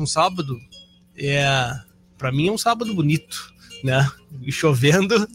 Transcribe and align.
um 0.00 0.06
sábado, 0.06 0.58
é, 1.16 1.44
para 2.16 2.32
mim 2.32 2.48
é 2.48 2.52
um 2.52 2.58
sábado 2.58 2.94
bonito, 2.94 3.52
né? 3.84 4.10
Chovendo, 4.50 5.28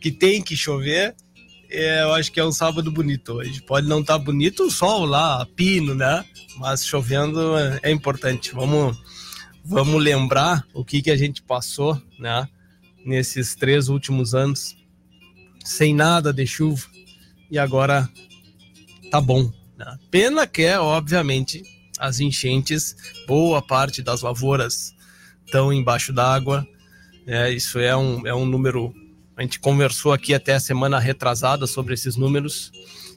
que 0.00 0.10
tem 0.10 0.42
que 0.42 0.56
chover, 0.56 1.14
é, 1.70 2.02
eu 2.02 2.12
acho 2.14 2.32
que 2.32 2.40
é 2.40 2.44
um 2.44 2.52
sábado 2.52 2.90
bonito 2.90 3.34
hoje. 3.34 3.62
Pode 3.62 3.86
não 3.86 4.00
estar 4.00 4.18
tá 4.18 4.24
bonito 4.24 4.64
o 4.64 4.70
sol 4.70 5.04
lá, 5.04 5.46
pino, 5.54 5.94
né? 5.94 6.24
Mas 6.58 6.84
chovendo 6.84 7.56
é, 7.56 7.80
é 7.84 7.90
importante. 7.90 8.52
Vamos, 8.52 8.98
vamos 9.64 10.02
lembrar 10.02 10.66
o 10.74 10.84
que, 10.84 11.00
que 11.00 11.10
a 11.10 11.16
gente 11.16 11.42
passou, 11.42 12.00
né? 12.18 12.48
Nesses 13.06 13.54
três 13.54 13.88
últimos 13.88 14.34
anos, 14.34 14.76
sem 15.64 15.94
nada 15.94 16.32
de 16.32 16.46
chuva, 16.46 16.86
e 17.50 17.58
agora 17.58 18.08
tá 19.10 19.20
bom. 19.20 19.50
Né? 19.76 19.98
Pena 20.10 20.46
que 20.46 20.62
é, 20.62 20.78
obviamente, 20.78 21.62
as 22.00 22.18
enchentes, 22.18 22.96
boa 23.26 23.60
parte 23.60 24.02
das 24.02 24.22
lavouras 24.22 24.94
estão 25.44 25.72
embaixo 25.72 26.12
d'água. 26.12 26.66
É, 27.26 27.52
isso 27.52 27.78
é 27.78 27.94
um, 27.96 28.26
é 28.26 28.34
um 28.34 28.46
número. 28.46 28.94
A 29.36 29.42
gente 29.42 29.60
conversou 29.60 30.12
aqui 30.12 30.34
até 30.34 30.54
a 30.54 30.60
semana 30.60 30.98
retrasada 30.98 31.66
sobre 31.66 31.94
esses 31.94 32.16
números 32.16 32.72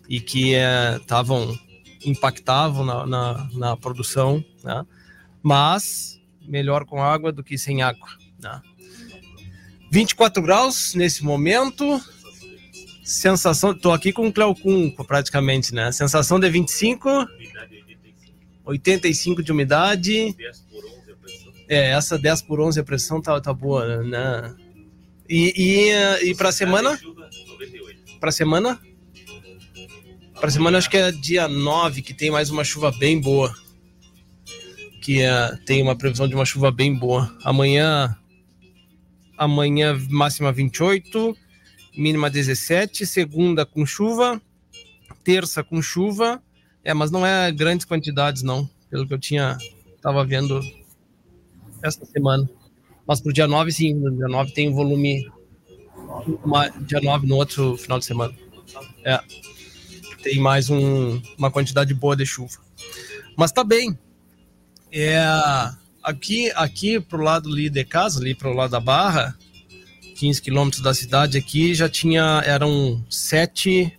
e 0.10 0.20
que 0.20 0.54
estavam 1.00 1.58
é, 2.06 2.10
impactavam 2.10 2.86
na, 2.86 3.06
na, 3.06 3.50
na 3.54 3.78
produção, 3.78 4.44
né? 4.64 4.86
mas 5.42 6.20
melhor 6.46 6.86
com 6.86 7.02
água 7.02 7.32
do 7.32 7.44
que 7.44 7.58
sem 7.58 7.82
água. 7.82 8.10
Né? 8.40 8.62
24 9.90 10.44
graus 10.44 10.94
nesse 10.96 11.24
momento. 11.24 12.02
Sensação, 13.04 13.74
tô 13.74 13.92
aqui 13.92 14.12
com 14.12 14.28
o 14.28 14.34
Cleocum 14.34 14.90
praticamente, 15.06 15.74
né? 15.74 15.92
Sensação 15.92 16.40
de 16.40 16.50
25, 16.50 17.10
85 18.66 19.44
de 19.44 19.52
umidade. 19.52 20.36
É, 21.68 21.92
essa 21.92 22.18
10 22.18 22.42
por 22.44 22.60
11 22.60 22.80
a 22.80 22.84
pressão 22.84 23.22
tá, 23.22 23.40
tá 23.40 23.54
boa, 23.54 24.04
né? 24.04 24.56
E, 25.30 25.54
e, 25.56 26.30
e 26.30 26.36
para 26.36 26.52
semana? 26.52 27.00
Para 28.20 28.32
semana? 28.32 28.80
Para 30.40 30.52
semana 30.52 30.78
acho 30.78 30.90
que 30.90 30.98
é 30.98 31.12
dia 31.12 31.48
9 31.48 32.02
que 32.02 32.14
tem 32.14 32.30
mais 32.30 32.50
uma 32.50 32.64
chuva 32.64 32.92
bem 32.92 33.20
boa. 33.20 33.54
Que 35.02 35.22
é, 35.22 35.58
tem 35.66 35.82
uma 35.82 35.96
previsão 35.96 36.28
de 36.28 36.36
uma 36.36 36.46
chuva 36.46 36.72
bem 36.72 36.94
boa. 36.94 37.36
Amanhã 37.44 38.18
amanhã 39.38 40.00
máxima 40.10 40.52
28, 40.52 41.36
mínima 41.98 42.30
17, 42.30 43.06
segunda 43.06 43.66
com 43.66 43.86
chuva, 43.86 44.42
terça 45.24 45.64
com 45.64 45.82
chuva. 45.82 46.42
É, 46.84 46.94
mas 46.94 47.12
não 47.12 47.26
é 47.26 47.52
grandes 47.52 47.86
quantidades 47.86 48.44
não, 48.44 48.70
pelo 48.90 49.08
que 49.08 49.14
eu 49.14 49.20
tinha 49.20 49.58
tava 50.02 50.26
vendo 50.26 50.60
esta 51.82 52.06
semana. 52.06 52.48
Mas 53.08 53.22
pro 53.22 53.34
dia 53.34 53.48
9, 53.48 53.72
sim, 53.72 53.94
no 53.94 54.16
dia 54.16 54.28
9 54.28 54.52
tem 54.52 54.72
volume. 54.72 55.30
Uma, 56.44 56.70
dia 56.70 57.00
9 57.02 57.26
no 57.26 57.36
outro 57.36 57.78
final 57.78 58.00
de 58.00 58.06
semana. 58.06 58.34
É. 59.04 59.20
Tem 60.22 60.40
mais 60.40 60.70
um, 60.70 61.22
uma 61.38 61.50
quantidade 61.50 61.94
boa 61.94 62.16
de 62.16 62.26
chuva. 62.26 62.58
Mas 63.38 63.52
tá 63.52 63.64
bem. 63.64 63.98
É, 64.92 65.20
aqui, 66.02 66.52
aqui 66.56 67.00
pro 67.00 67.24
lado 67.24 67.50
ali 67.50 67.70
de 67.70 67.84
casa, 67.84 68.20
ali 68.20 68.36
pro 68.36 68.54
lado 68.54 68.72
da 68.72 68.80
Barra, 68.80 69.38
15 70.16 70.42
quilômetros 70.42 70.82
da 70.82 70.94
cidade 70.94 71.38
aqui, 71.38 71.74
já 71.74 71.90
tinha, 71.90 72.42
eram 72.46 73.04
sete, 73.10 73.92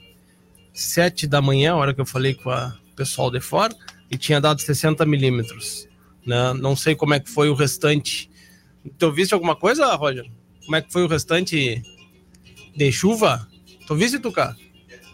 sete 0.75 1.27
da 1.27 1.41
manhã, 1.41 1.73
a 1.73 1.77
hora 1.77 1.95
que 1.95 2.01
eu 2.01 2.07
falei 2.07 2.35
com 2.35 2.51
o 2.51 2.73
pessoal 2.97 3.31
de 3.31 3.41
fora, 3.41 3.75
e 4.11 4.19
tinha 4.19 4.41
dado 4.41 4.61
60 4.61 5.07
milímetros. 5.07 5.89
Né? 6.27 6.53
Não 6.55 6.75
sei 6.75 6.97
como 6.97 7.15
é 7.15 7.21
que 7.21 7.31
foi 7.31 7.49
o 7.49 7.55
restante. 7.55 8.29
Tu 8.99 9.13
viste 9.13 9.33
alguma 9.33 9.55
coisa, 9.55 9.95
Roger? 9.95 10.29
Como 10.65 10.77
é 10.77 10.83
que 10.83 10.93
foi 10.93 11.05
o 11.05 11.09
restante 11.09 11.83
de 12.77 12.93
chuva? 12.93 13.49
Tu 13.87 13.95
viste, 13.95 14.19
Tuca? 14.19 14.57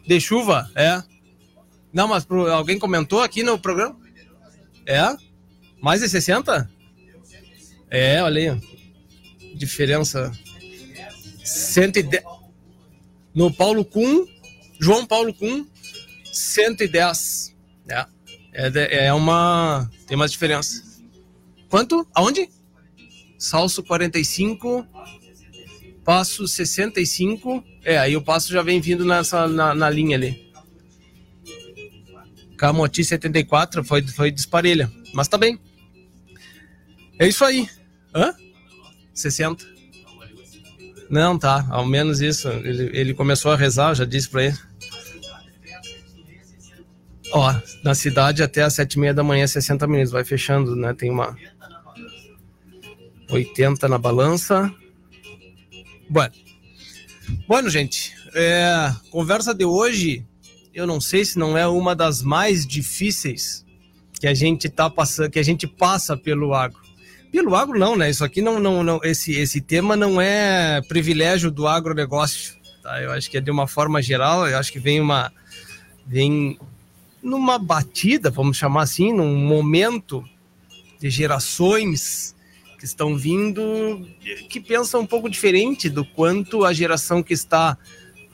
De 0.06 0.20
chuva, 0.20 0.70
é. 0.74 1.02
Não, 1.92 2.08
mas 2.08 2.24
pro, 2.24 2.50
alguém 2.50 2.78
comentou 2.78 3.20
aqui 3.20 3.42
no 3.42 3.58
programa? 3.58 3.96
É? 4.86 5.14
Mais 5.80 6.00
de 6.00 6.08
60? 6.08 6.70
É, 7.90 8.22
olha 8.22 8.54
aí. 8.54 9.54
Diferença. 9.54 10.32
110. 11.44 12.22
No 13.34 13.52
Paulo 13.52 13.84
Cum, 13.84 14.26
João 14.80 15.06
Paulo 15.06 15.32
Cum, 15.34 15.66
110. 16.32 17.56
É. 17.88 18.06
É, 18.52 19.06
é 19.06 19.12
uma. 19.12 19.88
Tem 20.06 20.16
uma 20.16 20.28
diferença. 20.28 20.82
Quanto? 21.68 22.06
Aonde? 22.14 22.48
Salso 23.38 23.82
45, 23.82 24.86
passo 26.04 26.46
65. 26.48 27.64
É, 27.84 27.98
aí 27.98 28.16
o 28.16 28.22
passo 28.22 28.52
já 28.52 28.62
vem 28.62 28.80
vindo 28.80 29.04
nessa, 29.04 29.46
na, 29.46 29.74
na 29.74 29.88
linha 29.88 30.16
ali. 30.16 30.50
Camoti 32.58 33.02
74 33.02 33.82
foi, 33.84 34.06
foi 34.06 34.30
disparelha, 34.30 34.92
mas 35.14 35.28
tá 35.28 35.38
bem. 35.38 35.58
É 37.18 37.26
isso 37.26 37.44
aí. 37.44 37.68
Hã? 38.14 38.34
60. 39.14 39.64
Não, 41.08 41.38
tá, 41.38 41.66
ao 41.70 41.86
menos 41.86 42.20
isso. 42.20 42.48
Ele, 42.48 42.90
ele 42.92 43.14
começou 43.14 43.52
a 43.52 43.56
rezar, 43.56 43.94
já 43.94 44.04
disse 44.04 44.28
pra 44.28 44.44
ele. 44.44 44.69
Ó, 47.32 47.54
na 47.84 47.94
cidade 47.94 48.42
até 48.42 48.62
às 48.62 48.74
sete 48.74 48.94
e 48.94 48.98
meia 48.98 49.14
da 49.14 49.22
manhã, 49.22 49.46
60 49.46 49.86
minutos, 49.86 50.12
vai 50.12 50.24
fechando, 50.24 50.74
né? 50.74 50.92
Tem 50.94 51.10
uma, 51.10 51.36
80 53.30 53.88
na 53.88 53.98
balança. 53.98 54.72
Bueno, 56.08 56.34
bueno 57.46 57.70
gente, 57.70 58.12
é, 58.34 58.92
conversa 59.10 59.54
de 59.54 59.64
hoje, 59.64 60.26
eu 60.74 60.86
não 60.86 61.00
sei 61.00 61.24
se 61.24 61.38
não 61.38 61.56
é 61.56 61.66
uma 61.66 61.94
das 61.94 62.22
mais 62.22 62.66
difíceis 62.66 63.64
que 64.18 64.26
a 64.26 64.34
gente 64.34 64.68
tá 64.68 64.90
passando, 64.90 65.30
que 65.30 65.38
a 65.38 65.44
gente 65.44 65.66
passa 65.66 66.16
pelo 66.16 66.52
agro. 66.52 66.80
Pelo 67.30 67.54
agro 67.54 67.78
não, 67.78 67.96
né? 67.96 68.10
Isso 68.10 68.24
aqui 68.24 68.42
não, 68.42 68.58
não, 68.58 68.82
não 68.82 69.00
esse, 69.04 69.32
esse 69.32 69.60
tema 69.60 69.96
não 69.96 70.20
é 70.20 70.82
privilégio 70.82 71.50
do 71.50 71.66
agronegócio, 71.68 72.56
tá? 72.82 73.00
Eu 73.00 73.12
acho 73.12 73.30
que 73.30 73.38
é 73.38 73.40
de 73.40 73.50
uma 73.50 73.68
forma 73.68 74.02
geral, 74.02 74.48
eu 74.48 74.58
acho 74.58 74.72
que 74.72 74.80
vem 74.80 75.00
uma 75.00 75.32
vem 76.04 76.58
numa 77.22 77.58
batida, 77.58 78.30
vamos 78.30 78.56
chamar 78.56 78.82
assim, 78.82 79.12
num 79.12 79.36
momento 79.36 80.24
de 80.98 81.10
gerações 81.10 82.34
que 82.78 82.84
estão 82.84 83.16
vindo, 83.16 84.08
que 84.48 84.60
pensam 84.60 85.02
um 85.02 85.06
pouco 85.06 85.28
diferente 85.28 85.90
do 85.90 86.04
quanto 86.04 86.64
a 86.64 86.72
geração 86.72 87.22
que 87.22 87.34
está 87.34 87.76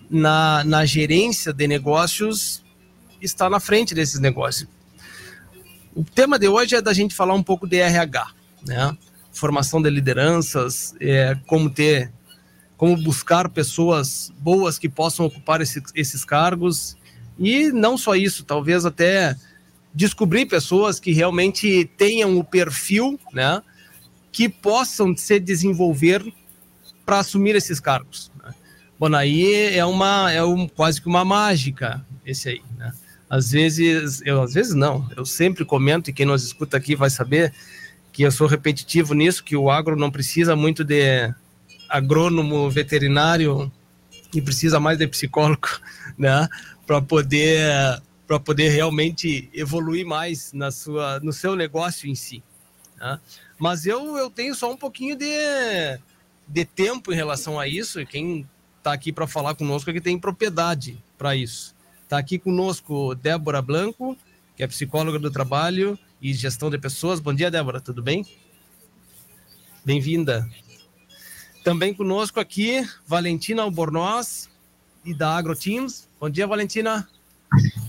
na, 0.09 0.63
na 0.65 0.85
gerência 0.85 1.53
de 1.53 1.67
negócios 1.67 2.65
está 3.21 3.51
na 3.51 3.59
frente 3.59 3.95
desses 3.95 4.21
negócios. 4.21 4.69
O 5.95 6.05
tema 6.05 6.39
de 6.39 6.49
hoje 6.49 6.77
é 6.77 6.83
da 6.83 6.93
gente 6.93 7.15
falar 7.15 7.35
um 7.35 7.43
pouco 7.43 7.67
de 7.67 7.79
RH, 7.79 8.31
né? 8.67 8.97
Formação 9.33 9.83
de 9.83 9.91
lideranças, 9.91 10.95
é, 11.01 11.37
como 11.47 11.71
ter, 11.71 12.13
como 12.77 12.97
buscar 12.97 13.49
pessoas 13.49 14.33
boas 14.39 14.79
que 14.79 14.89
possam 14.89 15.27
ocupar 15.27 15.61
esse, 15.61 15.83
esses 15.95 16.25
cargos 16.25 16.96
e 17.39 17.71
não 17.71 17.99
só 17.99 18.15
isso, 18.15 18.45
talvez 18.45 18.85
até 18.85 19.37
descobrir 19.95 20.47
pessoas 20.47 21.01
que 21.01 21.13
realmente 21.13 21.91
tenham 21.97 22.39
o 22.39 22.45
perfil, 22.45 23.19
né? 23.33 23.63
que 24.31 24.51
possam 24.51 25.17
se 25.17 25.41
desenvolver 25.41 26.23
para 27.07 27.21
assumir 27.21 27.57
esses 27.57 27.81
cargos. 27.81 28.31
Né? 28.45 28.55
Bom, 29.01 29.15
aí 29.15 29.75
é 29.75 29.85
uma 29.87 30.31
é 30.31 30.45
um, 30.45 30.69
quase 30.69 31.01
que 31.01 31.09
uma 31.09 31.25
mágica 31.25 32.05
esse 32.25 32.51
aí, 32.51 32.63
né? 32.77 32.93
Às 33.31 33.51
vezes, 33.51 34.23
eu 34.25 34.43
às 34.43 34.53
vezes 34.53 34.75
não, 34.75 35.09
eu 35.17 35.25
sempre 35.25 35.65
comento 35.65 36.11
e 36.11 36.13
quem 36.13 36.27
nos 36.27 36.45
escuta 36.45 36.77
aqui 36.77 36.95
vai 36.95 37.09
saber 37.09 37.53
que 38.13 38.23
eu 38.23 38.31
sou 38.31 38.47
repetitivo 38.47 39.15
nisso, 39.15 39.43
que 39.43 39.57
o 39.57 39.71
agro 39.71 39.97
não 39.97 40.11
precisa 40.11 40.55
muito 40.55 40.85
de 40.85 41.33
agrônomo 41.89 42.71
veterinário 42.71 43.73
e 44.35 44.43
precisa 44.43 44.79
mais 44.79 44.99
de 44.99 45.07
psicólogo, 45.07 45.69
né, 46.19 46.47
para 46.87 47.03
poder 47.03 48.01
para 48.27 48.41
poder 48.41 48.71
realmente 48.71 49.49
evoluir 49.53 50.05
mais 50.05 50.53
na 50.53 50.71
sua 50.71 51.21
no 51.21 51.33
seu 51.33 51.55
negócio 51.55 52.09
em 52.09 52.15
si. 52.15 52.43
Né? 52.97 53.21
Mas 53.59 53.87
eu, 53.87 54.17
eu 54.17 54.31
tenho 54.31 54.55
só 54.55 54.71
um 54.71 54.77
pouquinho 54.77 55.17
de, 55.17 55.99
de 56.47 56.65
tempo 56.65 57.13
em 57.13 57.17
relação 57.17 57.59
a 57.59 57.67
isso, 57.67 58.01
e 58.01 58.07
quem 58.07 58.49
está 58.79 58.93
aqui 58.93 59.13
para 59.13 59.27
falar 59.27 59.55
conosco 59.55 59.91
é 59.91 59.93
que 59.93 60.01
tem 60.01 60.19
propriedade 60.19 61.03
para 61.17 61.35
isso. 61.35 61.75
Está 62.03 62.19
aqui 62.19 62.39
conosco 62.39 63.15
Débora 63.15 63.61
Blanco, 63.63 64.17
que 64.57 64.63
é 64.63 64.67
psicóloga 64.67 65.19
do 65.19 65.31
trabalho 65.31 65.99
e 66.21 66.33
gestão 66.33 66.71
de 66.71 66.79
pessoas. 66.79 67.19
Bom 67.19 67.35
dia, 67.35 67.51
Débora, 67.51 67.81
tudo 67.81 68.03
bem? 68.03 68.25
Bem-vinda. 69.85 70.49
Também 71.65 71.93
conosco 71.93 72.39
aqui, 72.39 72.89
Valentina 73.07 73.63
Albornoz, 73.63 74.49
e 75.07 75.15
da 75.15 75.37
AgroTeams. 75.37 76.09
Bom 76.21 76.29
dia, 76.29 76.47
Valentina. 76.49 77.09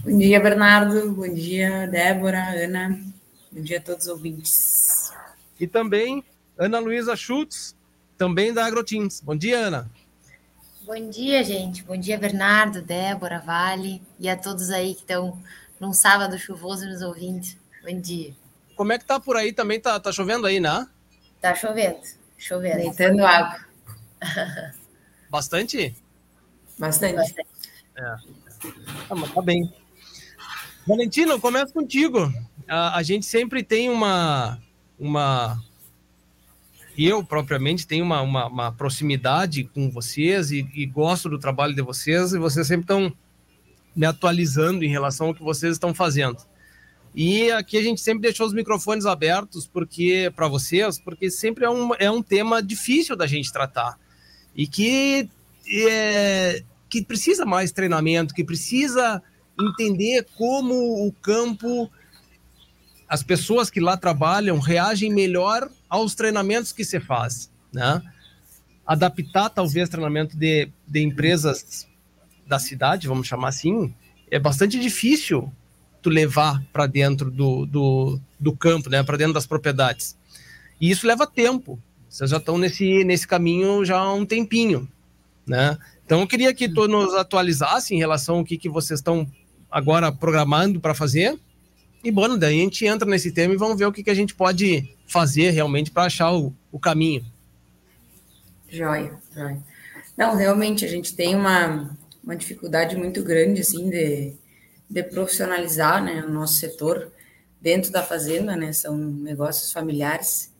Bom 0.03 0.17
dia, 0.17 0.39
Bernardo. 0.39 1.11
Bom 1.11 1.33
dia, 1.33 1.87
Débora, 1.87 2.63
Ana. 2.63 3.01
Bom 3.51 3.61
dia 3.61 3.79
a 3.79 3.81
todos 3.81 4.05
os 4.05 4.11
ouvintes. 4.11 5.11
E 5.59 5.65
também 5.65 6.23
Ana 6.55 6.77
Luísa 6.77 7.15
Schultz, 7.15 7.75
também 8.17 8.53
da 8.53 8.65
AgroTeams. 8.67 9.19
Bom 9.21 9.35
dia, 9.35 9.57
Ana. 9.57 9.89
Bom 10.83 11.09
dia, 11.09 11.43
gente. 11.43 11.83
Bom 11.83 11.97
dia, 11.97 12.19
Bernardo, 12.19 12.83
Débora, 12.83 13.39
Vale 13.39 14.01
e 14.19 14.29
a 14.29 14.37
todos 14.37 14.69
aí 14.69 14.93
que 14.93 15.01
estão 15.01 15.41
num 15.79 15.93
sábado 15.93 16.37
chuvoso 16.37 16.85
nos 16.85 17.01
ouvindo. 17.01 17.47
Bom 17.83 17.99
dia. 17.99 18.33
Como 18.75 18.93
é 18.93 18.99
que 18.99 19.05
tá 19.05 19.19
por 19.19 19.35
aí? 19.35 19.51
Também 19.51 19.79
tá, 19.79 19.99
tá 19.99 20.11
chovendo 20.11 20.45
aí, 20.45 20.59
né? 20.59 20.87
Tá 21.41 21.55
chovendo. 21.55 21.97
Chovendo. 22.37 22.77
Deitando 22.77 23.25
água. 23.25 23.59
Bastante? 25.29 25.95
Bastante. 26.77 27.15
Bastante. 27.15 27.47
É. 27.95 28.15
Ah, 29.09 29.15
mas 29.15 29.33
tá 29.33 29.41
bem. 29.41 29.71
Valentino, 30.87 31.39
começa 31.39 31.73
contigo. 31.73 32.31
A, 32.67 32.97
a 32.97 33.03
gente 33.03 33.25
sempre 33.25 33.63
tem 33.63 33.89
uma, 33.89 34.61
uma 34.97 35.61
eu 36.97 37.23
propriamente 37.23 37.85
tenho 37.85 38.03
uma, 38.03 38.21
uma, 38.21 38.47
uma 38.47 38.71
proximidade 38.71 39.63
com 39.65 39.89
vocês 39.91 40.51
e, 40.51 40.67
e, 40.73 40.85
gosto 40.85 41.29
do 41.29 41.37
trabalho 41.37 41.75
de 41.75 41.81
vocês 41.81 42.33
e 42.33 42.39
vocês 42.39 42.65
sempre 42.65 42.83
estão 42.85 43.13
me 43.95 44.05
atualizando 44.05 44.83
em 44.83 44.89
relação 44.89 45.27
ao 45.27 45.35
que 45.35 45.43
vocês 45.43 45.73
estão 45.73 45.93
fazendo. 45.93 46.37
E 47.13 47.51
aqui 47.51 47.77
a 47.77 47.81
gente 47.83 48.01
sempre 48.01 48.21
deixou 48.21 48.47
os 48.47 48.53
microfones 48.53 49.05
abertos 49.05 49.67
porque 49.67 50.31
para 50.35 50.47
vocês, 50.47 50.99
porque 50.99 51.29
sempre 51.29 51.65
é 51.65 51.69
um, 51.69 51.93
é 51.95 52.09
um 52.09 52.21
tema 52.21 52.61
difícil 52.61 53.15
da 53.15 53.27
gente 53.27 53.51
tratar 53.51 53.99
e 54.55 54.67
que 54.67 55.29
é, 55.69 56.63
que 56.89 57.03
precisa 57.03 57.45
mais 57.45 57.71
treinamento, 57.71 58.33
que 58.33 58.43
precisa 58.43 59.21
entender 59.59 60.25
como 60.37 61.07
o 61.07 61.11
campo, 61.11 61.89
as 63.07 63.23
pessoas 63.23 63.69
que 63.69 63.79
lá 63.79 63.97
trabalham 63.97 64.59
reagem 64.59 65.13
melhor 65.13 65.69
aos 65.89 66.15
treinamentos 66.15 66.71
que 66.71 66.85
se 66.85 66.99
faz, 66.99 67.51
né? 67.73 68.01
Adaptar 68.85 69.49
talvez 69.49 69.89
treinamento 69.89 70.37
de, 70.37 70.69
de 70.87 71.01
empresas 71.01 71.87
da 72.45 72.59
cidade, 72.59 73.07
vamos 73.07 73.27
chamar 73.27 73.49
assim, 73.49 73.93
é 74.31 74.39
bastante 74.39 74.79
difícil 74.79 75.51
tu 76.01 76.09
levar 76.09 76.63
para 76.71 76.87
dentro 76.87 77.29
do, 77.29 77.65
do, 77.65 78.21
do 78.39 78.55
campo, 78.55 78.89
né? 78.89 79.03
Para 79.03 79.17
dentro 79.17 79.33
das 79.33 79.45
propriedades. 79.45 80.17
E 80.79 80.89
isso 80.89 81.07
leva 81.07 81.25
tempo. 81.25 81.79
Vocês 82.07 82.29
já 82.29 82.37
estão 82.37 82.57
nesse, 82.57 83.03
nesse 83.03 83.27
caminho 83.27 83.83
já 83.83 83.97
há 83.97 84.13
um 84.13 84.25
tempinho, 84.25 84.87
né? 85.47 85.77
Então, 86.05 86.21
eu 86.21 86.27
queria 86.27 86.53
que 86.53 86.69
tu 86.69 86.87
nos 86.87 87.13
atualizasse 87.13 87.95
em 87.95 87.97
relação 87.97 88.37
ao 88.37 88.45
que, 88.45 88.57
que 88.57 88.69
vocês 88.69 88.99
estão 88.99 89.27
agora 89.69 90.11
programando 90.11 90.79
para 90.79 90.93
fazer. 90.93 91.37
E, 92.03 92.11
bom, 92.11 92.37
daí 92.37 92.59
a 92.59 92.63
gente 92.63 92.85
entra 92.85 93.09
nesse 93.09 93.31
tema 93.31 93.53
e 93.53 93.57
vamos 93.57 93.77
ver 93.77 93.85
o 93.85 93.91
que, 93.91 94.03
que 94.03 94.09
a 94.09 94.15
gente 94.15 94.35
pode 94.35 94.89
fazer 95.07 95.51
realmente 95.51 95.91
para 95.91 96.03
achar 96.03 96.33
o, 96.33 96.53
o 96.71 96.79
caminho. 96.79 97.25
Joia, 98.69 99.17
joia. 99.33 99.61
Não, 100.15 100.35
realmente, 100.35 100.83
a 100.83 100.87
gente 100.87 101.15
tem 101.15 101.35
uma, 101.35 101.95
uma 102.23 102.35
dificuldade 102.35 102.95
muito 102.95 103.23
grande, 103.23 103.61
assim, 103.61 103.89
de, 103.89 104.33
de 104.89 105.03
profissionalizar 105.03 106.03
né, 106.03 106.23
o 106.25 106.31
nosso 106.31 106.55
setor 106.55 107.11
dentro 107.61 107.91
da 107.91 108.03
fazenda, 108.03 108.55
né? 108.55 108.71
São 108.73 108.97
negócios 108.97 109.71
familiares. 109.71 110.51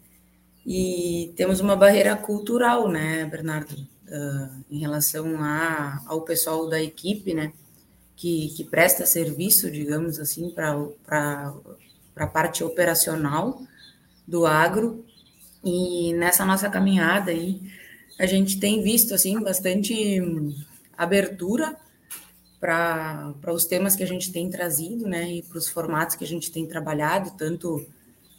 E 0.66 1.32
temos 1.36 1.60
uma 1.60 1.76
barreira 1.76 2.16
cultural, 2.16 2.90
né, 2.90 3.26
Bernardo? 3.26 3.88
Uh, 4.08 4.66
em 4.70 4.80
relação 4.80 5.42
a, 5.42 6.02
ao 6.06 6.22
pessoal 6.22 6.68
da 6.68 6.82
equipe, 6.82 7.34
né, 7.34 7.54
que, 8.16 8.50
que 8.56 8.64
presta 8.64 9.06
serviço, 9.06 9.70
digamos 9.70 10.20
assim, 10.20 10.50
para 10.50 11.54
a 12.16 12.28
parte 12.28 12.64
operacional 12.64 13.62
do 14.28 14.46
agro. 14.46 15.06
E 15.64 16.14
nessa 16.14 16.46
nossa 16.46 16.70
caminhada 16.70 17.32
aí, 17.32 17.62
a 18.20 18.26
gente 18.26 18.60
tem 18.60 18.82
visto, 18.82 19.14
assim, 19.14 19.40
bastante 19.40 20.20
abertura 20.98 21.78
para 22.60 23.36
os 23.54 23.66
temas 23.66 23.96
que 23.96 24.04
a 24.04 24.08
gente 24.08 24.32
tem 24.32 24.50
trazido, 24.50 25.08
né, 25.08 25.32
e 25.32 25.44
para 25.44 25.58
os 25.58 25.68
formatos 25.68 26.16
que 26.16 26.24
a 26.24 26.28
gente 26.28 26.52
tem 26.52 26.66
trabalhado, 26.66 27.32
tanto 27.38 27.86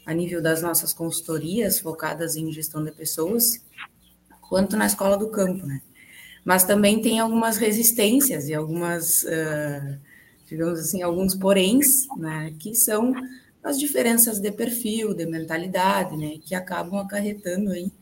a 0.04 0.12
nível 0.12 0.42
das 0.42 0.62
nossas 0.62 0.92
consultorias 0.92 1.78
focadas 1.78 2.34
em 2.34 2.50
gestão 2.50 2.82
de 2.82 2.90
pessoas, 2.90 3.62
quanto 4.48 4.76
na 4.76 4.86
escola 4.86 5.16
do 5.16 5.28
campo, 5.28 5.66
né? 5.66 5.80
Mas 6.44 6.64
também 6.64 7.02
tem 7.02 7.20
algumas 7.20 7.58
resistências 7.58 8.48
e 8.48 8.54
algumas, 8.54 9.22
uh, 9.24 9.98
digamos 10.46 10.80
assim, 10.80 11.02
alguns 11.02 11.34
poréns, 11.34 12.06
né? 12.16 12.54
Que 12.58 12.74
são 12.74 13.12
as 13.62 13.78
diferenças 13.78 14.40
de 14.40 14.50
perfil, 14.50 15.12
de 15.12 15.26
mentalidade, 15.26 16.16
né? 16.16 16.38
Que 16.44 16.54
acabam 16.54 16.98
acarretando 16.98 17.70
aí 17.70 17.92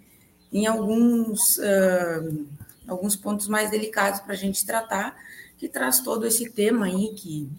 em 0.53 0.67
alguns, 0.67 1.59
uh, 1.59 2.47
alguns 2.87 3.17
pontos 3.17 3.49
mais 3.49 3.71
delicados 3.71 4.21
para 4.21 4.33
a 4.33 4.37
gente 4.37 4.65
tratar, 4.65 5.17
que 5.59 5.69
traz 5.69 6.01
todo 6.01 6.27
esse 6.27 6.51
tema 6.51 6.87
aí 6.87 7.15
que 7.15 7.51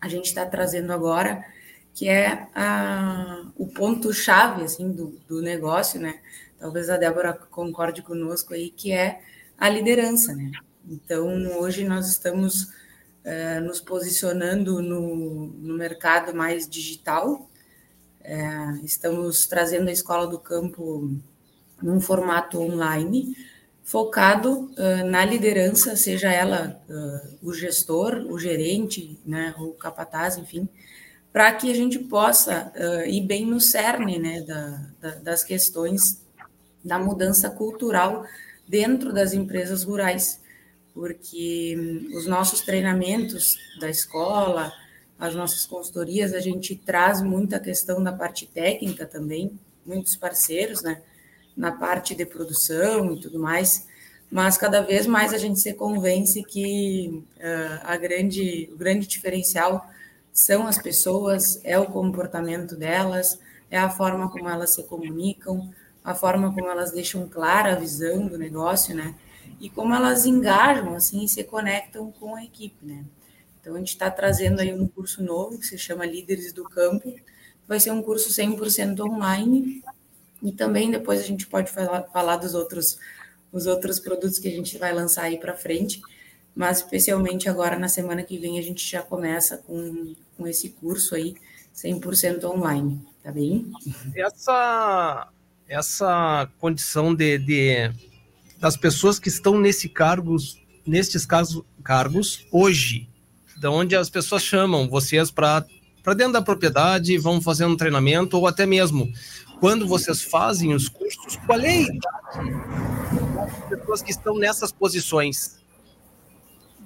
a 0.00 0.08
gente 0.08 0.26
está 0.26 0.44
trazendo 0.44 0.92
agora, 0.92 1.44
que 1.94 2.08
é 2.08 2.46
a, 2.54 3.44
o 3.56 3.66
ponto-chave, 3.66 4.64
assim, 4.64 4.90
do, 4.90 5.18
do 5.28 5.40
negócio, 5.40 6.00
né? 6.00 6.20
Talvez 6.58 6.90
a 6.90 6.96
Débora 6.96 7.32
concorde 7.32 8.02
conosco 8.02 8.54
aí, 8.54 8.70
que 8.70 8.92
é 8.92 9.20
a 9.58 9.68
liderança, 9.68 10.34
né? 10.34 10.50
Então, 10.88 11.26
hoje 11.58 11.84
nós 11.84 12.08
estamos 12.08 12.68
é, 13.24 13.58
nos 13.60 13.80
posicionando 13.80 14.80
no, 14.80 15.46
no 15.48 15.74
mercado 15.74 16.34
mais 16.34 16.68
digital, 16.68 17.48
é, 18.22 18.46
estamos 18.84 19.46
trazendo 19.46 19.88
a 19.88 19.92
Escola 19.92 20.26
do 20.26 20.38
Campo 20.38 21.10
num 21.82 22.00
formato 22.00 22.60
online, 22.60 23.36
focado 23.86 24.72
uh, 24.72 25.06
na 25.08 25.24
liderança, 25.24 25.94
seja 25.94 26.28
ela 26.32 26.82
uh, 26.88 27.38
o 27.40 27.54
gestor, 27.54 28.26
o 28.28 28.36
gerente, 28.36 29.16
né, 29.24 29.54
o 29.58 29.72
capataz, 29.74 30.36
enfim, 30.36 30.68
para 31.32 31.52
que 31.52 31.70
a 31.70 31.74
gente 31.74 32.00
possa 32.00 32.72
uh, 32.74 33.08
ir 33.08 33.20
bem 33.20 33.46
no 33.46 33.60
cerne 33.60 34.18
né, 34.18 34.40
da, 34.40 34.90
da, 35.00 35.10
das 35.20 35.44
questões 35.44 36.20
da 36.86 36.98
mudança 36.98 37.50
cultural 37.50 38.24
dentro 38.66 39.12
das 39.12 39.32
empresas 39.32 39.82
rurais, 39.82 40.40
porque 40.94 41.76
hum, 41.76 42.16
os 42.16 42.26
nossos 42.26 42.60
treinamentos 42.60 43.56
da 43.80 43.90
escola, 43.90 44.72
as 45.18 45.34
nossas 45.34 45.66
consultorias, 45.66 46.32
a 46.32 46.40
gente 46.40 46.76
traz 46.76 47.20
muita 47.20 47.58
questão 47.58 48.02
da 48.02 48.12
parte 48.12 48.46
técnica 48.46 49.04
também, 49.04 49.58
muitos 49.84 50.16
parceiros, 50.16 50.82
né, 50.82 51.02
na 51.56 51.72
parte 51.72 52.14
de 52.14 52.24
produção 52.24 53.14
e 53.14 53.20
tudo 53.20 53.38
mais, 53.38 53.86
mas 54.30 54.56
cada 54.56 54.80
vez 54.80 55.06
mais 55.06 55.32
a 55.32 55.38
gente 55.38 55.58
se 55.60 55.72
convence 55.72 56.42
que 56.42 57.22
uh, 57.36 57.80
a 57.82 57.96
grande, 57.96 58.68
o 58.72 58.76
grande 58.76 59.06
diferencial 59.06 59.88
são 60.32 60.66
as 60.66 60.76
pessoas, 60.78 61.60
é 61.64 61.78
o 61.78 61.86
comportamento 61.86 62.76
delas, 62.76 63.38
é 63.70 63.78
a 63.78 63.88
forma 63.88 64.30
como 64.30 64.48
elas 64.48 64.74
se 64.74 64.82
comunicam, 64.82 65.72
a 66.06 66.14
forma 66.14 66.54
como 66.54 66.68
elas 66.68 66.92
deixam 66.92 67.28
clara 67.28 67.72
a 67.72 67.74
visão 67.74 68.28
do 68.28 68.38
negócio, 68.38 68.94
né? 68.94 69.16
E 69.58 69.68
como 69.68 69.92
elas 69.92 70.24
engajam, 70.24 70.94
assim, 70.94 71.24
e 71.24 71.28
se 71.28 71.42
conectam 71.42 72.12
com 72.12 72.36
a 72.36 72.44
equipe, 72.44 72.86
né? 72.86 73.04
Então, 73.60 73.74
a 73.74 73.78
gente 73.78 73.88
está 73.88 74.08
trazendo 74.08 74.60
aí 74.60 74.72
um 74.72 74.86
curso 74.86 75.20
novo 75.20 75.58
que 75.58 75.66
se 75.66 75.76
chama 75.76 76.06
Líderes 76.06 76.52
do 76.52 76.62
Campo. 76.62 77.12
Vai 77.66 77.80
ser 77.80 77.90
um 77.90 78.00
curso 78.00 78.28
100% 78.30 79.00
online. 79.00 79.82
E 80.40 80.52
também 80.52 80.92
depois 80.92 81.18
a 81.18 81.24
gente 81.24 81.44
pode 81.44 81.72
falar, 81.72 82.04
falar 82.04 82.36
dos 82.36 82.54
outros, 82.54 83.00
os 83.50 83.66
outros 83.66 83.98
produtos 83.98 84.38
que 84.38 84.46
a 84.46 84.52
gente 84.52 84.78
vai 84.78 84.94
lançar 84.94 85.24
aí 85.24 85.40
para 85.40 85.56
frente. 85.56 86.00
Mas, 86.54 86.76
especialmente 86.76 87.48
agora, 87.48 87.76
na 87.76 87.88
semana 87.88 88.22
que 88.22 88.38
vem, 88.38 88.60
a 88.60 88.62
gente 88.62 88.88
já 88.88 89.02
começa 89.02 89.56
com, 89.56 90.14
com 90.36 90.46
esse 90.46 90.68
curso 90.68 91.16
aí, 91.16 91.34
100% 91.74 92.44
online. 92.44 93.04
Tá 93.24 93.32
bem? 93.32 93.72
Essa 94.14 95.32
essa 95.68 96.48
condição 96.58 97.14
de, 97.14 97.38
de 97.38 97.90
das 98.58 98.76
pessoas 98.76 99.18
que 99.18 99.28
estão 99.28 99.58
nesse 99.58 99.88
cargos, 99.88 100.58
nestes 100.86 101.26
casos, 101.26 101.62
cargos 101.84 102.46
hoje, 102.50 103.08
da 103.58 103.70
onde 103.70 103.94
as 103.94 104.08
pessoas 104.08 104.42
chamam 104.42 104.88
vocês 104.88 105.30
para 105.30 105.64
para 106.02 106.14
dentro 106.14 106.34
da 106.34 106.42
propriedade, 106.42 107.18
vão 107.18 107.42
fazendo 107.42 107.72
um 107.72 107.76
treinamento 107.76 108.38
ou 108.38 108.46
até 108.46 108.64
mesmo 108.64 109.12
quando 109.58 109.88
vocês 109.88 110.22
fazem 110.22 110.72
os 110.72 110.88
cursos, 110.88 111.36
qual 111.44 111.58
é 111.58 111.68
a 111.68 111.80
idade 111.80 112.54
das 113.34 113.68
pessoas 113.68 114.02
que 114.02 114.10
estão 114.12 114.38
nessas 114.38 114.70
posições 114.70 115.60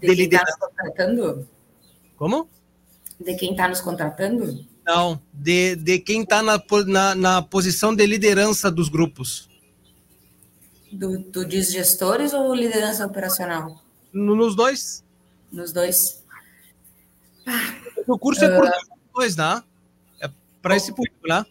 de, 0.01 0.09
de 0.09 0.15
liderança? 0.15 0.57
Tá 0.59 0.69
contratando? 0.69 1.49
Como? 2.17 2.49
De 3.21 3.35
quem 3.35 3.51
está 3.51 3.69
nos 3.69 3.83
contratando? 3.83 4.65
Não, 4.91 5.23
de, 5.33 5.77
de 5.77 6.01
quem 6.01 6.23
está 6.23 6.43
na, 6.43 6.61
na, 6.85 7.15
na, 7.15 7.43
posição 7.43 7.95
de 7.95 8.05
liderança 8.05 8.69
dos 8.69 8.89
grupos. 8.89 9.49
Do, 10.91 11.17
do 11.17 11.45
diz 11.45 11.71
gestores 11.71 12.33
ou 12.33 12.53
liderança 12.53 13.07
operacional? 13.07 13.81
No, 14.13 14.35
nos 14.35 14.57
dois. 14.57 15.05
Nos 15.53 15.73
dois. 15.73 16.25
Ah, 17.47 17.73
o 18.05 18.19
curso 18.19 18.45
é 18.45 18.49
por 18.53 18.67
uh, 18.67 18.73
dois, 19.15 19.37
né? 19.37 19.63
É 20.21 20.29
para 20.61 20.77
esse 20.77 20.93
público, 20.93 21.29
né? 21.29 21.47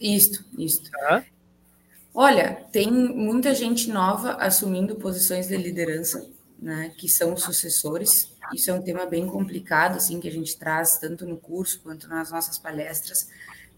Isso, 0.00 0.44
isso. 0.56 0.82
Olha, 2.14 2.64
tem 2.70 2.88
muita 2.88 3.52
gente 3.52 3.90
nova 3.90 4.34
assumindo 4.34 4.94
posições 4.94 5.48
de 5.48 5.56
liderança, 5.56 6.24
né, 6.56 6.94
que 6.96 7.08
são 7.08 7.36
sucessores. 7.36 8.32
Isso 8.54 8.70
é 8.70 8.74
um 8.74 8.82
tema 8.82 9.06
bem 9.06 9.26
complicado, 9.26 9.96
assim, 9.96 10.20
que 10.20 10.28
a 10.28 10.32
gente 10.32 10.56
traz 10.56 10.98
tanto 10.98 11.26
no 11.26 11.36
curso 11.36 11.80
quanto 11.82 12.08
nas 12.08 12.30
nossas 12.30 12.58
palestras, 12.58 13.28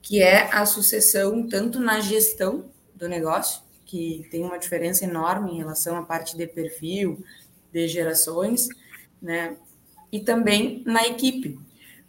que 0.02 0.22
é 0.22 0.52
a 0.52 0.64
sucessão 0.64 1.46
tanto 1.48 1.78
na 1.78 2.00
gestão 2.00 2.70
do 2.94 3.08
negócio, 3.08 3.62
que 3.84 4.26
tem 4.30 4.44
uma 4.44 4.58
diferença 4.58 5.04
enorme 5.04 5.52
em 5.52 5.58
relação 5.58 5.96
à 5.96 6.02
parte 6.02 6.36
de 6.36 6.46
perfil, 6.46 7.24
de 7.72 7.88
gerações, 7.88 8.68
né, 9.20 9.56
e 10.12 10.20
também 10.20 10.82
na 10.86 11.06
equipe, 11.06 11.58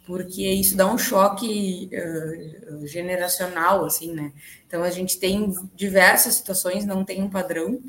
porque 0.06 0.48
isso 0.48 0.76
dá 0.76 0.92
um 0.92 0.98
choque 0.98 1.88
uh, 1.92 2.86
generacional, 2.86 3.84
assim, 3.84 4.12
né? 4.12 4.32
Então 4.66 4.82
a 4.82 4.90
gente 4.90 5.18
tem 5.18 5.54
diversas 5.74 6.34
situações, 6.34 6.84
não 6.84 7.04
tem 7.04 7.22
um 7.22 7.30
padrão. 7.30 7.80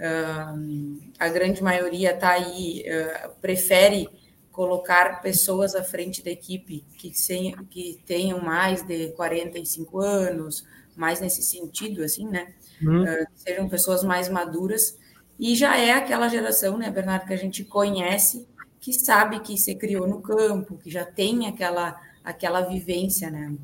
Uh, 0.00 1.10
a 1.18 1.28
grande 1.28 1.62
maioria 1.62 2.14
está 2.14 2.30
aí, 2.30 2.82
uh, 2.86 3.30
prefere 3.38 4.08
colocar 4.50 5.20
pessoas 5.20 5.74
à 5.74 5.82
frente 5.82 6.24
da 6.24 6.30
equipe 6.30 6.84
que, 6.96 7.12
sem, 7.12 7.54
que 7.66 8.00
tenham 8.06 8.40
mais 8.40 8.82
de 8.82 9.10
45 9.10 10.00
anos, 10.00 10.64
mais 10.96 11.20
nesse 11.20 11.42
sentido, 11.42 12.02
assim, 12.02 12.26
né? 12.26 12.54
Uhum. 12.82 13.04
sejam 13.34 13.68
pessoas 13.68 14.02
mais 14.02 14.28
maduras. 14.30 14.98
E 15.38 15.54
já 15.54 15.76
é 15.76 15.92
aquela 15.92 16.28
geração, 16.28 16.78
né, 16.78 16.90
Bernardo, 16.90 17.26
que 17.26 17.34
a 17.34 17.36
gente 17.36 17.62
conhece 17.62 18.48
que 18.80 18.94
sabe 18.94 19.40
que 19.40 19.58
se 19.58 19.74
criou 19.74 20.08
no 20.08 20.22
campo, 20.22 20.78
que 20.78 20.90
já 20.90 21.04
tem 21.04 21.46
aquela, 21.46 22.00
aquela 22.24 22.62
vivência, 22.62 23.30
né? 23.30 23.54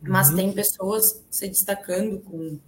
Mas 0.00 0.28
uhum. 0.28 0.36
tem 0.36 0.52
pessoas 0.52 1.24
se 1.30 1.48
destacando 1.48 2.20
com 2.20 2.58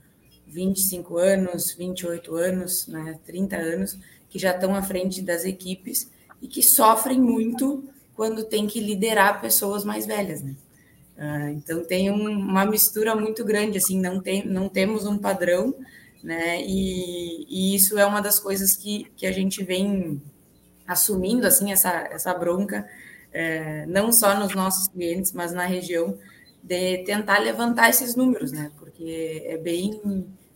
25 0.50 1.16
anos, 1.16 1.75
28 1.75 2.35
anos, 2.35 2.87
né, 2.87 3.19
30 3.25 3.57
anos, 3.57 3.99
que 4.28 4.38
já 4.38 4.52
estão 4.52 4.75
à 4.75 4.83
frente 4.83 5.23
das 5.23 5.45
equipes 5.45 6.11
e 6.42 6.49
que 6.49 6.62
sofrem 6.62 7.21
muito 7.21 7.85
quando 8.14 8.45
tem 8.45 8.66
que 8.66 8.80
liderar 8.80 9.40
pessoas 9.40 9.85
mais 9.85 10.07
velhas, 10.07 10.42
né? 10.42 10.54
Uh, 11.16 11.50
então 11.50 11.85
tem 11.85 12.11
um, 12.11 12.28
uma 12.30 12.64
mistura 12.64 13.14
muito 13.14 13.45
grande, 13.45 13.78
assim, 13.78 14.00
não, 14.00 14.21
tem, 14.21 14.47
não 14.47 14.69
temos 14.69 15.07
um 15.07 15.19
padrão, 15.19 15.75
né? 16.23 16.62
E, 16.62 17.47
e 17.49 17.75
isso 17.75 17.99
é 17.99 18.07
uma 18.07 18.21
das 18.21 18.38
coisas 18.38 18.75
que, 18.75 19.07
que 19.16 19.26
a 19.26 19.33
gente 19.33 19.62
vem 19.62 20.21
assumindo 20.87 21.47
assim 21.47 21.73
essa, 21.73 22.09
essa 22.11 22.35
bronca, 22.35 22.88
é, 23.33 23.87
não 23.87 24.12
só 24.12 24.38
nos 24.38 24.54
nossos 24.54 24.88
clientes, 24.88 25.33
mas 25.33 25.52
na 25.52 25.64
região, 25.64 26.19
de 26.62 26.99
tentar 27.04 27.38
levantar 27.38 27.88
esses 27.88 28.14
números, 28.14 28.52
né? 28.52 28.71
Porque 28.78 29.42
é 29.47 29.57
bem. 29.57 30.00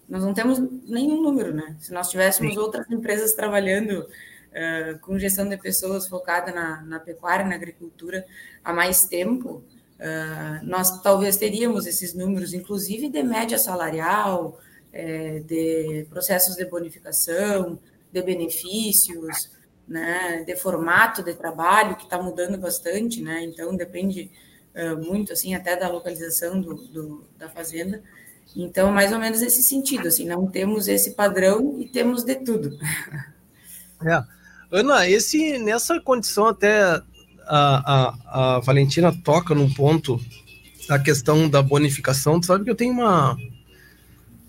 Nós 0.09 0.23
não 0.23 0.35
temos 0.35 0.59
nenhum 0.87 1.23
número, 1.23 1.55
né? 1.55 1.77
Se 1.79 1.93
nós 1.93 2.11
tivéssemos 2.11 2.55
Sim. 2.55 2.61
outras 2.61 2.91
empresas 2.91 3.33
trabalhando 3.33 4.01
uh, 4.01 4.99
com 5.01 5.19
gestão 5.19 5.49
de 5.49 5.57
pessoas 5.57 6.09
focada 6.09 6.53
na, 6.53 6.83
na 6.83 7.01
pecuária, 7.01 7.47
na 7.47 7.55
agricultura, 7.55 8.25
há 8.63 8.73
mais 8.73 9.07
tempo, 9.07 9.63
uh, 9.99 10.65
nós 10.65 11.01
talvez 11.03 11.37
teríamos 11.37 11.87
esses 11.87 12.15
números, 12.15 12.53
inclusive 12.53 13.09
de 13.09 13.23
média 13.23 13.59
salarial, 13.59 14.61
é, 14.93 15.41
de 15.41 16.07
processos 16.09 16.55
de 16.55 16.65
bonificação, 16.65 17.81
de 18.13 18.23
benefícios, 18.23 19.51
né, 19.87 20.45
de 20.47 20.57
formato 20.57 21.23
de 21.23 21.35
trabalho 21.35 21.97
que 21.97 22.05
está 22.05 22.23
mudando 22.23 22.57
bastante, 22.57 23.21
né? 23.21 23.43
Então 23.43 23.77
depende 23.77 24.31
uh, 24.75 24.97
muito 24.97 25.33
assim 25.33 25.55
até 25.55 25.77
da 25.77 25.89
localização 25.89 26.61
do, 26.61 26.75
do, 26.75 27.25
da 27.37 27.49
fazenda. 27.49 28.03
Então 28.57 28.93
mais 28.93 29.13
ou 29.13 29.19
menos 29.19 29.43
esse 29.43 29.63
sentido, 29.63 30.09
assim, 30.09 30.27
não 30.27 30.47
temos 30.47 30.89
esse 30.89 31.13
padrão 31.13 31.77
e 31.79 31.87
temos 31.87 32.25
de 32.25 32.37
tudo. 32.37 32.77
É. 34.05 34.23
Ana, 34.71 35.09
esse 35.09 35.59
nessa 35.59 36.01
condição 36.01 36.47
até 36.47 36.83
a, 36.83 37.03
a, 37.47 38.57
a 38.57 38.61
Valentina 38.61 39.13
toca 39.25 39.55
num 39.55 39.73
ponto 39.73 40.21
a 40.89 40.99
questão 40.99 41.49
da 41.49 41.63
bonificação. 41.63 42.41
Tu 42.41 42.47
sabe 42.47 42.65
que 42.65 42.71
eu 42.71 42.75
tenho 42.75 42.93
uma 42.93 43.37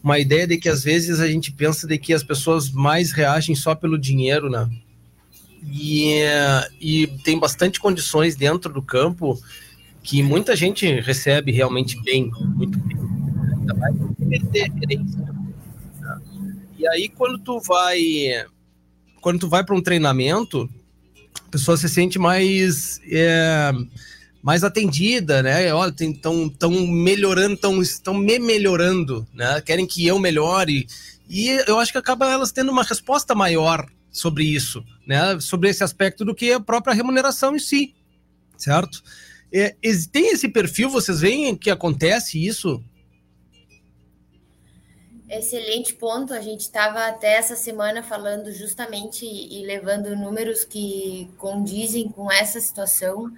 uma 0.03 0.19
ideia 0.19 0.45
de 0.45 0.57
que 0.57 0.69
às 0.69 0.83
vezes 0.83 1.19
a 1.19 1.27
gente 1.27 1.51
pensa 1.51 1.87
de 1.87 1.97
que 1.97 2.13
as 2.13 2.23
pessoas 2.23 2.69
mais 2.69 3.11
reagem 3.11 3.55
só 3.55 3.73
pelo 3.73 3.97
dinheiro, 3.97 4.49
né? 4.49 4.69
e, 5.71 6.23
e 6.79 7.07
tem 7.23 7.39
bastante 7.39 7.79
condições 7.79 8.35
dentro 8.35 8.71
do 8.71 8.81
campo 8.81 9.39
que 10.03 10.21
muita 10.21 10.55
gente 10.55 10.85
recebe 11.01 11.51
realmente 11.51 12.01
bem, 12.03 12.31
muito 12.55 12.77
bem. 12.79 12.94
Né? 15.99 16.21
E 16.77 16.87
aí 16.87 17.09
quando 17.09 17.37
tu 17.39 17.59
vai 17.59 18.45
quando 19.21 19.39
tu 19.39 19.49
vai 19.49 19.63
para 19.63 19.75
um 19.75 19.81
treinamento, 19.81 20.69
a 21.47 21.49
pessoa 21.49 21.75
se 21.75 21.89
sente 21.89 22.19
mais 22.19 23.01
é, 23.09 23.71
mais 24.45 24.63
atendida, 24.63 25.41
né? 25.41 25.73
Olha, 25.73 25.91
estão 25.99 26.47
tão 26.47 26.85
melhorando, 26.85 27.57
tão, 27.57 27.81
estão 27.81 28.13
me 28.13 28.37
melhorando, 28.37 29.27
né? 29.33 29.59
Querem 29.61 29.87
que 29.87 30.05
eu 30.05 30.19
melhore. 30.19 30.85
E 31.27 31.49
eu 31.65 31.79
acho 31.79 31.91
que 31.91 31.97
acaba 31.97 32.31
elas 32.31 32.51
tendo 32.51 32.71
uma 32.71 32.83
resposta 32.83 33.33
maior 33.33 33.89
sobre 34.11 34.43
isso, 34.43 34.85
né? 35.07 35.39
Sobre 35.39 35.69
esse 35.69 35.83
aspecto 35.83 36.23
do 36.23 36.35
que 36.35 36.51
a 36.51 36.59
própria 36.59 36.93
remuneração 36.93 37.55
em 37.55 37.59
si, 37.59 37.95
certo? 38.55 39.01
É, 39.51 39.75
tem 40.11 40.31
esse 40.31 40.47
perfil, 40.47 40.91
vocês 40.91 41.21
veem 41.21 41.55
que 41.55 41.71
acontece 41.71 42.45
isso? 42.45 42.83
Excelente 45.29 45.93
ponto. 45.95 46.33
A 46.33 46.41
gente 46.41 46.61
estava 46.61 47.07
até 47.07 47.35
essa 47.35 47.55
semana 47.55 48.03
falando 48.03 48.51
justamente 48.51 49.25
e 49.25 49.65
levando 49.65 50.15
números 50.15 50.63
que 50.63 51.31
condizem 51.37 52.09
com 52.09 52.31
essa 52.31 52.59
situação. 52.59 53.31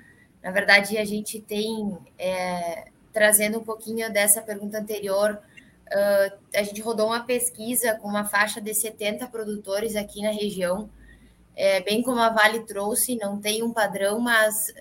Na 0.43 0.51
verdade, 0.51 0.97
a 0.97 1.05
gente 1.05 1.39
tem, 1.41 1.97
é, 2.17 2.85
trazendo 3.13 3.59
um 3.59 3.63
pouquinho 3.63 4.11
dessa 4.11 4.41
pergunta 4.41 4.77
anterior, 4.79 5.41
Uh, 5.87 6.37
a 6.53 6.63
gente 6.63 6.81
rodou 6.81 7.07
uma 7.07 7.21
pesquisa 7.21 7.95
com 7.95 8.09
uma 8.09 8.25
faixa 8.25 8.59
de 8.59 8.73
70 8.73 9.25
produtores 9.27 9.95
aqui 9.95 10.21
na 10.21 10.31
região, 10.31 10.89
é, 11.55 11.81
bem 11.81 12.03
como 12.03 12.19
a 12.19 12.29
Vale 12.29 12.65
trouxe, 12.65 13.15
não 13.15 13.39
tem 13.39 13.63
um 13.63 13.71
padrão, 13.71 14.19
mas 14.19 14.73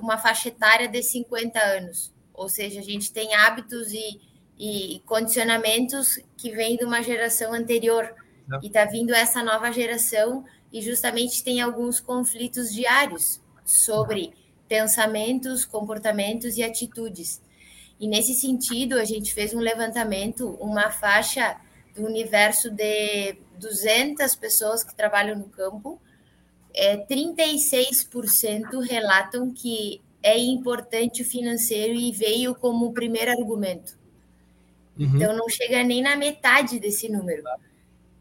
uma 0.00 0.16
faixa 0.16 0.48
etária 0.48 0.88
de 0.88 1.02
50 1.02 1.58
anos. 1.58 2.12
Ou 2.32 2.48
seja, 2.48 2.80
a 2.80 2.82
gente 2.82 3.12
tem 3.12 3.34
hábitos 3.34 3.92
e, 3.92 4.20
e 4.58 5.02
condicionamentos 5.04 6.18
que 6.36 6.50
vêm 6.50 6.76
de 6.76 6.84
uma 6.84 7.02
geração 7.02 7.52
anterior. 7.52 8.14
Não. 8.46 8.60
E 8.62 8.66
está 8.66 8.84
vindo 8.84 9.12
essa 9.12 9.42
nova 9.42 9.70
geração 9.70 10.44
e 10.72 10.80
justamente 10.80 11.42
tem 11.42 11.60
alguns 11.60 12.00
conflitos 12.00 12.72
diários 12.72 13.40
sobre 13.64 14.32
pensamentos, 14.68 15.64
comportamentos 15.64 16.56
e 16.56 16.62
atitudes. 16.62 17.40
E 17.98 18.06
nesse 18.06 18.34
sentido, 18.34 18.98
a 18.98 19.04
gente 19.04 19.32
fez 19.32 19.54
um 19.54 19.60
levantamento, 19.60 20.56
uma 20.60 20.90
faixa 20.90 21.56
do 21.94 22.04
universo 22.04 22.70
de 22.70 23.38
200 23.58 24.34
pessoas 24.36 24.84
que 24.84 24.94
trabalham 24.94 25.38
no 25.38 25.48
campo, 25.48 26.00
é, 26.74 26.98
36% 27.06 28.80
relatam 28.86 29.50
que 29.50 30.02
é 30.22 30.38
importante 30.38 31.22
o 31.22 31.24
financeiro 31.24 31.94
e 31.94 32.12
veio 32.12 32.54
como 32.54 32.86
o 32.86 32.92
primeiro 32.92 33.30
argumento. 33.30 33.96
Uhum. 34.98 35.16
Então, 35.16 35.36
não 35.36 35.48
chega 35.48 35.82
nem 35.82 36.02
na 36.02 36.16
metade 36.16 36.78
desse 36.78 37.08
número. 37.08 37.42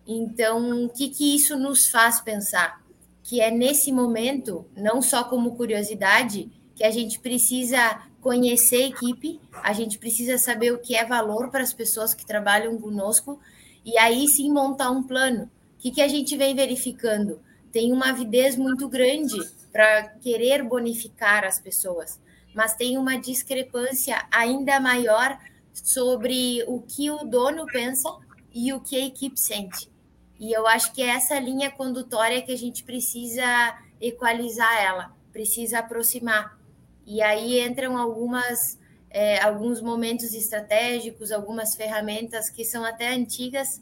Então, 0.08 0.86
o 0.86 0.90
que, 0.90 1.10
que 1.10 1.36
isso 1.36 1.58
nos 1.58 1.88
faz 1.88 2.20
pensar? 2.22 2.84
Que 3.24 3.42
é 3.42 3.50
nesse 3.50 3.92
momento, 3.92 4.66
não 4.76 5.02
só 5.02 5.24
como 5.24 5.56
curiosidade, 5.56 6.52
que 6.76 6.84
a 6.84 6.92
gente 6.92 7.20
precisa 7.20 8.02
conhecer 8.22 8.84
a 8.84 8.88
equipe, 8.88 9.40
a 9.64 9.72
gente 9.72 9.98
precisa 9.98 10.38
saber 10.38 10.72
o 10.72 10.80
que 10.80 10.96
é 10.96 11.06
valor 11.06 11.50
para 11.50 11.62
as 11.62 11.74
pessoas 11.74 12.14
que 12.14 12.26
trabalham 12.26 12.78
conosco 12.80 13.40
e 13.86 13.98
aí 13.98 14.28
sim 14.28 14.52
montar 14.52 14.90
um 14.90 15.04
plano. 15.04 15.44
O 15.44 15.50
que, 15.78 15.92
que 15.92 16.02
a 16.02 16.08
gente 16.08 16.36
vem 16.36 16.56
verificando? 16.56 17.40
Tem 17.72 17.92
uma 17.92 18.10
avidez 18.10 18.56
muito 18.56 18.90
grande 18.90 19.38
para 19.72 20.10
querer 20.22 20.64
bonificar 20.64 21.44
as 21.44 21.60
pessoas, 21.60 22.20
mas 22.54 22.76
tem 22.76 22.98
uma 22.98 23.18
discrepância 23.18 24.26
ainda 24.32 24.80
maior 24.80 25.38
sobre 25.84 26.64
o 26.68 26.82
que 26.82 27.10
o 27.12 27.24
dono 27.26 27.66
pensa 27.66 28.10
e 28.54 28.72
o 28.74 28.80
que 28.80 28.96
a 28.96 29.06
equipe 29.06 29.40
sente. 29.40 29.92
E 30.40 30.52
eu 30.52 30.68
acho 30.68 30.94
que 30.94 31.02
é 31.02 31.08
essa 31.08 31.40
linha 31.40 31.72
condutória 31.72 32.42
que 32.42 32.52
a 32.52 32.58
gente 32.58 32.84
precisa 32.84 33.44
equalizar 34.00 34.82
ela, 34.82 35.14
precisa 35.32 35.80
aproximar. 35.80 36.58
E 37.06 37.22
aí 37.22 37.60
entram 37.60 37.98
algumas, 37.98 38.80
é, 39.10 39.42
alguns 39.42 39.82
momentos 39.82 40.34
estratégicos, 40.34 41.32
algumas 41.32 41.76
ferramentas 41.76 42.50
que 42.50 42.66
são 42.66 42.84
até 42.84 43.14
antigas, 43.14 43.82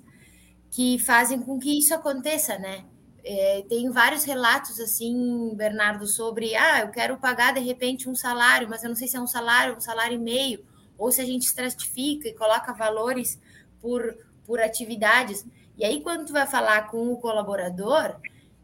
que 0.70 0.98
fazem 1.00 1.40
com 1.42 1.60
que 1.60 1.78
isso 1.78 1.94
aconteça, 1.94 2.58
né? 2.58 2.86
É, 3.26 3.64
tem 3.70 3.90
vários 3.90 4.26
relatos 4.26 4.80
assim, 4.82 5.54
Bernardo, 5.56 6.06
sobre 6.06 6.56
ah, 6.56 6.82
eu 6.82 6.90
quero 6.90 7.18
pagar 7.18 7.54
de 7.54 7.62
repente 7.62 8.10
um 8.10 8.16
salário, 8.16 8.68
mas 8.70 8.84
eu 8.84 8.90
não 8.90 8.96
sei 8.96 9.08
se 9.08 9.16
é 9.16 9.22
um 9.22 9.28
salário, 9.28 9.78
um 9.78 9.80
salário 9.80 10.16
e 10.16 10.20
meio, 10.20 10.66
ou 10.98 11.12
se 11.12 11.22
a 11.22 11.26
gente 11.26 11.44
estratifica 11.44 12.28
e 12.28 12.34
coloca 12.34 12.74
valores 12.74 13.40
por, 13.82 14.18
por 14.46 14.60
atividades. 14.60 15.46
E 15.78 15.84
aí, 15.84 16.02
quando 16.02 16.28
tu 16.28 16.34
vai 16.34 16.48
falar 16.48 16.90
com 16.90 17.12
o 17.12 17.18
colaborador, 17.18 18.16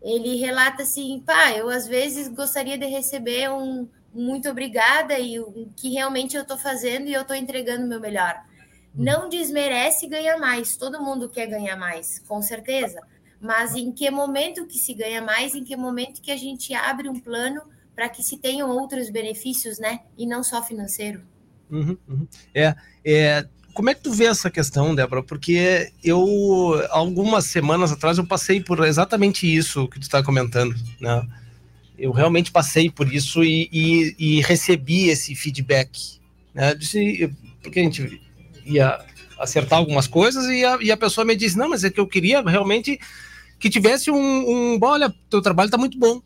ele 0.02 0.38
relata 0.38 0.84
assim, 0.84 1.22
pá, 1.26 1.52
eu 1.52 1.70
às 1.70 1.88
vezes 1.88 2.28
gostaria 2.28 2.78
de 2.78 2.86
receber 2.86 3.50
um 3.50 3.88
muito 4.14 4.50
obrigada 4.50 5.20
e 5.20 5.40
o 5.40 5.70
que 5.76 5.92
realmente 5.92 6.36
eu 6.36 6.42
estou 6.42 6.58
fazendo 6.58 7.08
e 7.08 7.14
eu 7.14 7.22
estou 7.22 7.36
entregando 7.36 7.86
o 7.86 7.88
meu 7.88 8.00
melhor. 8.00 8.36
Hum. 8.96 9.04
Não 9.04 9.30
desmerece 9.30 10.08
ganhar 10.08 10.38
mais, 10.38 10.76
todo 10.76 11.04
mundo 11.04 11.30
quer 11.30 11.46
ganhar 11.48 11.76
mais, 11.76 12.20
com 12.20 12.42
certeza. 12.42 13.02
Mas 13.40 13.76
em 13.76 13.92
que 13.92 14.10
momento 14.10 14.66
que 14.66 14.78
se 14.78 14.94
ganha 14.94 15.22
mais, 15.22 15.56
em 15.56 15.64
que 15.64 15.76
momento 15.76 16.22
que 16.22 16.32
a 16.32 16.38
gente 16.38 16.74
abre 16.74 17.08
um 17.08 17.20
plano 17.20 17.62
para 17.96 18.10
que 18.10 18.24
se 18.24 18.38
tenham 18.38 18.70
outros 18.70 19.10
benefícios, 19.10 19.78
né? 19.78 20.02
E 20.18 20.26
não 20.26 20.44
só 20.44 20.62
financeiro. 20.64 21.24
Uhum, 21.70 21.98
uhum. 22.08 22.28
É, 22.54 22.76
é, 23.06 23.46
como 23.74 23.90
é 23.90 23.96
que 23.96 24.02
tu 24.02 24.12
vê 24.12 24.26
essa 24.26 24.50
questão, 24.50 24.94
Débora? 24.94 25.24
Porque 25.24 25.92
eu, 26.04 26.26
algumas 26.90 27.46
semanas 27.46 27.92
atrás, 27.92 28.18
eu 28.18 28.26
passei 28.26 28.62
por 28.62 28.84
exatamente 28.86 29.48
isso 29.48 29.88
que 29.88 30.00
tu 30.00 30.04
está 30.04 30.22
comentando, 30.24 30.76
né? 31.00 31.26
Eu 31.98 32.12
realmente 32.12 32.52
passei 32.52 32.90
por 32.90 33.14
isso 33.14 33.44
e, 33.44 33.70
e, 33.72 34.16
e 34.18 34.42
recebi 34.42 35.10
esse 35.10 35.36
feedback, 35.36 36.20
né? 36.54 36.74
Disse, 36.76 37.34
porque 37.62 37.80
a 37.80 37.84
gente 37.84 38.22
ia 38.66 39.00
acertar 39.40 39.80
algumas 39.80 40.08
coisas 40.08 40.46
e 40.48 40.66
a, 40.66 40.78
e 40.82 40.92
a 40.92 40.98
pessoa 40.98 41.24
me 41.24 41.36
disse, 41.36 41.58
não, 41.58 41.70
mas 41.70 41.84
é 41.84 41.90
que 41.90 42.00
eu 42.00 42.08
queria 42.08 42.42
realmente 42.42 43.00
que 43.58 43.70
tivesse 43.70 44.10
um, 44.12 44.18
um 44.74 44.80
bom, 44.80 44.88
olha, 44.88 45.14
teu 45.30 45.42
trabalho 45.42 45.68
está 45.68 45.78
muito 45.78 45.98
bom, 45.98 46.22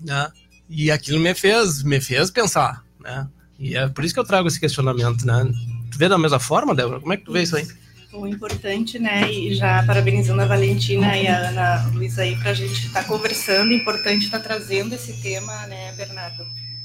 né? 0.00 0.30
E 0.68 0.90
aquilo 0.90 1.18
me 1.18 1.34
fez, 1.34 1.82
me 1.82 2.00
fez 2.00 2.30
pensar, 2.30 2.84
né? 3.00 3.28
E 3.60 3.76
é 3.76 3.86
por 3.86 4.02
isso 4.02 4.14
que 4.14 4.20
eu 4.20 4.24
trago 4.24 4.48
esse 4.48 4.58
questionamento, 4.58 5.26
né? 5.26 5.44
Tu 5.92 5.98
vê 5.98 6.08
da 6.08 6.16
mesma 6.16 6.40
forma, 6.40 6.74
Débora? 6.74 6.98
Como 6.98 7.12
é 7.12 7.16
que 7.18 7.24
tu 7.24 7.32
vê 7.32 7.42
isso 7.42 7.56
aí? 7.56 7.68
O 8.10 8.26
importante, 8.26 8.98
né? 8.98 9.30
E 9.30 9.54
já 9.54 9.84
parabenizando 9.84 10.40
a 10.40 10.46
Valentina 10.46 11.16
e 11.16 11.28
a 11.28 11.50
Ana 11.50 11.86
Luísa 11.92 12.22
aí 12.22 12.34
para 12.36 12.50
a 12.50 12.54
gente 12.54 12.86
estar 12.86 13.02
tá 13.02 13.08
conversando, 13.08 13.72
importante 13.72 14.24
estar 14.24 14.38
tá 14.38 14.44
trazendo 14.44 14.94
esse 14.94 15.20
tema, 15.20 15.66
né, 15.66 15.92
Bernardo? 15.92 16.44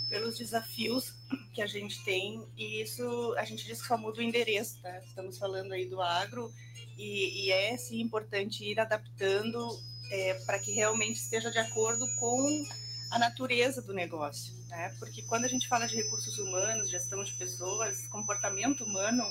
Pelos 0.10 0.38
desafios 0.38 1.14
que 1.54 1.62
a 1.62 1.66
gente 1.66 2.04
tem, 2.04 2.44
e 2.58 2.82
isso 2.82 3.34
a 3.38 3.46
gente 3.46 3.66
diz 3.66 3.82
que 3.82 3.88
só 3.88 3.98
muda 3.98 4.20
o 4.20 4.22
endereço, 4.22 4.80
tá? 4.84 5.00
Estamos 5.00 5.38
falando 5.38 5.72
aí 5.72 5.86
do 5.86 6.02
agro, 6.02 6.52
e, 6.98 7.46
e 7.46 7.52
é 7.52 7.78
sim 7.78 8.02
importante 8.02 8.64
ir 8.64 8.80
adaptando 8.80 9.68
é, 10.12 10.34
para 10.46 10.60
que 10.60 10.74
realmente 10.74 11.16
esteja 11.16 11.50
de 11.50 11.58
acordo 11.58 12.06
com 12.20 12.64
a 13.12 13.20
natureza 13.20 13.82
do 13.82 13.94
negócio, 13.94 14.54
né? 14.76 14.92
Porque 15.00 15.22
quando 15.24 15.46
a 15.46 15.48
gente 15.48 15.68
fala 15.68 15.88
de 15.88 15.96
recursos 15.96 16.38
humanos, 16.38 16.90
gestão 16.90 17.24
de 17.24 17.34
pessoas, 17.34 18.08
comportamento 18.08 18.84
humano, 18.84 19.24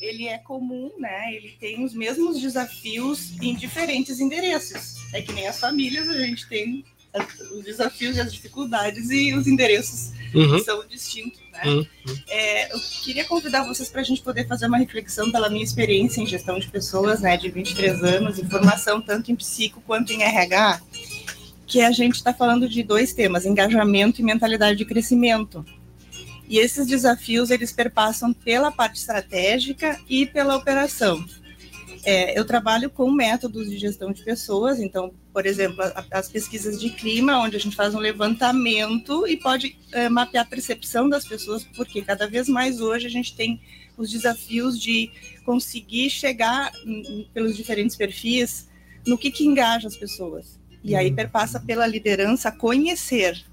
ele 0.00 0.26
é 0.26 0.38
comum, 0.38 0.90
né? 0.98 1.34
Ele 1.34 1.56
tem 1.60 1.84
os 1.84 1.94
mesmos 1.94 2.40
desafios 2.40 3.32
em 3.40 3.54
diferentes 3.54 4.18
endereços. 4.18 4.96
É 5.12 5.22
que 5.22 5.32
nem 5.32 5.46
as 5.46 5.60
famílias, 5.60 6.08
a 6.08 6.18
gente 6.18 6.48
tem 6.48 6.84
os 7.52 7.64
desafios 7.64 8.16
e 8.16 8.20
as 8.20 8.32
dificuldades 8.32 9.10
e 9.10 9.34
os 9.34 9.48
endereços 9.48 10.12
uhum. 10.32 10.62
são 10.62 10.86
distintos, 10.86 11.40
né? 11.52 11.62
Uhum. 11.64 11.86
É, 12.28 12.72
eu 12.72 12.80
queria 13.02 13.24
convidar 13.24 13.64
vocês 13.64 13.88
para 13.88 14.00
a 14.00 14.04
gente 14.04 14.22
poder 14.22 14.46
fazer 14.46 14.66
uma 14.66 14.78
reflexão 14.78 15.30
pela 15.30 15.50
minha 15.50 15.64
experiência 15.64 16.20
em 16.20 16.26
gestão 16.26 16.58
de 16.58 16.68
pessoas, 16.68 17.20
né? 17.20 17.36
De 17.36 17.50
23 17.50 18.02
anos, 18.04 18.38
em 18.38 18.48
formação 18.48 19.00
tanto 19.00 19.30
em 19.30 19.36
psico 19.36 19.82
quanto 19.86 20.12
em 20.12 20.22
RH 20.22 20.80
que 21.70 21.80
a 21.80 21.92
gente 21.92 22.16
está 22.16 22.34
falando 22.34 22.68
de 22.68 22.82
dois 22.82 23.14
temas, 23.14 23.46
engajamento 23.46 24.20
e 24.20 24.24
mentalidade 24.24 24.76
de 24.76 24.84
crescimento. 24.84 25.64
E 26.48 26.58
esses 26.58 26.84
desafios, 26.84 27.48
eles 27.48 27.70
perpassam 27.70 28.32
pela 28.32 28.72
parte 28.72 28.98
estratégica 28.98 29.96
e 30.08 30.26
pela 30.26 30.56
operação. 30.56 31.24
É, 32.04 32.36
eu 32.36 32.44
trabalho 32.44 32.90
com 32.90 33.08
métodos 33.08 33.70
de 33.70 33.78
gestão 33.78 34.10
de 34.10 34.24
pessoas, 34.24 34.80
então, 34.80 35.14
por 35.32 35.46
exemplo, 35.46 35.84
as 36.10 36.28
pesquisas 36.28 36.80
de 36.80 36.90
clima, 36.90 37.38
onde 37.38 37.54
a 37.54 37.60
gente 37.60 37.76
faz 37.76 37.94
um 37.94 38.00
levantamento 38.00 39.28
e 39.28 39.36
pode 39.36 39.78
é, 39.92 40.08
mapear 40.08 40.44
a 40.44 40.48
percepção 40.48 41.08
das 41.08 41.24
pessoas, 41.24 41.62
porque 41.76 42.02
cada 42.02 42.26
vez 42.26 42.48
mais 42.48 42.80
hoje 42.80 43.06
a 43.06 43.10
gente 43.10 43.36
tem 43.36 43.60
os 43.96 44.10
desafios 44.10 44.80
de 44.80 45.12
conseguir 45.44 46.10
chegar, 46.10 46.72
pelos 47.32 47.56
diferentes 47.56 47.94
perfis, 47.94 48.68
no 49.06 49.16
que, 49.16 49.30
que 49.30 49.44
engaja 49.44 49.86
as 49.86 49.96
pessoas. 49.96 50.59
E 50.82 50.96
aí 50.96 51.10
uhum. 51.10 51.14
perpassa 51.14 51.60
pela 51.60 51.86
liderança 51.86 52.50
conhecer. 52.50 53.44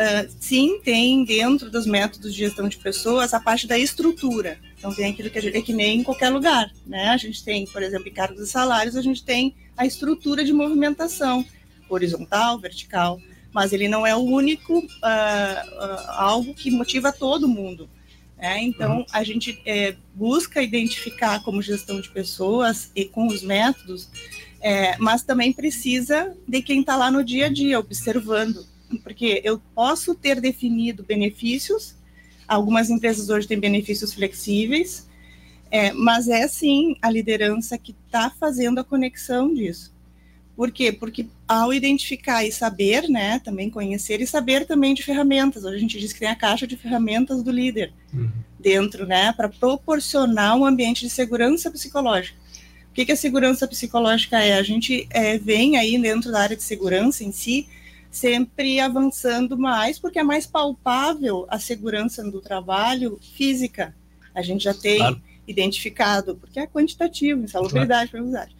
Uh, 0.00 0.30
sim, 0.40 0.80
tem 0.82 1.24
dentro 1.24 1.70
dos 1.70 1.86
métodos 1.86 2.32
de 2.32 2.38
gestão 2.38 2.68
de 2.68 2.78
pessoas 2.78 3.34
a 3.34 3.40
parte 3.40 3.66
da 3.66 3.78
estrutura. 3.78 4.58
Então 4.78 4.94
tem 4.94 5.10
aquilo 5.10 5.28
que 5.28 5.38
a 5.38 5.42
gente 5.42 5.56
é 5.58 5.62
que 5.62 5.74
nem 5.74 6.00
em 6.00 6.02
qualquer 6.02 6.30
lugar, 6.30 6.70
né? 6.86 7.08
A 7.08 7.18
gente 7.18 7.44
tem, 7.44 7.66
por 7.66 7.82
exemplo, 7.82 8.08
em 8.08 8.12
cargos 8.12 8.40
e 8.40 8.50
salários, 8.50 8.96
a 8.96 9.02
gente 9.02 9.22
tem 9.22 9.54
a 9.76 9.84
estrutura 9.84 10.42
de 10.42 10.54
movimentação 10.54 11.44
horizontal, 11.88 12.58
vertical, 12.58 13.20
mas 13.52 13.72
ele 13.72 13.88
não 13.88 14.06
é 14.06 14.14
o 14.14 14.20
único 14.20 14.78
uh, 14.78 14.82
uh, 14.82 16.10
algo 16.10 16.54
que 16.54 16.70
motiva 16.70 17.12
todo 17.12 17.48
mundo. 17.48 17.90
Né? 18.38 18.62
Então 18.62 18.98
uhum. 18.98 19.06
a 19.12 19.22
gente 19.22 19.60
é, 19.66 19.94
busca 20.14 20.62
identificar 20.62 21.42
como 21.42 21.60
gestão 21.60 22.00
de 22.00 22.08
pessoas 22.08 22.90
e 22.96 23.04
com 23.04 23.26
os 23.26 23.42
métodos 23.42 24.08
é, 24.60 24.96
mas 24.98 25.22
também 25.22 25.52
precisa 25.52 26.36
de 26.46 26.60
quem 26.62 26.80
está 26.80 26.96
lá 26.96 27.10
no 27.10 27.24
dia 27.24 27.46
a 27.46 27.48
dia, 27.48 27.78
observando, 27.78 28.66
porque 29.02 29.40
eu 29.44 29.60
posso 29.74 30.14
ter 30.14 30.40
definido 30.40 31.02
benefícios, 31.02 31.94
algumas 32.46 32.90
empresas 32.90 33.30
hoje 33.30 33.46
têm 33.46 33.58
benefícios 33.58 34.12
flexíveis, 34.12 35.08
é, 35.70 35.92
mas 35.92 36.28
é 36.28 36.46
sim 36.48 36.96
a 37.00 37.10
liderança 37.10 37.78
que 37.78 37.94
está 38.06 38.28
fazendo 38.28 38.80
a 38.80 38.84
conexão 38.84 39.54
disso. 39.54 39.94
Por 40.56 40.70
quê? 40.70 40.92
Porque 40.92 41.26
ao 41.48 41.72
identificar 41.72 42.44
e 42.44 42.52
saber, 42.52 43.08
né, 43.08 43.38
também 43.38 43.70
conhecer 43.70 44.20
e 44.20 44.26
saber 44.26 44.66
também 44.66 44.92
de 44.92 45.02
ferramentas, 45.02 45.64
hoje 45.64 45.76
a 45.76 45.80
gente 45.80 45.98
diz 45.98 46.12
que 46.12 46.20
tem 46.20 46.28
a 46.28 46.36
caixa 46.36 46.66
de 46.66 46.76
ferramentas 46.76 47.42
do 47.42 47.50
líder 47.50 47.94
uhum. 48.12 48.30
dentro, 48.58 49.06
né, 49.06 49.32
para 49.32 49.48
proporcionar 49.48 50.56
um 50.56 50.66
ambiente 50.66 51.00
de 51.00 51.08
segurança 51.08 51.70
psicológica. 51.70 52.36
O 53.00 53.02
que, 53.02 53.06
que 53.06 53.12
a 53.12 53.16
segurança 53.16 53.66
psicológica 53.66 54.38
é? 54.44 54.58
A 54.58 54.62
gente 54.62 55.08
é, 55.08 55.38
vem 55.38 55.78
aí 55.78 55.98
dentro 55.98 56.30
da 56.30 56.38
área 56.38 56.54
de 56.54 56.62
segurança 56.62 57.24
em 57.24 57.32
si, 57.32 57.66
sempre 58.10 58.78
avançando 58.78 59.56
mais, 59.56 59.98
porque 59.98 60.18
é 60.18 60.22
mais 60.22 60.46
palpável 60.46 61.46
a 61.48 61.58
segurança 61.58 62.22
do 62.30 62.42
trabalho 62.42 63.18
física. 63.34 63.96
A 64.34 64.42
gente 64.42 64.64
já 64.64 64.74
tem 64.74 64.98
claro. 64.98 65.22
identificado, 65.48 66.36
porque 66.36 66.60
é 66.60 66.66
quantitativo, 66.66 67.42
insalubridade, 67.42 68.10
claro. 68.10 68.50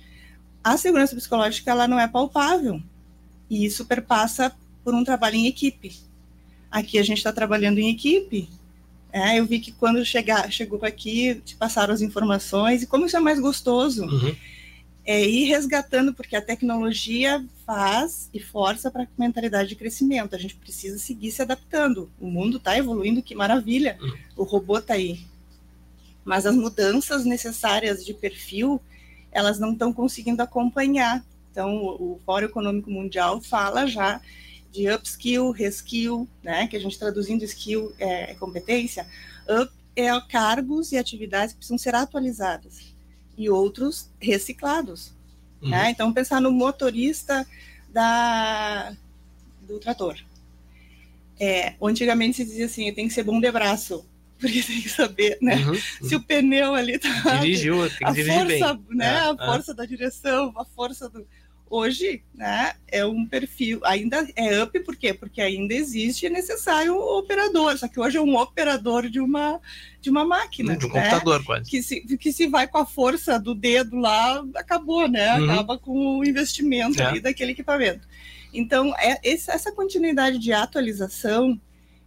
A 0.65 0.79
segurança 0.79 1.15
psicológica, 1.15 1.71
ela 1.71 1.87
não 1.87 2.01
é 2.01 2.09
palpável. 2.09 2.83
E 3.51 3.67
isso 3.67 3.85
perpassa 3.85 4.57
por 4.83 4.95
um 4.95 5.05
trabalho 5.05 5.37
em 5.37 5.49
equipe. 5.49 5.95
Aqui 6.71 6.99
a 6.99 7.03
gente 7.03 7.19
está 7.19 7.31
trabalhando 7.31 7.79
em 7.79 7.91
equipe, 7.91 8.49
é, 9.13 9.39
eu 9.39 9.47
vi 9.47 9.61
que 9.61 9.73
quando 9.73 10.05
chegar, 10.05 10.51
chegou 10.51 10.81
aqui, 10.83 11.41
te 11.45 11.57
passaram 11.57 11.93
as 11.93 12.01
informações, 12.01 12.83
e 12.83 12.87
como 12.87 13.07
isso 13.07 13.17
é 13.17 13.21
mais 13.21 13.41
gostoso, 13.41 14.05
uhum. 14.05 14.35
é 15.05 15.25
ir 15.25 15.45
resgatando, 15.45 16.15
porque 16.15 16.37
a 16.37 16.43
tecnologia 16.43 17.45
faz 17.67 18.29
e 18.33 18.41
força 18.41 18.91
para 18.91 19.05
a 19.05 19.09
mentalidade 19.19 19.69
de 19.69 19.77
crescimento. 19.77 20.35
A 20.35 20.39
gente 20.39 20.57
precisa 20.57 20.99
seguir 20.99 21.31
se 21.31 21.43
adaptando. 21.43 22.11
O 22.21 22.27
mundo 22.27 22.57
está 22.57 22.77
evoluindo, 22.77 23.23
que 23.23 23.35
maravilha. 23.35 23.99
Uhum. 24.01 24.17
O 24.37 24.45
robô 24.45 24.79
está 24.79 24.95
aí. 24.95 25.21
Mas 26.25 26.47
as 26.47 26.55
mudanças 26.55 27.25
necessárias 27.25 28.05
de 28.05 28.15
perfil, 28.15 28.81
elas 29.33 29.59
não 29.59 29.73
estão 29.73 29.93
conseguindo 29.93 30.43
acompanhar. 30.43 31.25
Então, 31.51 31.77
o 31.77 32.21
Fórum 32.25 32.47
Econômico 32.47 32.91
Mundial 32.91 33.41
fala 33.41 33.87
já 33.87 34.21
de 34.73 34.89
upskill, 34.89 35.51
reskill, 35.51 36.29
né, 36.43 36.67
que 36.67 36.77
a 36.77 36.81
gente 36.81 36.99
traduzindo 36.99 37.45
skill 37.45 37.93
é, 37.99 38.31
é 38.31 38.35
competência, 38.35 39.07
up 39.49 39.73
é 39.97 40.09
cargos 40.29 40.93
e 40.93 40.99
atividades 40.99 41.53
que 41.53 41.59
precisam 41.59 41.79
ser 41.79 41.95
atualizadas 41.95 42.95
e 43.37 43.51
outros 43.51 44.09
reciclados. 44.21 45.13
Uhum. 45.61 45.71
Né? 45.71 45.91
Então, 45.91 46.13
pensar 46.13 46.41
no 46.41 46.51
motorista 46.51 47.47
da, 47.93 48.95
do 49.63 49.79
trator. 49.79 50.19
É, 51.39 51.75
antigamente 51.83 52.37
se 52.37 52.45
dizia 52.45 52.67
assim, 52.67 52.93
tem 52.93 53.09
que 53.09 53.15
ser 53.15 53.23
bom 53.23 53.41
de 53.41 53.51
braço, 53.51 54.05
porque 54.39 54.63
tem 54.63 54.81
que 54.81 54.89
saber, 54.89 55.39
né? 55.41 55.57
Uhum, 55.57 55.73
uhum. 55.73 56.09
Se 56.09 56.17
o 56.17 56.23
pneu 56.23 56.75
ali 56.75 56.99
tá. 56.99 57.37
Dirigiu, 57.37 57.89
tem 57.89 57.99
que 57.99 58.05
a 58.05 58.11
dirigir 58.11 58.35
força, 58.35 58.75
bem. 58.75 58.97
Né? 58.97 59.07
É, 59.07 59.19
a 59.21 59.37
é. 59.39 59.47
força 59.47 59.75
da 59.75 59.85
direção, 59.85 60.53
a 60.57 60.65
força 60.65 61.09
do 61.09 61.27
Hoje, 61.71 62.25
né, 62.35 62.73
é 62.89 63.07
um 63.07 63.25
perfil, 63.25 63.81
ainda 63.85 64.29
é 64.35 64.61
up, 64.61 64.79
por 64.81 64.97
quê? 64.97 65.15
Porque 65.15 65.41
ainda 65.41 65.73
existe, 65.73 66.27
é 66.27 66.29
necessário 66.29 66.93
um 66.93 67.19
operador, 67.19 67.79
só 67.79 67.87
que 67.87 68.01
hoje 68.01 68.17
é 68.17 68.21
um 68.21 68.37
operador 68.37 69.09
de 69.09 69.21
uma, 69.21 69.61
de 70.01 70.11
uma 70.11 70.25
máquina. 70.25 70.77
De 70.77 70.87
um 70.87 70.89
né? 70.89 70.95
computador, 70.95 71.45
quase. 71.45 71.71
Que 71.71 71.81
se, 71.81 72.01
que 72.17 72.33
se 72.33 72.49
vai 72.49 72.67
com 72.67 72.79
a 72.79 72.85
força 72.85 73.39
do 73.39 73.55
dedo 73.55 73.97
lá, 73.97 74.45
acabou, 74.57 75.07
né? 75.07 75.39
Uhum. 75.39 75.45
Acaba 75.49 75.79
com 75.79 76.19
o 76.19 76.25
investimento 76.25 77.01
é. 77.01 77.07
ali 77.07 77.21
daquele 77.21 77.53
equipamento. 77.53 78.05
Então, 78.53 78.93
é, 78.99 79.21
essa 79.23 79.71
continuidade 79.71 80.39
de 80.39 80.53
atualização 80.53 81.61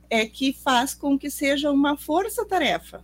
é 0.09 0.25
que 0.25 0.51
faz 0.51 0.93
com 0.93 1.17
que 1.17 1.29
seja 1.29 1.71
uma 1.71 1.95
força-tarefa 1.95 3.01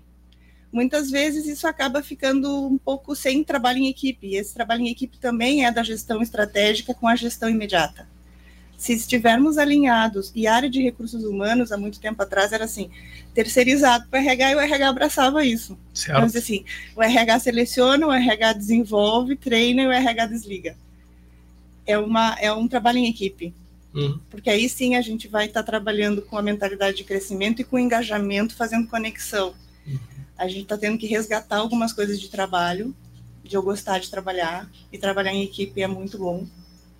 muitas 0.71 1.09
vezes 1.09 1.45
isso 1.47 1.67
acaba 1.67 2.01
ficando 2.01 2.67
um 2.67 2.77
pouco 2.77 3.15
sem 3.15 3.43
trabalho 3.43 3.79
em 3.79 3.87
equipe. 3.87 4.27
E 4.27 4.35
esse 4.35 4.53
trabalho 4.53 4.81
em 4.81 4.89
equipe 4.89 5.17
também 5.17 5.65
é 5.65 5.71
da 5.71 5.83
gestão 5.83 6.21
estratégica 6.21 6.93
com 6.93 7.07
a 7.07 7.15
gestão 7.15 7.49
imediata. 7.49 8.07
Se 8.77 8.93
estivermos 8.93 9.57
alinhados, 9.57 10.31
e 10.33 10.47
a 10.47 10.55
área 10.55 10.69
de 10.69 10.81
recursos 10.81 11.25
humanos, 11.25 11.71
há 11.71 11.77
muito 11.77 11.99
tempo 11.99 12.21
atrás, 12.23 12.53
era 12.53 12.63
assim, 12.63 12.89
terceirizado 13.33 14.07
para 14.07 14.21
o 14.21 14.23
RH 14.23 14.51
e 14.51 14.55
o 14.55 14.59
RH 14.59 14.89
abraçava 14.89 15.45
isso. 15.45 15.77
Certo. 15.93 16.25
Então, 16.25 16.39
assim, 16.39 16.63
o 16.95 17.03
RH 17.03 17.39
seleciona, 17.39 18.07
o 18.07 18.11
RH 18.11 18.53
desenvolve, 18.53 19.35
treina 19.35 19.81
e 19.81 19.87
o 19.87 19.91
RH 19.91 20.27
desliga. 20.27 20.77
É, 21.85 21.97
uma, 21.97 22.37
é 22.39 22.53
um 22.53 22.69
trabalho 22.69 22.99
em 22.99 23.09
equipe. 23.09 23.53
Uhum. 23.93 24.17
Porque 24.29 24.49
aí 24.49 24.69
sim 24.69 24.95
a 24.95 25.01
gente 25.01 25.27
vai 25.27 25.47
estar 25.47 25.63
tá 25.63 25.71
trabalhando 25.71 26.21
com 26.21 26.37
a 26.37 26.41
mentalidade 26.41 26.97
de 26.97 27.03
crescimento 27.03 27.61
e 27.61 27.65
com 27.65 27.77
engajamento, 27.77 28.55
fazendo 28.55 28.87
conexão. 28.87 29.53
Uhum. 29.85 30.18
A 30.39 30.47
gente 30.47 30.63
está 30.63 30.77
tendo 30.77 30.97
que 30.97 31.05
resgatar 31.05 31.57
algumas 31.57 31.93
coisas 31.93 32.19
de 32.19 32.29
trabalho, 32.29 32.95
de 33.43 33.55
eu 33.55 33.61
gostar 33.61 33.99
de 33.99 34.09
trabalhar, 34.09 34.69
e 34.91 34.97
trabalhar 34.97 35.33
em 35.33 35.43
equipe 35.43 35.81
é 35.81 35.87
muito 35.87 36.17
bom, 36.17 36.47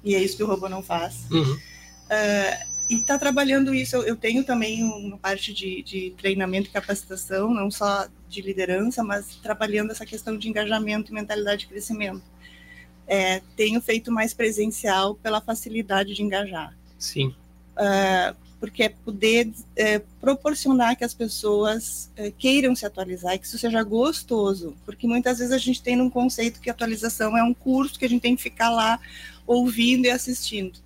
e 0.04 0.14
é 0.14 0.22
isso 0.22 0.38
que 0.38 0.44
o 0.44 0.48
robô 0.48 0.68
não 0.68 0.84
faz. 0.84 1.26
Uhum. 1.32 1.54
Uh, 1.54 2.70
e 2.90 2.96
está 2.96 3.18
trabalhando 3.18 3.74
isso. 3.74 3.96
Eu, 3.96 4.04
eu, 4.04 4.16
tenho 4.16 4.44
também 4.44 4.84
uma 4.84 5.18
parte 5.18 5.54
de, 5.54 5.84
de, 5.84 6.14
treinamento 6.18 6.68
e 6.68 6.72
capacitação, 6.72 7.54
não 7.54 7.70
só 7.70 8.08
de 8.28 8.42
liderança, 8.42 9.04
mas 9.04 9.36
trabalhando 9.36 9.92
essa 9.92 10.06
questão 10.06 10.38
de 10.38 10.50
engajamento 10.50 11.12
e 11.12 11.14
mentalidade 11.14 11.62
de 11.62 11.68
crescimento. 11.68 12.24
É, 13.08 13.42
tenho 13.56 13.80
feito 13.80 14.12
mais 14.12 14.34
presencial 14.34 15.16
pela 15.16 15.40
facilidade 15.40 16.14
de 16.14 16.24
engajar. 16.24 16.76
Sim. 16.98 17.34
Uh, 17.78 18.36
porque 18.60 18.84
é 18.84 18.90
poder 18.90 19.50
é, 19.76 20.00
proporcionar 20.20 20.96
que 20.96 21.04
as 21.04 21.14
pessoas 21.14 22.12
é, 22.16 22.32
queiram 22.32 22.76
se 22.76 22.86
atualizar 22.86 23.34
e 23.34 23.40
que 23.40 23.46
isso 23.46 23.58
seja 23.58 23.82
gostoso, 23.84 24.76
porque 24.86 25.08
muitas 25.08 25.40
vezes 25.40 25.54
a 25.54 25.58
gente 25.58 25.82
tem 25.82 26.00
um 26.00 26.10
conceito 26.10 26.60
que 26.60 26.70
atualização 26.70 27.38
é 27.38 27.44
um 27.44 27.54
curso 27.54 27.98
que 27.98 28.06
a 28.06 28.10
gente 28.10 28.22
tem 28.22 28.36
que 28.36 28.42
ficar 28.42 28.70
lá 28.70 29.00
ouvindo 29.48 30.06
e 30.06 30.10
assistindo. 30.10 30.80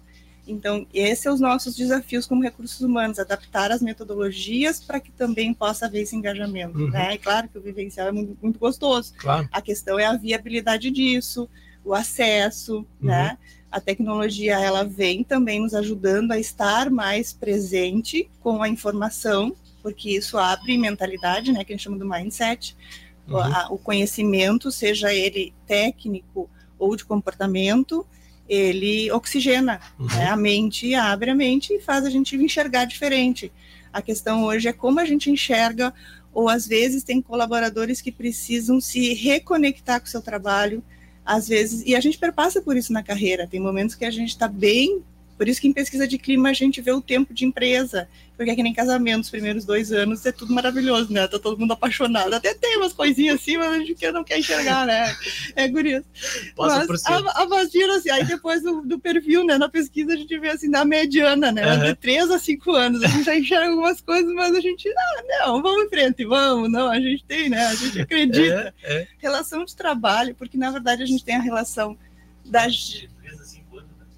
Então, 0.45 0.85
esses 0.93 1.23
são 1.23 1.33
os 1.33 1.39
nossos 1.39 1.75
desafios 1.75 2.25
como 2.25 2.43
recursos 2.43 2.81
humanos, 2.81 3.17
adaptar 3.17 3.71
as 3.71 3.81
metodologias 3.81 4.79
para 4.79 4.99
que 4.99 5.09
também 5.11 5.53
possa 5.53 5.85
haver 5.85 6.01
esse 6.01 6.15
engajamento. 6.15 6.77
Uhum. 6.77 6.89
Né? 6.89 7.15
E 7.15 7.17
claro 7.17 7.47
que 7.47 7.57
o 7.57 7.61
vivencial 7.61 8.09
é 8.09 8.11
muito, 8.11 8.37
muito 8.41 8.59
gostoso. 8.59 9.13
Claro. 9.17 9.47
A 9.51 9.61
questão 9.61 9.97
é 9.97 10.05
a 10.05 10.17
viabilidade 10.17 10.91
disso, 10.91 11.49
o 11.83 11.93
acesso, 11.93 12.79
uhum. 12.79 12.85
né? 13.01 13.37
A 13.73 13.81
tecnologia 13.81 14.59
ela 14.59 14.83
vem 14.83 15.23
também 15.23 15.59
nos 15.59 15.73
ajudando 15.73 16.31
a 16.31 16.37
estar 16.37 16.91
mais 16.91 17.33
presente 17.33 18.29
com 18.39 18.61
a 18.61 18.69
informação, 18.69 19.55
porque 19.81 20.11
isso 20.11 20.37
abre 20.37 20.77
mentalidade, 20.77 21.51
né? 21.51 21.63
Que 21.63 21.73
a 21.73 21.75
gente 21.75 21.83
chama 21.83 21.97
do 21.97 22.07
mindset, 22.07 22.77
uhum. 23.27 23.39
o, 23.71 23.73
o 23.73 23.77
conhecimento, 23.79 24.71
seja 24.71 25.11
ele 25.11 25.55
técnico 25.65 26.47
ou 26.77 26.95
de 26.95 27.03
comportamento, 27.03 28.05
ele 28.47 29.11
oxigena 29.11 29.81
uhum. 29.97 30.05
né, 30.05 30.27
a 30.27 30.37
mente, 30.37 30.93
abre 30.93 31.31
a 31.31 31.35
mente 31.35 31.73
e 31.73 31.81
faz 31.81 32.05
a 32.05 32.11
gente 32.11 32.35
enxergar 32.35 32.85
diferente. 32.85 33.51
A 33.91 34.03
questão 34.03 34.43
hoje 34.43 34.67
é 34.67 34.73
como 34.73 34.99
a 34.99 35.05
gente 35.05 35.31
enxerga, 35.31 35.91
ou 36.31 36.47
às 36.47 36.67
vezes 36.67 37.03
tem 37.03 37.19
colaboradores 37.23 38.01
que 38.01 38.11
precisam 38.11 38.79
se 38.79 39.15
reconectar 39.15 39.99
com 39.99 40.05
o 40.05 40.09
seu 40.11 40.21
trabalho, 40.21 40.83
às 41.25 41.47
vezes, 41.47 41.83
e 41.85 41.95
a 41.95 41.99
gente 41.99 42.17
perpassa 42.17 42.61
por 42.61 42.75
isso 42.75 42.91
na 42.91 43.03
carreira. 43.03 43.47
Tem 43.47 43.59
momentos 43.59 43.95
que 43.95 44.05
a 44.05 44.11
gente 44.11 44.29
está 44.29 44.47
bem 44.47 45.03
por 45.37 45.47
isso 45.47 45.59
que 45.59 45.67
em 45.67 45.73
pesquisa 45.73 46.07
de 46.07 46.17
clima 46.17 46.49
a 46.49 46.53
gente 46.53 46.81
vê 46.81 46.91
o 46.91 47.01
tempo 47.01 47.33
de 47.33 47.45
empresa, 47.45 48.07
porque 48.35 48.51
é 48.51 48.55
que 48.55 48.63
nem 48.63 48.73
casamento, 48.73 49.23
os 49.23 49.29
primeiros 49.29 49.63
dois 49.63 49.91
anos 49.91 50.25
é 50.25 50.31
tudo 50.31 50.53
maravilhoso, 50.53 51.13
né? 51.13 51.27
Tá 51.27 51.37
todo 51.37 51.59
mundo 51.59 51.73
apaixonado. 51.73 52.33
Até 52.33 52.53
tem 52.53 52.77
umas 52.77 52.91
coisinhas 52.91 53.39
assim, 53.39 53.57
mas 53.57 53.71
a 53.71 53.79
gente 53.79 54.11
não 54.11 54.23
quer 54.23 54.39
enxergar, 54.39 54.85
né? 54.85 55.15
É 55.55 55.67
guria. 55.67 56.03
Mas 56.57 57.05
a, 57.05 57.41
a 57.41 57.45
vagina, 57.45 57.95
assim, 57.95 58.09
aí 58.09 58.23
depois 58.25 58.63
do, 58.63 58.81
do, 58.81 58.99
perfil, 58.99 59.45
né? 59.45 59.57
Na 59.57 59.69
pesquisa 59.69 60.13
a 60.13 60.15
gente 60.15 60.37
vê 60.39 60.49
assim, 60.49 60.67
na 60.67 60.83
mediana, 60.83 61.51
né? 61.51 61.75
Uhum. 61.75 61.83
De 61.85 61.95
três 61.95 62.31
a 62.31 62.39
cinco 62.39 62.71
anos. 62.71 63.03
A 63.03 63.07
gente 63.07 63.23
já 63.23 63.35
enxerga 63.37 63.69
algumas 63.69 64.01
coisas, 64.01 64.33
mas 64.33 64.55
a 64.55 64.59
gente, 64.59 64.89
ah, 64.89 65.23
não, 65.27 65.61
vamos 65.61 65.85
em 65.85 65.89
frente, 65.89 66.25
vamos, 66.25 66.71
não, 66.71 66.89
a 66.89 66.99
gente 66.99 67.23
tem, 67.25 67.49
né? 67.49 67.67
A 67.67 67.75
gente 67.75 68.01
acredita. 68.01 68.73
É, 68.83 69.01
é. 69.01 69.07
Relação 69.17 69.63
de 69.63 69.75
trabalho, 69.75 70.35
porque 70.35 70.57
na 70.57 70.71
verdade 70.71 71.03
a 71.03 71.05
gente 71.05 71.23
tem 71.23 71.35
a 71.35 71.41
relação 71.41 71.97
das 72.45 73.05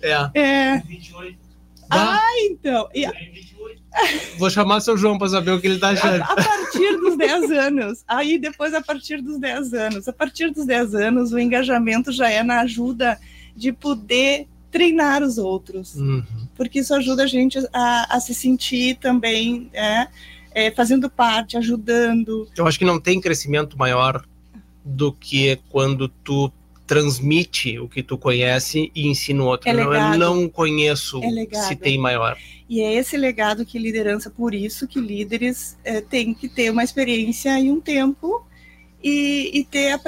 é. 0.02 0.40
É. 0.40 0.78
28. 0.80 1.45
Ah, 1.90 2.30
então. 2.50 2.90
E... 2.94 3.06
Vou 4.38 4.50
chamar 4.50 4.82
seu 4.82 4.98
João 4.98 5.18
para 5.18 5.30
saber 5.30 5.52
o 5.52 5.62
que 5.62 5.68
ele 5.68 5.76
está 5.76 5.90
achando. 5.90 6.22
A, 6.22 6.26
a, 6.26 6.36
partir 6.36 6.98
dos 6.98 7.18
10 7.18 7.52
anos. 7.52 8.04
Aí 8.08 8.38
depois, 8.38 8.74
a 8.74 8.82
partir 8.82 9.22
dos 9.22 9.40
10 9.40 9.74
anos. 9.74 10.08
A 10.08 10.14
partir 10.14 10.52
dos 10.52 10.66
10 10.66 10.96
anos, 10.96 11.32
o 11.32 11.40
engajamento 11.40 12.12
já 12.12 12.30
é 12.30 12.44
na 12.44 12.62
ajuda 12.62 13.20
de 13.56 13.72
poder 13.72 14.48
treinar 14.70 15.24
os 15.24 15.38
outros. 15.38 15.96
Uhum. 15.96 16.24
Porque 16.56 16.80
isso 16.80 16.94
ajuda 16.94 17.24
a 17.24 17.28
gente 17.28 17.58
a, 17.72 18.16
a 18.16 18.20
se 18.20 18.34
sentir 18.34 18.98
também 18.98 19.70
é, 19.74 20.08
é, 20.52 20.72
fazendo 20.72 21.10
parte, 21.10 21.58
ajudando. 21.58 22.48
Eu 22.56 22.68
acho 22.68 22.78
que 22.78 22.86
não 22.86 23.00
tem 23.00 23.22
crescimento 23.22 23.78
maior 23.78 24.24
do 24.84 25.14
que 25.14 25.60
quando 25.70 26.10
tu 26.10 26.52
transmite 26.86 27.80
o 27.80 27.88
que 27.88 28.04
tu 28.04 28.18
conhece 28.18 28.92
e 28.94 29.08
ensina 29.08 29.44
o 29.44 29.48
outro. 29.48 29.70
É 29.70 29.74
não, 29.74 29.94
eu 29.94 30.18
não 30.18 30.50
conheço 30.50 31.20
é 31.24 31.62
se 31.62 31.76
tem 31.76 31.98
maior. 31.98 32.38
E 32.70 32.82
é 32.82 32.94
esse 32.94 33.16
legado 33.18 33.66
que 33.66 33.78
liderança, 33.78 34.30
por 34.30 34.54
isso 34.54 34.88
que 34.88 35.00
líderes 35.00 35.78
é, 35.84 36.02
têm 36.02 36.34
que 36.34 36.48
ter 36.48 36.72
uma 36.72 36.84
experiência 36.84 37.60
e 37.60 37.70
um 37.70 37.80
tempo 37.80 38.46
e, 39.04 39.60
e 39.60 39.64
ter, 39.64 40.00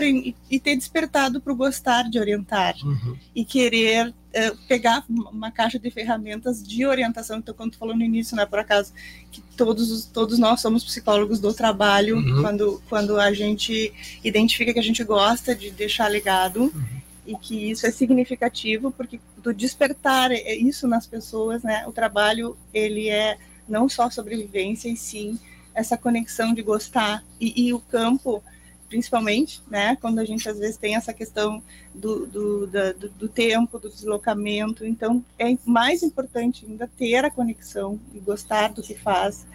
e 0.50 0.60
ter 0.60 0.76
despertado 0.76 1.40
para 1.40 1.54
o 1.54 1.56
gostar 1.56 2.10
de 2.10 2.20
orientar 2.20 2.76
uhum. 2.84 3.16
e 3.36 3.46
querer 3.46 4.12
é, 4.38 4.52
pegar 4.67 5.04
uma 5.10 5.50
caixa 5.50 5.80
de 5.80 5.89
ferramentas 5.89 6.62
de 6.62 6.86
orientação. 6.86 7.39
Então, 7.39 7.56
quando 7.56 7.71
tu 7.71 7.80
falou 7.80 7.95
no 7.95 8.04
início, 8.04 8.38
né, 8.38 8.45
por 8.45 8.60
acaso, 8.60 8.93
que 9.32 9.41
todos, 9.58 10.06
todos 10.06 10.38
nós 10.38 10.62
somos 10.62 10.84
psicólogos 10.84 11.39
do 11.39 11.52
trabalho, 11.56 12.17
uhum. 12.17 12.41
quando, 12.43 12.84
quando 12.88 13.19
a 13.19 13.34
gente 13.34 13.91
identifica 14.23 14.71
que 14.71 14.80
a 14.80 14.84
gente 14.84 15.04
gosta 15.04 15.56
de 15.56 15.71
deixar 15.71 16.08
legado. 16.08 16.65
Uhum. 16.65 16.97
E 17.26 17.36
que 17.36 17.71
isso 17.71 17.86
é 17.86 17.91
significativo, 17.91 18.89
porque 18.89 19.19
do 19.43 19.54
despertar 19.54 20.32
é 20.32 20.56
isso 20.56 20.88
nas 20.88 21.06
pessoas, 21.06 21.62
né? 21.62 21.86
O 21.86 21.91
trabalho, 21.91 22.56
ele 22.73 23.10
é 23.10 23.38
não 23.67 23.89
só 23.89 24.10
sobrevivência, 24.10 24.88
e 24.88 24.95
sim 24.95 25.38
essa 25.76 25.97
conexão 25.97 26.54
de 26.54 26.62
gostar. 26.62 27.21
E, 27.38 27.67
e 27.67 27.73
o 27.73 27.80
campo, 27.80 28.41
principalmente, 28.89 29.62
né, 29.69 29.97
quando 30.00 30.19
a 30.19 30.26
gente 30.26 30.47
às 30.47 30.58
vezes 30.58 30.78
tem 30.78 30.95
essa 30.95 31.13
questão 31.13 31.62
do, 31.93 32.26
do, 32.26 32.67
do, 32.67 33.10
do, 33.10 33.28
tempo, 33.28 33.80
do 33.80 33.89
deslocamento, 33.89 34.86
então 34.86 35.23
é 35.38 35.58
mais 35.65 36.04
importante 36.04 36.65
ainda 36.67 36.89
ter 36.97 37.23
a 37.26 37.32
conexão 37.32 38.00
e 38.13 38.19
gostar 38.19 38.69
do 38.69 38.82
que 38.82 38.95
faz. 38.95 39.45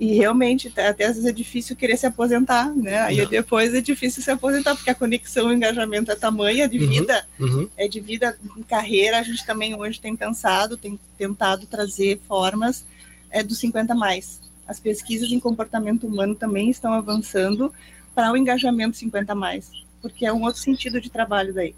E 0.00 0.14
realmente, 0.14 0.68
até 0.68 1.04
às 1.04 1.14
vezes 1.14 1.26
é 1.26 1.32
difícil 1.32 1.76
querer 1.76 1.96
se 1.96 2.06
aposentar, 2.06 2.74
né? 2.74 3.00
Aí 3.02 3.24
depois 3.26 3.72
é 3.72 3.80
difícil 3.80 4.22
se 4.22 4.30
aposentar, 4.30 4.74
porque 4.74 4.90
a 4.90 4.94
conexão, 4.94 5.46
o 5.46 5.52
engajamento 5.52 6.10
é 6.10 6.16
tamanha 6.16 6.68
de 6.68 6.78
uhum, 6.78 6.88
vida, 6.88 7.26
uhum. 7.38 7.68
é 7.76 7.86
de 7.86 8.00
vida 8.00 8.36
em 8.56 8.62
carreira. 8.62 9.20
A 9.20 9.22
gente 9.22 9.46
também 9.46 9.78
hoje 9.78 10.00
tem 10.00 10.16
pensado, 10.16 10.76
tem 10.76 10.98
tentado 11.16 11.66
trazer 11.66 12.18
formas 12.26 12.84
é, 13.30 13.44
dos 13.44 13.58
50 13.58 13.94
mais. 13.94 14.40
As 14.66 14.80
pesquisas 14.80 15.30
em 15.30 15.38
comportamento 15.38 16.06
humano 16.06 16.34
também 16.34 16.68
estão 16.68 16.92
avançando 16.92 17.72
para 18.14 18.32
o 18.32 18.36
engajamento 18.36 18.96
50 18.96 19.34
mais, 19.34 19.70
porque 20.00 20.26
é 20.26 20.32
um 20.32 20.42
outro 20.42 20.60
sentido 20.60 21.00
de 21.00 21.10
trabalho 21.10 21.52
daí. 21.52 21.74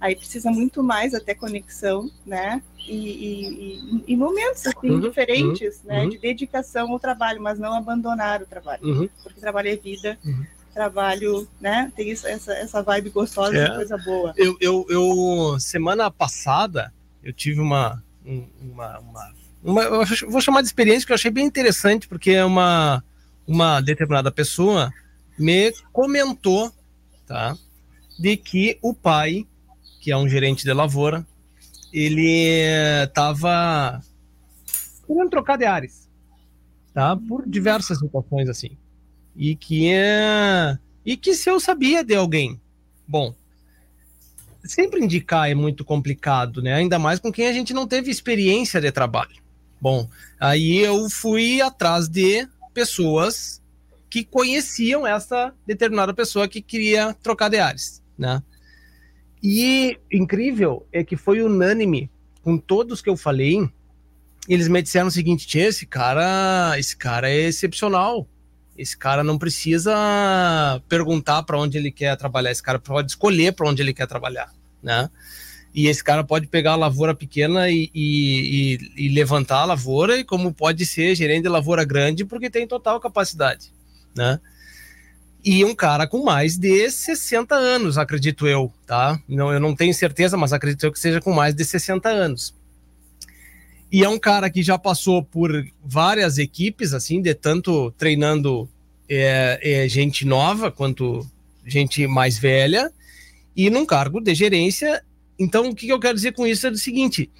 Aí 0.00 0.14
precisa 0.14 0.50
muito 0.50 0.82
mais 0.82 1.14
até 1.14 1.34
conexão, 1.34 2.10
né? 2.24 2.62
E, 2.86 2.94
e, 2.94 4.04
e 4.06 4.16
momentos 4.16 4.66
assim, 4.66 4.90
uhum, 4.90 5.00
diferentes, 5.00 5.80
uhum, 5.82 5.88
né? 5.88 6.02
Uhum. 6.02 6.10
De 6.10 6.18
dedicação 6.18 6.92
ao 6.92 7.00
trabalho, 7.00 7.42
mas 7.42 7.58
não 7.58 7.72
abandonar 7.74 8.42
o 8.42 8.46
trabalho, 8.46 8.84
uhum. 8.84 9.08
porque 9.22 9.40
trabalho 9.40 9.68
é 9.68 9.76
vida. 9.76 10.18
Uhum. 10.24 10.44
Trabalho, 10.74 11.48
né? 11.58 11.90
Tem 11.96 12.10
isso, 12.10 12.26
essa, 12.26 12.52
essa 12.52 12.82
vibe 12.82 13.08
gostosa, 13.08 13.56
é. 13.56 13.74
coisa 13.74 13.96
boa. 13.96 14.34
Eu, 14.36 14.58
eu, 14.60 14.86
eu, 14.90 15.58
semana 15.58 16.10
passada, 16.10 16.92
eu 17.24 17.32
tive 17.32 17.60
uma, 17.60 18.04
uma, 18.22 18.98
uma, 18.98 19.32
uma, 19.64 19.82
eu 19.82 20.04
vou 20.28 20.40
chamar 20.42 20.60
de 20.60 20.66
experiência 20.66 21.06
que 21.06 21.12
eu 21.12 21.14
achei 21.14 21.30
bem 21.30 21.46
interessante, 21.46 22.06
porque 22.06 22.32
é 22.32 22.44
uma, 22.44 23.02
uma 23.46 23.80
determinada 23.80 24.30
pessoa 24.30 24.92
me 25.38 25.72
comentou, 25.92 26.72
tá? 27.26 27.56
De 28.18 28.36
que 28.36 28.78
o 28.82 28.94
pai, 28.94 29.46
que 30.00 30.10
é 30.10 30.16
um 30.16 30.28
gerente 30.28 30.64
de 30.64 30.72
lavoura, 30.72 31.26
ele 31.92 32.62
estava 33.04 34.02
querendo 35.06 35.30
trocar 35.30 35.56
de 35.56 35.64
ares, 35.64 36.08
tá? 36.92 37.16
Por 37.16 37.48
diversas 37.48 37.98
situações 37.98 38.48
assim. 38.48 38.76
E 39.34 39.54
que 39.54 39.90
e 41.04 41.16
que 41.16 41.34
se 41.34 41.48
eu 41.48 41.60
sabia 41.60 42.02
de 42.02 42.14
alguém, 42.14 42.60
bom, 43.06 43.34
sempre 44.64 45.00
indicar 45.00 45.50
é 45.50 45.54
muito 45.54 45.84
complicado, 45.84 46.60
né? 46.60 46.74
Ainda 46.74 46.98
mais 46.98 47.20
com 47.20 47.32
quem 47.32 47.46
a 47.46 47.52
gente 47.52 47.72
não 47.72 47.86
teve 47.86 48.10
experiência 48.10 48.80
de 48.80 48.90
trabalho. 48.90 49.36
Bom, 49.80 50.08
aí 50.40 50.78
eu 50.78 51.08
fui 51.08 51.60
atrás 51.60 52.08
de 52.08 52.48
pessoas 52.72 53.62
que 54.16 54.24
conheciam 54.24 55.06
essa 55.06 55.52
determinada 55.66 56.14
pessoa 56.14 56.48
que 56.48 56.62
queria 56.62 57.14
trocar 57.22 57.50
de 57.50 57.58
ares, 57.58 58.02
né? 58.16 58.42
E 59.42 59.98
incrível 60.10 60.86
é 60.90 61.04
que 61.04 61.18
foi 61.18 61.42
unânime 61.42 62.10
com 62.42 62.56
todos 62.56 63.02
que 63.02 63.10
eu 63.10 63.16
falei, 63.16 63.68
eles 64.48 64.68
me 64.68 64.80
disseram 64.80 65.08
o 65.08 65.10
seguinte: 65.10 65.58
esse 65.58 65.84
cara, 65.84 66.78
esse 66.78 66.96
cara 66.96 67.28
é 67.28 67.40
excepcional. 67.40 68.26
Esse 68.78 68.96
cara 68.96 69.22
não 69.22 69.36
precisa 69.36 70.82
perguntar 70.88 71.42
para 71.42 71.58
onde 71.58 71.76
ele 71.76 71.90
quer 71.90 72.16
trabalhar, 72.16 72.50
esse 72.50 72.62
cara 72.62 72.78
pode 72.78 73.10
escolher 73.10 73.52
para 73.52 73.68
onde 73.68 73.82
ele 73.82 73.92
quer 73.92 74.06
trabalhar, 74.06 74.50
né? 74.82 75.10
E 75.74 75.88
esse 75.88 76.02
cara 76.02 76.24
pode 76.24 76.46
pegar 76.46 76.72
a 76.72 76.76
lavoura 76.76 77.14
pequena 77.14 77.68
e, 77.68 77.90
e, 77.94 78.78
e, 78.96 79.06
e 79.06 79.08
levantar 79.10 79.58
a 79.58 79.64
lavoura, 79.66 80.16
e 80.16 80.24
como 80.24 80.54
pode 80.54 80.86
ser 80.86 81.14
gerente 81.14 81.42
de 81.42 81.48
lavoura 81.50 81.84
grande, 81.84 82.24
porque 82.24 82.48
tem 82.48 82.66
total 82.66 82.98
capacidade, 82.98 83.75
né? 84.16 84.40
E 85.44 85.64
um 85.64 85.74
cara 85.76 86.08
com 86.08 86.24
mais 86.24 86.56
de 86.56 86.90
60 86.90 87.54
anos, 87.54 87.98
acredito 87.98 88.48
eu, 88.48 88.72
tá? 88.84 89.20
Não, 89.28 89.52
eu 89.52 89.60
não 89.60 89.76
tenho 89.76 89.94
certeza, 89.94 90.36
mas 90.36 90.52
acredito 90.52 90.84
eu 90.84 90.92
que 90.92 90.98
seja 90.98 91.20
com 91.20 91.32
mais 91.32 91.54
de 91.54 91.64
60 91.64 92.08
anos. 92.08 92.52
E 93.92 94.02
é 94.02 94.08
um 94.08 94.18
cara 94.18 94.50
que 94.50 94.62
já 94.62 94.76
passou 94.76 95.22
por 95.22 95.64
várias 95.84 96.38
equipes, 96.38 96.92
assim, 96.92 97.22
de 97.22 97.32
tanto 97.32 97.92
treinando 97.92 98.68
é, 99.08 99.60
é, 99.62 99.88
gente 99.88 100.24
nova 100.24 100.72
quanto 100.72 101.24
gente 101.64 102.06
mais 102.08 102.38
velha, 102.38 102.92
e 103.54 103.70
num 103.70 103.86
cargo 103.86 104.20
de 104.20 104.34
gerência. 104.34 105.02
Então, 105.38 105.68
o 105.68 105.74
que 105.74 105.88
eu 105.88 106.00
quero 106.00 106.14
dizer 106.14 106.32
com 106.32 106.44
isso 106.44 106.66
é 106.66 106.70
o 106.70 106.76
seguinte: 106.76 107.30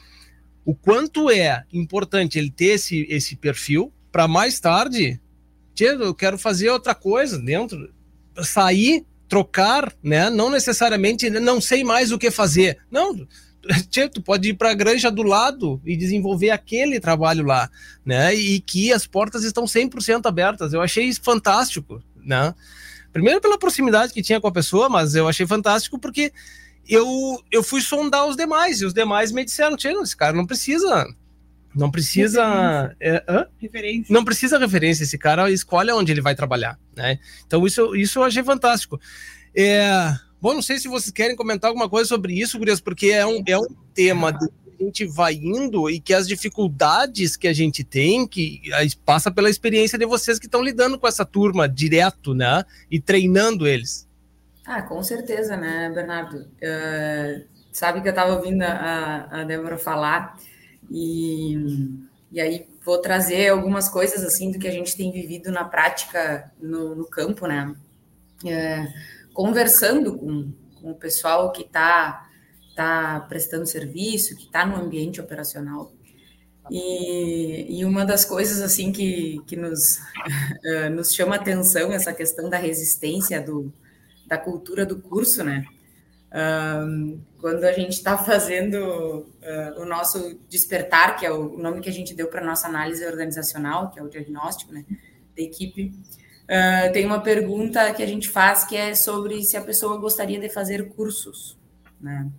o 0.65 0.75
quanto 0.75 1.29
é 1.29 1.65
importante 1.73 2.39
ele 2.39 2.51
ter 2.51 2.75
esse, 2.75 3.07
esse 3.11 3.35
perfil 3.35 3.93
para 4.13 4.29
mais 4.29 4.61
tarde, 4.61 5.21
eu 5.85 6.15
quero 6.15 6.39
fazer 6.39 6.71
outra 6.71 6.95
coisa 6.95 7.39
dentro, 7.39 7.93
sair, 8.43 9.05
trocar, 9.29 9.93
né? 10.03 10.31
Não 10.31 10.51
necessariamente 10.51 11.29
não 11.31 11.61
sei 11.61 11.85
mais 11.85 12.13
o 12.13 12.19
que 12.19 12.31
fazer. 12.31 12.79
Não, 12.91 13.27
tu 14.13 14.23
pode 14.23 14.51
ir 14.51 14.55
para 14.55 14.71
a 14.71 14.75
granja 14.75 15.11
do 15.11 15.23
lado 15.23 15.81
e 15.85 15.97
desenvolver 15.97 16.51
aquele 16.51 17.01
trabalho 17.01 17.45
lá, 17.45 17.71
né? 18.05 18.35
E 18.35 18.61
que 18.61 18.93
as 18.93 19.07
portas 19.07 19.45
estão 19.45 19.65
100% 19.65 20.27
abertas. 20.27 20.73
Eu 20.73 20.81
achei 20.81 21.13
fantástico, 21.15 22.03
né? 22.25 22.55
Primeiro 23.13 23.41
pela 23.41 23.59
proximidade 23.59 24.13
que 24.13 24.23
tinha 24.23 24.41
com 24.41 24.49
a 24.49 24.53
pessoa, 24.53 24.89
mas 24.89 25.15
eu 25.15 25.27
achei 25.27 25.47
fantástico 25.47 25.99
porque 25.99 26.33
eu, 26.89 27.43
eu 27.51 27.63
fui 27.63 27.81
sondar 27.81 28.27
os 28.27 28.37
demais 28.37 28.81
e 28.81 28.85
os 28.85 28.93
demais 28.93 29.33
me 29.33 29.45
disseram, 29.45 29.77
Tchê, 29.77 29.93
esse 29.93 30.17
cara 30.17 30.37
não 30.37 30.47
precisa 30.47 31.07
não 31.77 31.91
precisa 31.91 32.95
referência. 32.99 33.25
É, 33.29 33.47
referência. 33.61 34.13
não 34.15 34.25
precisa 34.25 34.59
referência 34.59 35.05
esse 35.05 35.19
cara 35.19 35.51
escolhe 35.51 35.93
onde 35.93 36.11
ele 36.11 36.21
vai 36.21 36.35
trabalhar 36.35 36.79
né 36.97 37.19
então 37.47 37.67
isso 37.67 37.95
isso 37.95 38.19
eu 38.19 38.25
achei 38.25 38.43
fantástico 38.43 38.99
é, 39.55 40.17
Bom, 40.41 40.55
não 40.55 40.63
sei 40.63 40.79
se 40.79 40.87
vocês 40.87 41.11
querem 41.11 41.35
comentar 41.35 41.69
alguma 41.69 41.89
coisa 41.89 42.09
sobre 42.09 42.39
isso, 42.39 42.59
Gurias, 42.59 42.81
porque 42.81 43.07
é 43.07 43.27
um, 43.27 43.43
é 43.47 43.59
um 43.59 43.67
tema 43.95 44.33
que 44.39 44.45
a 44.79 44.85
gente 44.85 45.07
vai 45.07 45.35
indo 45.35 45.89
e 45.89 45.99
que 45.99 46.13
as 46.13 46.29
dificuldades 46.29 47.37
que 47.37 47.49
a 47.49 47.53
gente 47.53 47.83
tem, 47.83 48.29
que 48.29 48.61
passa 49.05 49.31
pela 49.31 49.49
experiência 49.49 49.99
de 49.99 50.05
vocês 50.05 50.39
que 50.39 50.47
estão 50.47 50.63
lidando 50.63 50.99
com 50.99 51.09
essa 51.09 51.25
turma 51.25 51.69
direto, 51.69 52.35
né? 52.35 52.65
E 52.91 53.01
treinando 53.01 53.67
eles. 53.67 54.07
Ah, 54.67 54.83
com 54.83 55.03
certeza, 55.03 55.57
né, 55.57 55.91
Bernardo? 55.95 56.37
Uh, 56.37 57.45
sabe 57.73 58.03
que 58.03 58.09
eu 58.09 58.11
estava 58.11 58.35
ouvindo 58.35 58.63
a, 58.63 59.29
a 59.41 59.45
Débora 59.45 59.79
falar 59.79 60.37
e, 60.91 61.55
e 62.31 62.41
aí 62.41 62.67
vou 62.85 62.99
trazer 62.99 63.49
algumas 63.49 63.89
coisas 63.89 64.25
assim 64.25 64.51
do 64.51 64.59
que 64.59 64.69
a 64.69 64.73
gente 64.73 64.97
tem 64.97 65.11
vivido 65.11 65.51
na 65.51 65.65
prática 65.65 66.53
no, 66.61 66.95
no 66.95 67.07
campo, 67.07 67.47
né? 67.47 67.75
Uh, 68.45 69.35
conversando 69.35 70.17
com, 70.17 70.53
com 70.81 70.91
o 70.93 70.95
pessoal 70.95 71.51
que 71.53 71.63
está 71.63 72.29
tá 72.77 73.21
prestando 73.29 73.67
serviço, 73.67 74.37
que 74.37 74.45
está 74.45 74.65
no 74.65 74.77
ambiente 74.77 75.21
operacional. 75.21 75.93
E, 76.71 77.79
e, 77.79 77.85
uma 77.85 78.05
das 78.05 78.25
coisas 78.25 78.61
assim 78.61 78.91
que, 78.91 79.41
que 79.47 79.57
nos, 79.57 79.99
uh, 80.65 80.91
nos 80.95 81.15
chama 81.15 81.37
atenção 81.37 81.93
essa 81.93 82.13
questão 82.13 82.51
da 82.51 82.59
resistência 82.59 83.41
do, 83.41 83.73
da 84.27 84.37
cultura 84.37 84.85
do 84.85 85.01
curso, 85.01 85.45
né? 85.45 85.65
Quando 87.47 87.63
a 87.63 87.73
gente 87.73 87.93
está 87.93 88.19
fazendo 88.19 88.77
uh, 88.77 89.81
o 89.81 89.85
nosso 89.85 90.37
despertar, 90.49 91.17
que 91.17 91.25
é 91.25 91.31
o 91.31 91.57
nome 91.57 91.81
que 91.81 91.89
a 91.89 91.93
gente 91.93 92.13
deu 92.13 92.27
para 92.27 92.45
nossa 92.45 92.67
análise 92.67 93.07
organizacional, 93.07 93.89
que 93.89 94.01
é 94.01 94.03
o 94.03 94.09
diagnóstico 94.09 94.73
né, 94.73 94.85
da 95.37 95.43
equipe, 95.43 95.93
Uh, 96.47 96.93
tem 96.93 97.05
uma 97.05 97.21
pergunta 97.21 97.93
que 97.93 98.05
a 98.05 98.07
gente 98.07 98.29
faz 98.29 98.63
que 98.63 98.77
é 98.77 98.95
sobre 98.95 99.43
se 99.43 99.57
a 99.57 99.61
pessoa 99.61 99.99
gostaria 99.99 100.39
de 100.39 100.49
fazer 100.49 100.91
cursos, 100.91 101.59
né? 102.01 102.31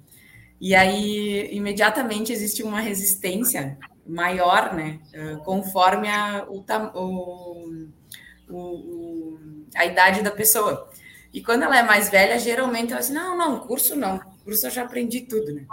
E 0.62 0.74
aí, 0.74 1.50
imediatamente, 1.52 2.32
existe 2.32 2.64
uma 2.64 2.80
resistência 2.80 3.78
maior, 4.06 4.74
né? 4.74 5.02
Uh, 5.14 5.44
conforme 5.44 6.08
a, 6.08 6.46
o, 6.48 6.64
o, 8.48 8.56
o, 8.56 9.40
a 9.76 9.86
idade 9.86 10.22
da 10.24 10.32
pessoa. 10.32 10.90
E 11.34 11.44
quando 11.44 11.64
ela 11.64 11.78
é 11.78 11.84
mais 11.84 12.10
velha, 12.10 12.40
geralmente 12.40 12.94
ela 12.94 13.02
diz, 13.02 13.10
não, 13.10 13.38
não, 13.38 13.60
curso 13.60 13.94
não, 13.94 14.22
curso 14.48 14.66
eu 14.66 14.72
já 14.72 14.84
aprendi 14.84 15.22
tudo, 15.22 15.54
né? 15.54 15.66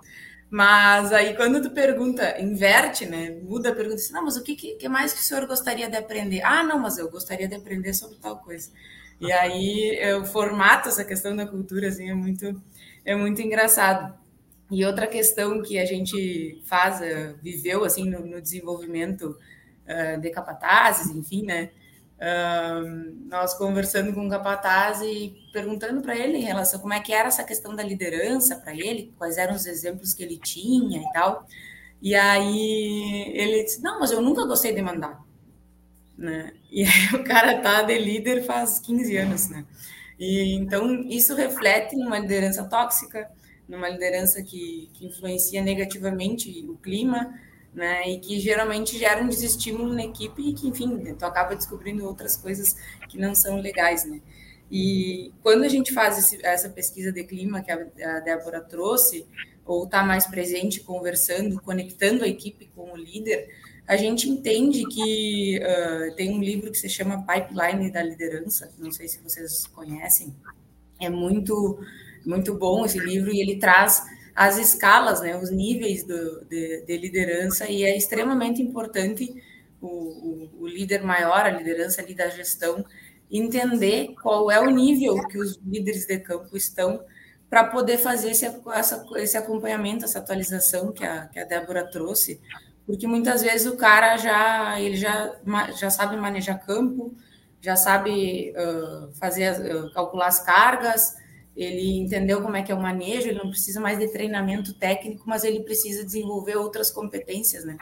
Mas 0.51 1.13
aí 1.13 1.37
quando 1.37 1.63
tu 1.63 1.71
pergunta, 1.71 2.41
inverte, 2.41 3.07
né? 3.07 3.31
Muda 3.43 3.71
a 3.71 3.75
pergunta 3.75 3.97
assim, 3.97 4.13
não, 4.13 4.25
mas 4.25 4.37
o 4.37 4.43
que, 4.43 4.57
que 4.57 4.89
mais 4.89 5.13
que 5.13 5.21
o 5.21 5.23
senhor 5.23 5.47
gostaria 5.47 5.89
de 5.89 5.97
aprender? 5.97 6.43
Ah, 6.43 6.65
não, 6.65 6.79
mas 6.79 6.99
eu 6.99 7.09
gostaria 7.09 7.47
de 7.49 7.55
aprender 7.55 7.95
sobre 7.95 8.17
tal 8.19 8.39
coisa. 8.39 8.71
E 9.21 9.33
aí 9.33 9.97
eu 10.01 10.25
formato 10.25 10.89
essa 10.89 11.05
questão 11.05 11.37
da 11.37 11.47
cultura 11.47 11.89
assim 11.89 12.11
é 12.11 12.15
muito 12.15 12.61
é 13.05 13.15
muito 13.15 13.41
engraçado. 13.41 14.13
E 14.71 14.85
outra 14.85 15.07
questão 15.07 15.63
que 15.63 15.79
a 15.79 15.85
gente 15.85 16.61
faz, 16.65 17.01
uh, 17.01 17.37
viveu 17.43 17.85
assim 17.85 18.09
no, 18.11 18.27
no 18.27 18.41
desenvolvimento 18.41 19.39
uh, 19.87 20.21
de 20.21 20.31
capatazes, 20.31 21.15
enfim, 21.15 21.45
né? 21.45 21.71
Nós 23.27 23.55
conversando 23.55 24.13
com 24.13 24.27
o 24.27 24.31
capataz 24.31 25.01
e 25.03 25.35
perguntando 25.53 26.01
para 26.01 26.17
ele 26.17 26.39
em 26.39 26.43
relação 26.43 26.81
como 26.81 26.93
é 26.93 27.01
que 27.01 27.13
era 27.13 27.29
essa 27.29 27.45
questão 27.45 27.75
da 27.75 27.83
liderança 27.83 28.57
para 28.57 28.73
ele, 28.73 29.13
quais 29.19 29.37
eram 29.37 29.55
os 29.55 29.67
exemplos 29.67 30.15
que 30.15 30.23
ele 30.23 30.39
tinha 30.39 31.01
e 31.01 31.13
tal. 31.13 31.47
E 32.01 32.15
aí 32.15 33.33
ele 33.35 33.65
disse: 33.65 33.83
Não, 33.83 34.01
mas 34.01 34.11
eu 34.11 34.23
nunca 34.23 34.47
gostei 34.47 34.75
de 34.75 34.83
mandar. 34.83 35.23
Né? 36.17 36.53
E 36.71 36.83
aí 36.85 37.15
o 37.21 37.25
cara 37.25 37.61
tá 37.61 37.83
de 37.83 37.99
líder 37.99 38.45
faz 38.45 38.79
15 38.79 39.17
anos, 39.17 39.49
né? 39.49 39.65
E 40.19 40.55
então 40.55 41.03
isso 41.09 41.35
reflete 41.35 41.97
numa 41.97 42.19
liderança 42.19 42.65
tóxica, 42.65 43.29
numa 43.69 43.89
liderança 43.89 44.43
que, 44.43 44.91
que 44.95 45.07
influencia 45.07 45.63
negativamente 45.63 46.65
o 46.69 46.77
clima, 46.77 47.35
né? 47.75 48.09
E 48.09 48.19
que 48.19 48.39
geralmente 48.39 48.97
gera 48.99 49.23
um 49.23 49.29
desestímulo 49.29 49.93
na 49.93 50.05
equipe 50.05 50.41
e 50.41 50.55
que, 50.55 50.69
enfim, 50.69 51.15
tu 51.19 51.25
acaba 51.25 51.57
descobrindo 51.57 52.07
outras 52.07 52.37
coisas 52.37 52.77
que 53.09 53.19
não 53.19 53.35
são 53.35 53.61
legais, 53.61 54.05
né? 54.05 54.21
E 54.71 55.33
quando 55.43 55.65
a 55.65 55.69
gente 55.69 55.93
faz 55.93 56.19
esse, 56.19 56.45
essa 56.45 56.69
pesquisa 56.69 57.13
de 57.13 57.23
clima 57.25 57.63
que 57.63 57.71
a, 57.71 57.87
a 58.17 58.21
Débora 58.21 58.61
trouxe, 58.61 59.27
ou 59.65 59.85
está 59.85 60.03
mais 60.03 60.27
presente, 60.27 60.81
conversando, 60.81 61.61
conectando 61.61 62.25
a 62.25 62.29
equipe 62.29 62.71
com 62.75 62.93
o 62.93 62.97
líder, 62.97 63.49
a 63.87 63.97
gente 63.97 64.29
entende 64.29 64.85
que 64.87 65.61
uh, 65.61 66.15
tem 66.17 66.31
um 66.31 66.41
livro 66.41 66.71
que 66.71 66.79
se 66.79 66.89
chama 66.89 67.25
Pipeline 67.27 67.91
da 67.91 68.03
Liderança, 68.03 68.73
não 68.79 68.91
sei 68.91 69.09
se 69.09 69.21
vocês 69.21 69.67
conhecem, 69.67 70.35
é 71.01 71.11
muito, 71.11 71.79
muito 72.25 72.55
bom 72.55 72.85
esse 72.85 72.99
livro 72.99 73.33
e 73.33 73.41
ele 73.41 73.57
traz 73.57 74.03
as 74.35 74.59
escalas, 74.59 75.21
né, 75.21 75.37
os 75.37 75.51
níveis 75.51 76.03
do, 76.03 76.45
de, 76.47 76.83
de, 76.83 76.97
liderança, 76.97 77.69
e 77.69 77.85
é 77.85 77.97
extremamente 77.97 78.61
importante 78.61 79.43
o, 79.81 79.87
o, 79.87 80.51
o, 80.63 80.67
líder 80.67 81.03
maior, 81.03 81.47
a 81.47 81.51
liderança 81.51 82.01
ali 82.01 82.15
da 82.15 82.29
gestão, 82.29 82.85
entender 83.31 84.15
qual 84.21 84.51
é 84.51 84.59
o 84.59 84.71
nível 84.71 85.23
que 85.29 85.39
os 85.39 85.57
líderes 85.65 86.07
de 86.07 86.19
campo 86.19 86.57
estão 86.57 87.05
para 87.49 87.65
poder 87.65 87.99
fazer 87.99 88.33
esse, 88.33 88.51
essa, 88.73 89.07
esse 89.17 89.37
acompanhamento, 89.37 90.05
essa 90.05 90.19
atualização 90.19 90.93
que 90.93 91.05
a, 91.05 91.27
que 91.29 91.39
a 91.39 91.45
Débora 91.45 91.89
trouxe, 91.89 92.41
porque 92.87 93.07
muitas 93.07 93.43
vezes 93.43 93.67
o 93.67 93.77
cara 93.77 94.17
já, 94.17 94.81
ele 94.81 94.97
já, 94.97 95.33
já 95.79 95.91
sabe 95.91 96.17
manejar 96.17 96.59
campo, 96.67 97.15
já 97.61 97.77
sabe 97.77 98.53
uh, 98.57 99.13
fazer, 99.15 99.75
uh, 99.75 99.93
calcular 99.95 100.27
as 100.27 100.41
cargas, 100.41 101.17
ele 101.57 101.99
entendeu 101.99 102.43
como 102.43 102.57
é 102.57 102.63
que 102.63 102.73
é 102.73 102.75
o 102.75 102.81
manejo, 102.81 103.29
ele 103.29 103.39
não 103.39 103.51
precisa 103.51 103.81
mais 103.81 103.99
de 103.99 104.09
treinamento 104.09 104.75
técnico, 104.75 105.23
mas 105.27 105.45
ele 105.45 105.61
precisa 105.61 106.05
desenvolver 106.05 106.57
outras 106.57 106.91
competências, 106.91 107.65
né? 107.65 107.77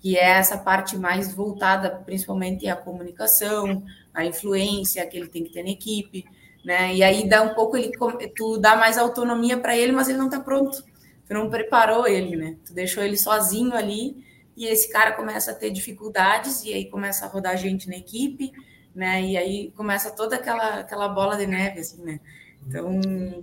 Que 0.00 0.16
é 0.16 0.24
essa 0.24 0.58
parte 0.58 0.96
mais 0.96 1.34
voltada 1.34 1.90
principalmente 1.90 2.68
à 2.68 2.76
comunicação, 2.76 3.82
à 4.14 4.24
influência 4.24 5.04
que 5.06 5.16
ele 5.16 5.28
tem 5.28 5.44
que 5.44 5.52
ter 5.52 5.62
na 5.62 5.70
equipe, 5.70 6.24
né? 6.64 6.94
E 6.94 7.02
aí 7.02 7.28
dá 7.28 7.42
um 7.42 7.54
pouco 7.54 7.76
ele 7.76 7.92
tu 8.34 8.58
dá 8.58 8.76
mais 8.76 8.96
autonomia 8.98 9.58
para 9.58 9.76
ele, 9.76 9.92
mas 9.92 10.08
ele 10.08 10.18
não 10.18 10.26
está 10.26 10.40
pronto. 10.40 10.84
Tu 11.26 11.34
não 11.34 11.50
preparou 11.50 12.06
ele, 12.06 12.36
né? 12.36 12.56
Tu 12.64 12.72
deixou 12.72 13.02
ele 13.02 13.16
sozinho 13.16 13.74
ali 13.74 14.24
e 14.56 14.66
esse 14.66 14.90
cara 14.90 15.12
começa 15.12 15.50
a 15.50 15.54
ter 15.54 15.70
dificuldades 15.70 16.64
e 16.64 16.72
aí 16.72 16.84
começa 16.88 17.26
a 17.26 17.28
rodar 17.28 17.56
gente 17.56 17.88
na 17.88 17.96
equipe 17.96 18.52
né? 18.96 19.22
E 19.22 19.36
aí 19.36 19.70
começa 19.72 20.10
toda 20.10 20.36
aquela, 20.36 20.80
aquela 20.80 21.06
bola 21.08 21.36
de 21.36 21.46
neve, 21.46 21.80
assim, 21.80 22.02
né? 22.02 22.18
Então. 22.66 23.00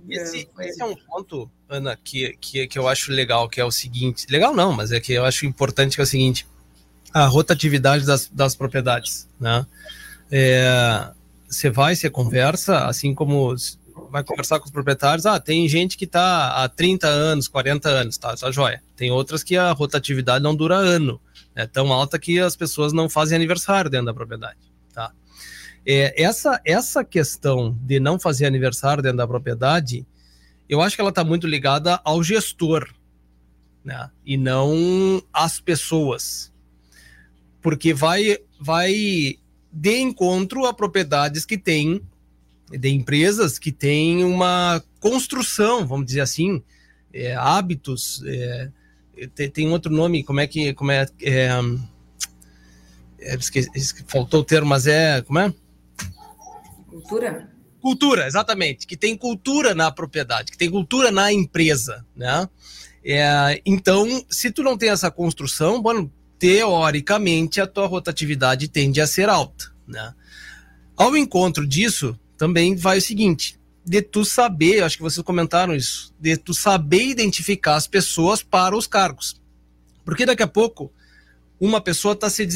Esse, 0.08 0.48
é, 0.58 0.68
esse 0.68 0.82
é 0.82 0.84
um 0.84 0.94
ponto, 0.94 1.50
Ana, 1.68 1.96
que, 1.96 2.36
que, 2.40 2.66
que 2.66 2.78
eu 2.78 2.86
acho 2.86 3.10
legal, 3.10 3.48
que 3.48 3.60
é 3.60 3.64
o 3.64 3.70
seguinte. 3.70 4.26
Legal 4.30 4.54
não, 4.54 4.72
mas 4.72 4.92
é 4.92 5.00
que 5.00 5.12
eu 5.12 5.24
acho 5.24 5.46
importante 5.46 5.94
que 5.94 6.00
é 6.00 6.04
o 6.04 6.06
seguinte: 6.06 6.46
a 7.12 7.26
rotatividade 7.26 8.04
das, 8.04 8.28
das 8.28 8.54
propriedades, 8.54 9.28
né? 9.40 9.66
É, 10.30 11.10
você 11.48 11.70
vai, 11.70 11.94
você 11.94 12.10
conversa, 12.10 12.86
assim 12.86 13.14
como 13.14 13.54
vai 14.10 14.24
conversar 14.24 14.58
com 14.58 14.66
os 14.66 14.72
proprietários, 14.72 15.24
ah, 15.26 15.38
tem 15.38 15.68
gente 15.68 15.96
que 15.96 16.04
está 16.04 16.64
há 16.64 16.68
30 16.68 17.06
anos, 17.06 17.48
40 17.48 17.88
anos, 17.88 18.18
tá, 18.18 18.32
essa 18.32 18.50
joia. 18.50 18.82
Tem 18.96 19.10
outras 19.10 19.42
que 19.42 19.56
a 19.56 19.70
rotatividade 19.72 20.42
não 20.42 20.54
dura 20.54 20.76
ano, 20.76 21.20
é 21.54 21.66
tão 21.66 21.92
alta 21.92 22.18
que 22.18 22.40
as 22.40 22.56
pessoas 22.56 22.92
não 22.92 23.08
fazem 23.08 23.36
aniversário 23.36 23.90
dentro 23.90 24.06
da 24.06 24.14
propriedade, 24.14 24.58
tá? 24.58 24.73
É, 25.86 26.22
essa, 26.22 26.60
essa 26.64 27.04
questão 27.04 27.76
de 27.82 28.00
não 28.00 28.18
fazer 28.18 28.46
aniversário 28.46 29.02
dentro 29.02 29.18
da 29.18 29.26
propriedade, 29.26 30.06
eu 30.68 30.80
acho 30.80 30.96
que 30.96 31.00
ela 31.00 31.10
está 31.10 31.22
muito 31.22 31.46
ligada 31.46 32.00
ao 32.04 32.22
gestor, 32.22 32.88
né? 33.84 34.10
E 34.24 34.36
não 34.36 35.22
às 35.32 35.60
pessoas. 35.60 36.52
Porque 37.60 37.92
vai, 37.92 38.38
vai 38.58 39.38
de 39.70 39.98
encontro 39.98 40.64
a 40.64 40.72
propriedades 40.72 41.44
que 41.44 41.58
têm, 41.58 42.00
de 42.70 42.88
empresas 42.88 43.58
que 43.58 43.70
têm 43.70 44.24
uma 44.24 44.82
construção, 45.00 45.86
vamos 45.86 46.06
dizer 46.06 46.20
assim, 46.20 46.62
é, 47.12 47.34
hábitos, 47.34 48.22
é, 48.26 48.70
tem, 49.34 49.50
tem, 49.50 49.68
outro 49.68 49.92
nome, 49.92 50.24
como 50.24 50.40
é 50.40 50.46
que, 50.46 50.72
como 50.72 50.90
é, 50.90 51.06
é, 51.22 51.48
é 53.20 53.34
esqueci, 53.36 53.70
faltou 54.08 54.40
o 54.40 54.44
termo, 54.44 54.70
mas 54.70 54.86
é, 54.86 55.20
como 55.22 55.38
é? 55.38 55.52
Cultura? 56.94 57.50
Cultura, 57.80 58.26
exatamente. 58.28 58.86
Que 58.86 58.96
tem 58.96 59.16
cultura 59.16 59.74
na 59.74 59.90
propriedade, 59.90 60.52
que 60.52 60.56
tem 60.56 60.70
cultura 60.70 61.10
na 61.10 61.32
empresa, 61.32 62.06
né? 62.14 62.48
É, 63.04 63.60
então, 63.66 64.24
se 64.30 64.50
tu 64.50 64.62
não 64.62 64.78
tem 64.78 64.90
essa 64.90 65.10
construção, 65.10 65.82
bueno, 65.82 66.10
teoricamente 66.38 67.60
a 67.60 67.66
tua 67.66 67.88
rotatividade 67.88 68.68
tende 68.68 69.00
a 69.00 69.08
ser 69.08 69.28
alta, 69.28 69.72
né? 69.88 70.14
Ao 70.96 71.16
encontro 71.16 71.66
disso, 71.66 72.16
também 72.38 72.76
vai 72.76 72.98
o 72.98 73.02
seguinte, 73.02 73.58
de 73.84 74.00
tu 74.00 74.24
saber, 74.24 74.84
acho 74.84 74.96
que 74.96 75.02
vocês 75.02 75.24
comentaram 75.24 75.74
isso, 75.74 76.14
de 76.18 76.36
tu 76.36 76.54
saber 76.54 77.02
identificar 77.02 77.74
as 77.74 77.88
pessoas 77.88 78.40
para 78.40 78.76
os 78.76 78.86
cargos. 78.86 79.42
Porque 80.04 80.24
daqui 80.24 80.44
a 80.44 80.48
pouco 80.48 80.92
uma 81.58 81.80
pessoa 81.80 82.14
está 82.14 82.30
se, 82.30 82.46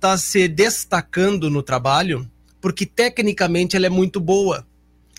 tá 0.00 0.18
se 0.18 0.48
destacando 0.48 1.48
no 1.48 1.62
trabalho 1.62 2.28
porque 2.60 2.84
tecnicamente 2.84 3.76
ela 3.76 3.86
é 3.86 3.90
muito 3.90 4.20
boa. 4.20 4.66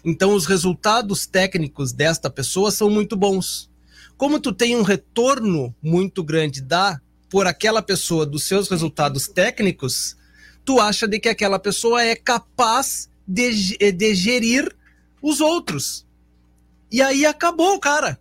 Então 0.03 0.33
os 0.33 0.45
resultados 0.45 1.25
técnicos 1.25 1.91
desta 1.91 2.29
pessoa 2.29 2.71
são 2.71 2.89
muito 2.89 3.15
bons. 3.15 3.69
Como 4.17 4.39
tu 4.39 4.53
tem 4.53 4.75
um 4.75 4.83
retorno 4.83 5.75
muito 5.81 6.23
grande 6.23 6.61
da 6.61 6.99
por 7.29 7.47
aquela 7.47 7.81
pessoa 7.81 8.25
dos 8.25 8.43
seus 8.43 8.67
resultados 8.67 9.27
técnicos, 9.27 10.17
tu 10.65 10.79
acha 10.81 11.07
de 11.07 11.17
que 11.17 11.29
aquela 11.29 11.57
pessoa 11.57 12.03
é 12.03 12.15
capaz 12.15 13.09
de, 13.25 13.77
de 13.93 14.13
gerir 14.13 14.75
os 15.21 15.39
outros. 15.39 16.05
E 16.91 17.01
aí 17.01 17.25
acabou 17.25 17.75
o 17.75 17.79
cara. 17.79 18.19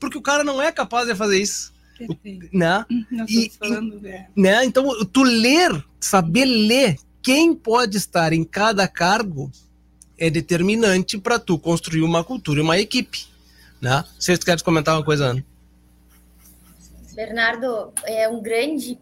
Porque 0.00 0.18
o 0.18 0.22
cara 0.22 0.42
não 0.42 0.60
é 0.60 0.72
capaz 0.72 1.06
de 1.06 1.14
fazer 1.14 1.40
isso. 1.40 1.72
Perfeito. 1.96 2.48
Né? 2.52 2.84
E, 3.28 3.50
falando, 3.50 4.04
é. 4.04 4.26
né? 4.34 4.64
Então, 4.64 5.04
tu 5.06 5.22
ler, 5.22 5.84
saber 6.00 6.46
ler 6.46 6.98
quem 7.22 7.54
pode 7.54 7.96
estar 7.96 8.32
em 8.32 8.44
cada 8.44 8.86
cargo 8.88 9.50
é 10.18 10.28
determinante 10.28 11.18
para 11.18 11.38
tu 11.38 11.58
construir 11.58 12.02
uma 12.02 12.22
cultura 12.22 12.60
e 12.60 12.62
uma 12.62 12.78
equipe. 12.78 13.26
Né? 13.80 14.04
Vocês 14.18 14.38
querem 14.44 14.62
comentar 14.62 14.94
uma 14.94 15.04
coisa, 15.04 15.26
Ana? 15.26 15.44
Bernardo, 17.14 17.92
é 18.04 18.28
um 18.28 18.40
grande 18.40 18.98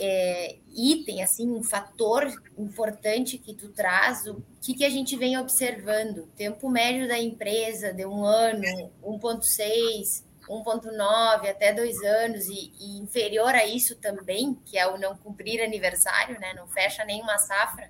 é, 0.00 0.56
item, 0.74 1.22
assim, 1.22 1.50
um 1.50 1.62
fator 1.62 2.26
importante 2.58 3.38
que 3.38 3.54
tu 3.54 3.68
traz, 3.68 4.26
o 4.26 4.42
que, 4.60 4.74
que 4.74 4.84
a 4.84 4.90
gente 4.90 5.16
vem 5.16 5.38
observando? 5.38 6.26
Tempo 6.36 6.68
médio 6.70 7.06
da 7.06 7.18
empresa 7.18 7.92
de 7.92 8.04
um 8.06 8.24
ano, 8.24 8.90
1,6, 9.04 10.22
1,9 10.48 11.48
até 11.48 11.72
dois 11.72 11.96
anos 12.02 12.46
e, 12.46 12.72
e, 12.78 12.98
inferior 12.98 13.54
a 13.54 13.64
isso 13.64 13.96
também, 13.96 14.54
que 14.66 14.76
é 14.76 14.86
o 14.86 14.98
não 14.98 15.16
cumprir 15.16 15.62
aniversário, 15.62 16.38
né? 16.40 16.52
Não 16.54 16.66
fecha 16.66 17.04
nenhuma 17.04 17.38
safra. 17.38 17.88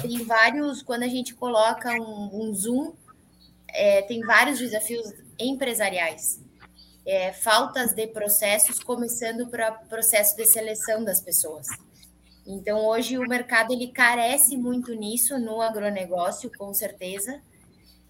Tem 0.00 0.24
vários, 0.24 0.82
quando 0.82 1.02
a 1.02 1.08
gente 1.08 1.34
coloca 1.34 1.90
um, 1.92 2.30
um 2.32 2.54
zoom, 2.54 2.94
é, 3.68 4.02
tem 4.02 4.20
vários 4.20 4.58
desafios 4.58 5.12
empresariais. 5.38 6.40
É, 7.04 7.32
faltas 7.32 7.94
de 7.94 8.06
processos, 8.06 8.78
começando 8.78 9.48
para 9.48 9.72
processo 9.72 10.36
de 10.36 10.46
seleção 10.46 11.02
das 11.02 11.20
pessoas. 11.20 11.66
Então, 12.46 12.86
hoje 12.86 13.18
o 13.18 13.28
mercado 13.28 13.72
ele 13.72 13.88
carece 13.88 14.56
muito 14.56 14.94
nisso 14.94 15.38
no 15.38 15.60
agronegócio, 15.60 16.50
com 16.56 16.72
certeza 16.72 17.40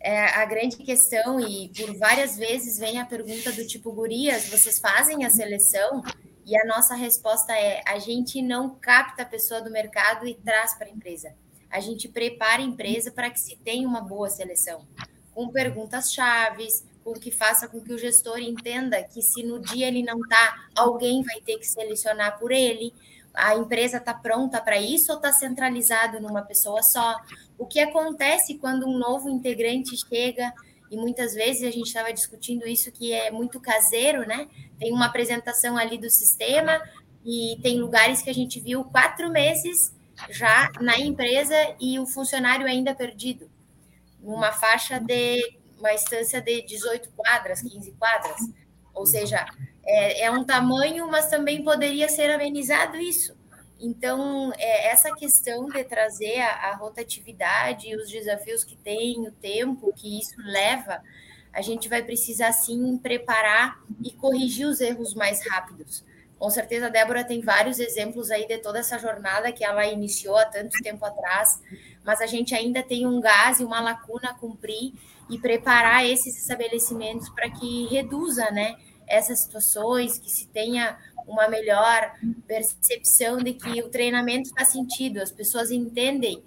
é 0.02 0.26
a 0.40 0.44
grande 0.44 0.76
questão, 0.78 1.40
e 1.40 1.68
por 1.68 1.96
várias 1.96 2.36
vezes 2.36 2.78
vem 2.78 2.98
a 2.98 3.06
pergunta 3.06 3.52
do 3.52 3.66
tipo, 3.66 3.92
gurias, 3.92 4.48
vocês 4.48 4.78
fazem 4.78 5.24
a 5.24 5.30
seleção? 5.30 6.02
E 6.44 6.56
a 6.56 6.64
nossa 6.64 6.94
resposta 6.94 7.52
é: 7.52 7.82
a 7.86 7.98
gente 7.98 8.42
não 8.42 8.74
capta 8.74 9.22
a 9.22 9.26
pessoa 9.26 9.62
do 9.62 9.70
mercado 9.70 10.26
e 10.26 10.34
traz 10.34 10.74
para 10.74 10.88
a 10.88 10.90
empresa. 10.90 11.32
A 11.70 11.80
gente 11.80 12.08
prepara 12.08 12.60
a 12.60 12.64
empresa 12.64 13.10
para 13.10 13.30
que 13.30 13.40
se 13.40 13.56
tenha 13.56 13.88
uma 13.88 14.00
boa 14.00 14.28
seleção, 14.28 14.86
com 15.32 15.48
perguntas 15.48 16.12
chaves, 16.12 16.84
com 17.04 17.14
que 17.14 17.30
faça 17.30 17.68
com 17.68 17.80
que 17.80 17.92
o 17.92 17.98
gestor 17.98 18.38
entenda 18.40 19.02
que 19.02 19.22
se 19.22 19.42
no 19.42 19.60
dia 19.60 19.86
ele 19.86 20.02
não 20.02 20.20
está, 20.20 20.66
alguém 20.76 21.22
vai 21.22 21.40
ter 21.40 21.58
que 21.58 21.66
selecionar 21.66 22.38
por 22.38 22.50
ele 22.50 22.92
a 23.34 23.56
empresa 23.56 23.96
está 23.96 24.12
pronta 24.12 24.60
para 24.60 24.78
isso 24.80 25.10
ou 25.10 25.16
está 25.16 25.32
centralizado 25.32 26.20
numa 26.20 26.42
pessoa 26.42 26.82
só? 26.82 27.16
O 27.62 27.66
que 27.66 27.79
acontece 27.79 28.59
quando 28.59 28.88
um 28.88 28.98
novo 28.98 29.31
integrante 29.31 29.96
chega 29.96 30.53
e 30.90 30.96
muitas 30.96 31.33
vezes 31.33 31.62
a 31.62 31.70
gente 31.70 31.87
estava 31.87 32.12
discutindo 32.12 32.66
isso 32.66 32.90
que 32.90 33.12
é 33.12 33.31
muito 33.31 33.61
caseiro, 33.61 34.27
né? 34.27 34.48
Tem 34.81 34.92
uma 34.92 35.07
apresentação 35.07 35.77
ali 35.79 35.96
do 35.96 36.11
sistema 36.11 36.83
e 37.25 37.57
tem 37.62 37.81
lugares 37.81 38.20
que 38.20 38.29
a 38.29 38.35
gente 38.35 38.59
viu 38.59 38.83
quatro 38.83 39.31
meses 39.31 39.94
já 40.29 40.72
na 40.81 40.98
empresa 40.98 41.55
e 41.81 42.01
o 42.01 42.05
funcionário 42.05 42.66
ainda 42.66 42.96
perdido, 42.96 43.48
numa 44.20 44.51
faixa 44.51 44.98
de 44.98 45.38
uma 45.79 45.94
instância 45.94 46.42
de 46.42 46.62
18 46.62 47.11
quadras, 47.12 47.62
15 47.62 47.92
quadras. 47.92 48.40
Ou 48.92 49.07
seja, 49.07 49.46
é, 49.87 50.22
é 50.22 50.31
um 50.33 50.42
tamanho, 50.42 51.07
mas 51.09 51.31
também 51.31 51.62
poderia 51.62 52.09
ser 52.09 52.29
amenizado 52.29 52.96
isso. 52.96 53.40
Então, 53.85 54.53
é, 54.59 54.92
essa 54.92 55.12
questão 55.12 55.66
de 55.66 55.83
trazer 55.83 56.40
a, 56.40 56.71
a 56.71 56.77
rotatividade 56.77 57.88
e 57.88 57.97
os 57.97 58.09
desafios 58.09 58.62
que 58.62 58.77
tem, 58.77 59.27
o 59.27 59.33
tempo 59.33 59.92
que 59.92 60.21
isso 60.21 60.37
leva, 60.38 61.03
a 61.53 61.61
gente 61.61 61.88
vai 61.88 62.01
precisar 62.01 62.53
sim 62.53 62.97
preparar 62.97 63.83
e 64.05 64.12
corrigir 64.12 64.68
os 64.68 64.81
erros 64.81 65.14
mais 65.14 65.45
rápidos. 65.49 66.05
Com 66.38 66.49
certeza 66.49 66.87
a 66.87 66.90
Débora 66.90 67.25
tem 67.25 67.40
vários 67.40 67.81
exemplos 67.81 68.31
aí 68.31 68.47
de 68.47 68.59
toda 68.59 68.79
essa 68.79 68.99
jornada 68.99 69.51
que 69.51 69.64
ela 69.64 69.85
iniciou 69.85 70.37
há 70.37 70.45
tanto 70.45 70.81
tempo 70.81 71.05
atrás, 71.05 71.61
mas 72.05 72.21
a 72.21 72.27
gente 72.27 72.55
ainda 72.55 72.85
tem 72.85 73.05
um 73.05 73.21
gás 73.21 73.59
e 73.59 73.64
uma 73.64 73.81
lacuna 73.81 74.31
a 74.31 74.35
cumprir 74.35 74.92
e 75.29 75.38
preparar 75.38 76.07
esses 76.07 76.37
estabelecimentos 76.38 77.29
para 77.29 77.51
que 77.51 77.87
reduza, 77.88 78.49
né, 78.53 78.77
essas 79.07 79.40
situações, 79.40 80.18
que 80.18 80.31
se 80.31 80.47
tenha 80.49 80.99
uma 81.26 81.48
melhor 81.48 82.12
percepção 82.46 83.38
de 83.38 83.54
que 83.54 83.82
o 83.82 83.88
treinamento 83.88 84.50
faz 84.50 84.68
sentido, 84.68 85.20
as 85.20 85.30
pessoas 85.30 85.70
entendem 85.70 86.42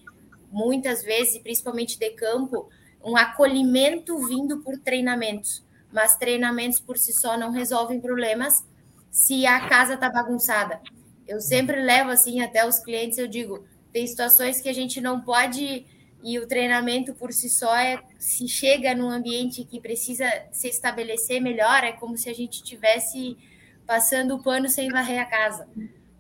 muitas 0.51 1.03
vezes, 1.03 1.37
principalmente 1.39 1.99
de 1.99 2.09
campo, 2.11 2.69
um 3.03 3.15
acolhimento 3.15 4.17
vindo 4.27 4.61
por 4.61 4.77
treinamentos, 4.79 5.63
mas 5.91 6.17
treinamentos 6.17 6.79
por 6.79 6.97
si 6.97 7.13
só 7.13 7.37
não 7.37 7.51
resolvem 7.51 7.99
problemas 7.99 8.63
se 9.11 9.45
a 9.45 9.67
casa 9.67 9.93
está 9.95 10.09
bagunçada. 10.09 10.81
Eu 11.27 11.39
sempre 11.39 11.81
levo 11.81 12.11
assim 12.11 12.41
até 12.41 12.67
os 12.67 12.79
clientes, 12.79 13.17
eu 13.17 13.27
digo, 13.27 13.65
tem 13.91 14.05
situações 14.05 14.61
que 14.61 14.69
a 14.69 14.73
gente 14.73 14.99
não 14.99 15.21
pode 15.21 15.85
e 16.23 16.39
o 16.39 16.47
treinamento 16.47 17.13
por 17.13 17.31
si 17.31 17.49
só 17.49 17.75
é 17.75 18.01
se 18.17 18.47
chega 18.47 18.95
num 18.95 19.09
ambiente 19.09 19.63
que 19.63 19.79
precisa 19.79 20.25
se 20.51 20.67
estabelecer 20.67 21.39
melhor, 21.39 21.83
é 21.83 21.91
como 21.91 22.17
se 22.17 22.29
a 22.29 22.33
gente 22.33 22.63
tivesse 22.63 23.37
passando 23.85 24.35
o 24.35 24.43
pano 24.43 24.67
sem 24.67 24.89
varrer 24.89 25.21
a 25.21 25.25
casa. 25.25 25.67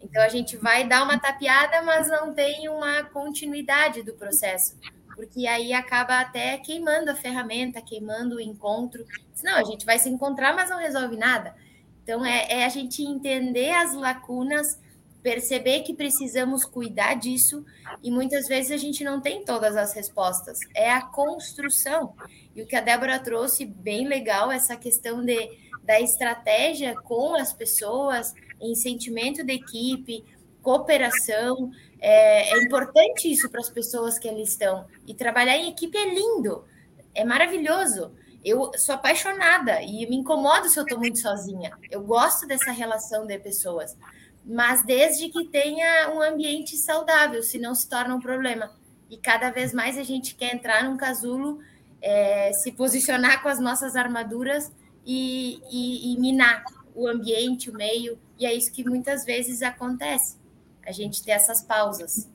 Então 0.01 0.21
a 0.21 0.29
gente 0.29 0.55
vai 0.55 0.87
dar 0.87 1.03
uma 1.03 1.19
tapeada, 1.19 1.81
mas 1.81 2.07
não 2.07 2.33
tem 2.33 2.69
uma 2.69 3.03
continuidade 3.03 4.03
do 4.03 4.13
processo, 4.13 4.77
porque 5.15 5.47
aí 5.47 5.73
acaba 5.73 6.19
até 6.19 6.57
queimando 6.57 7.09
a 7.09 7.15
ferramenta, 7.15 7.81
queimando 7.81 8.35
o 8.35 8.41
encontro. 8.41 9.05
Não, 9.43 9.55
a 9.55 9.63
gente 9.63 9.85
vai 9.85 9.97
se 9.97 10.09
encontrar, 10.09 10.55
mas 10.55 10.69
não 10.69 10.77
resolve 10.77 11.17
nada. 11.17 11.55
Então 12.03 12.23
é, 12.23 12.61
é 12.61 12.65
a 12.65 12.69
gente 12.69 13.01
entender 13.01 13.71
as 13.71 13.93
lacunas 13.93 14.79
perceber 15.25 15.79
que 15.79 15.91
precisamos 15.91 16.63
cuidar 16.63 17.15
disso 17.15 17.65
e 18.03 18.11
muitas 18.11 18.47
vezes 18.47 18.69
a 18.69 18.77
gente 18.77 19.03
não 19.03 19.19
tem 19.19 19.43
todas 19.43 19.75
as 19.75 19.91
respostas. 19.91 20.59
É 20.75 20.91
a 20.91 21.01
construção. 21.01 22.13
E 22.55 22.61
o 22.61 22.67
que 22.67 22.75
a 22.75 22.79
Débora 22.79 23.17
trouxe, 23.17 23.65
bem 23.65 24.07
legal, 24.07 24.51
essa 24.51 24.75
questão 24.75 25.25
de, 25.25 25.49
da 25.81 25.99
estratégia 25.99 26.93
com 26.93 27.33
as 27.33 27.51
pessoas, 27.51 28.35
em 28.61 28.75
sentimento 28.75 29.43
de 29.43 29.53
equipe, 29.53 30.23
cooperação. 30.61 31.71
É, 31.99 32.51
é 32.53 32.63
importante 32.63 33.27
isso 33.27 33.49
para 33.49 33.61
as 33.61 33.69
pessoas 33.71 34.19
que 34.19 34.29
ali 34.29 34.43
estão. 34.43 34.85
E 35.07 35.15
trabalhar 35.15 35.57
em 35.57 35.71
equipe 35.71 35.97
é 35.97 36.13
lindo, 36.13 36.65
é 37.15 37.25
maravilhoso. 37.25 38.11
Eu 38.43 38.71
sou 38.77 38.93
apaixonada 38.93 39.81
e 39.81 40.05
me 40.05 40.17
incomodo 40.17 40.69
se 40.69 40.77
eu 40.77 40.83
estou 40.83 40.99
muito 40.99 41.17
sozinha. 41.17 41.71
Eu 41.89 42.03
gosto 42.03 42.45
dessa 42.45 42.71
relação 42.71 43.25
de 43.25 43.39
pessoas 43.39 43.97
mas 44.45 44.85
desde 44.85 45.29
que 45.29 45.45
tenha 45.45 46.11
um 46.13 46.21
ambiente 46.21 46.77
saudável, 46.77 47.41
senão 47.41 47.73
se 47.73 47.89
torna 47.89 48.15
um 48.15 48.19
problema. 48.19 48.71
E 49.09 49.17
cada 49.17 49.49
vez 49.49 49.73
mais 49.73 49.97
a 49.97 50.03
gente 50.03 50.35
quer 50.35 50.53
entrar 50.53 50.83
num 50.83 50.97
casulo, 50.97 51.59
é, 52.01 52.51
se 52.53 52.71
posicionar 52.71 53.41
com 53.41 53.49
as 53.49 53.59
nossas 53.59 53.95
armaduras 53.95 54.71
e, 55.05 55.59
e, 55.71 56.13
e 56.13 56.19
minar 56.19 56.63
o 56.93 57.07
ambiente, 57.07 57.69
o 57.69 57.73
meio, 57.73 58.17
e 58.39 58.45
é 58.45 58.53
isso 58.53 58.71
que 58.71 58.83
muitas 58.83 59.25
vezes 59.25 59.61
acontece. 59.61 60.37
A 60.85 60.91
gente 60.91 61.23
ter 61.23 61.31
essas 61.31 61.63
pausas. 61.63 62.29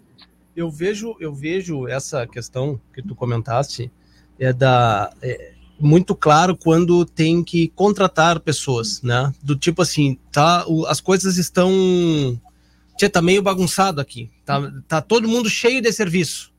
Eu 0.56 0.68
vejo, 0.68 1.16
eu 1.20 1.32
vejo 1.32 1.86
essa 1.86 2.26
questão 2.26 2.80
que 2.92 3.00
tu 3.00 3.14
comentaste 3.14 3.90
é 4.38 4.52
da 4.52 5.12
é, 5.22 5.54
muito 5.80 6.14
claro 6.14 6.56
quando 6.56 7.04
tem 7.04 7.42
que 7.42 7.68
contratar 7.68 8.40
pessoas, 8.40 9.00
né? 9.02 9.32
Do 9.42 9.56
tipo 9.56 9.82
assim, 9.82 10.18
tá, 10.30 10.64
o, 10.66 10.86
as 10.86 11.00
coisas 11.00 11.38
estão 11.38 11.70
Tchê, 13.00 13.08
tá 13.08 13.22
meio 13.22 13.42
bagunçado 13.42 13.98
aqui. 13.98 14.30
Tá, 14.44 14.60
tá 14.86 15.00
todo 15.00 15.26
mundo 15.26 15.48
cheio 15.48 15.80
de 15.80 15.90
serviço, 15.90 16.52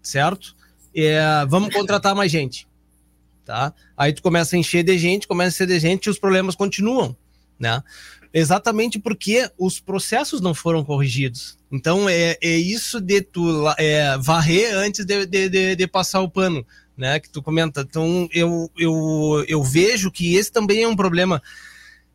certo? 0.00 0.54
É, 0.94 1.44
vamos 1.48 1.74
contratar 1.74 2.14
mais 2.14 2.30
gente, 2.30 2.68
tá? 3.44 3.74
Aí 3.96 4.12
tu 4.12 4.22
começa 4.22 4.54
a 4.54 4.58
encher 4.60 4.84
de 4.84 4.96
gente, 4.96 5.26
começa 5.26 5.48
a 5.48 5.54
encher 5.56 5.66
de 5.66 5.80
gente 5.80 6.06
e 6.06 6.10
os 6.10 6.18
problemas 6.18 6.54
continuam, 6.54 7.16
né? 7.58 7.82
Exatamente 8.32 9.00
porque 9.00 9.50
os 9.58 9.80
processos 9.80 10.40
não 10.40 10.54
foram 10.54 10.84
corrigidos. 10.84 11.58
Então 11.72 12.08
é, 12.08 12.38
é 12.40 12.56
isso 12.56 13.00
de 13.00 13.20
tu 13.20 13.68
é, 13.76 14.16
varrer 14.18 14.76
antes 14.76 15.04
de, 15.04 15.26
de, 15.26 15.48
de, 15.48 15.74
de 15.74 15.86
passar 15.88 16.20
o 16.20 16.30
pano 16.30 16.64
né, 16.98 17.20
que 17.20 17.30
tu 17.30 17.40
comenta. 17.40 17.82
Então, 17.82 18.28
eu, 18.32 18.68
eu, 18.76 19.44
eu 19.46 19.62
vejo 19.62 20.10
que 20.10 20.34
esse 20.34 20.50
também 20.50 20.82
é 20.82 20.88
um 20.88 20.96
problema 20.96 21.40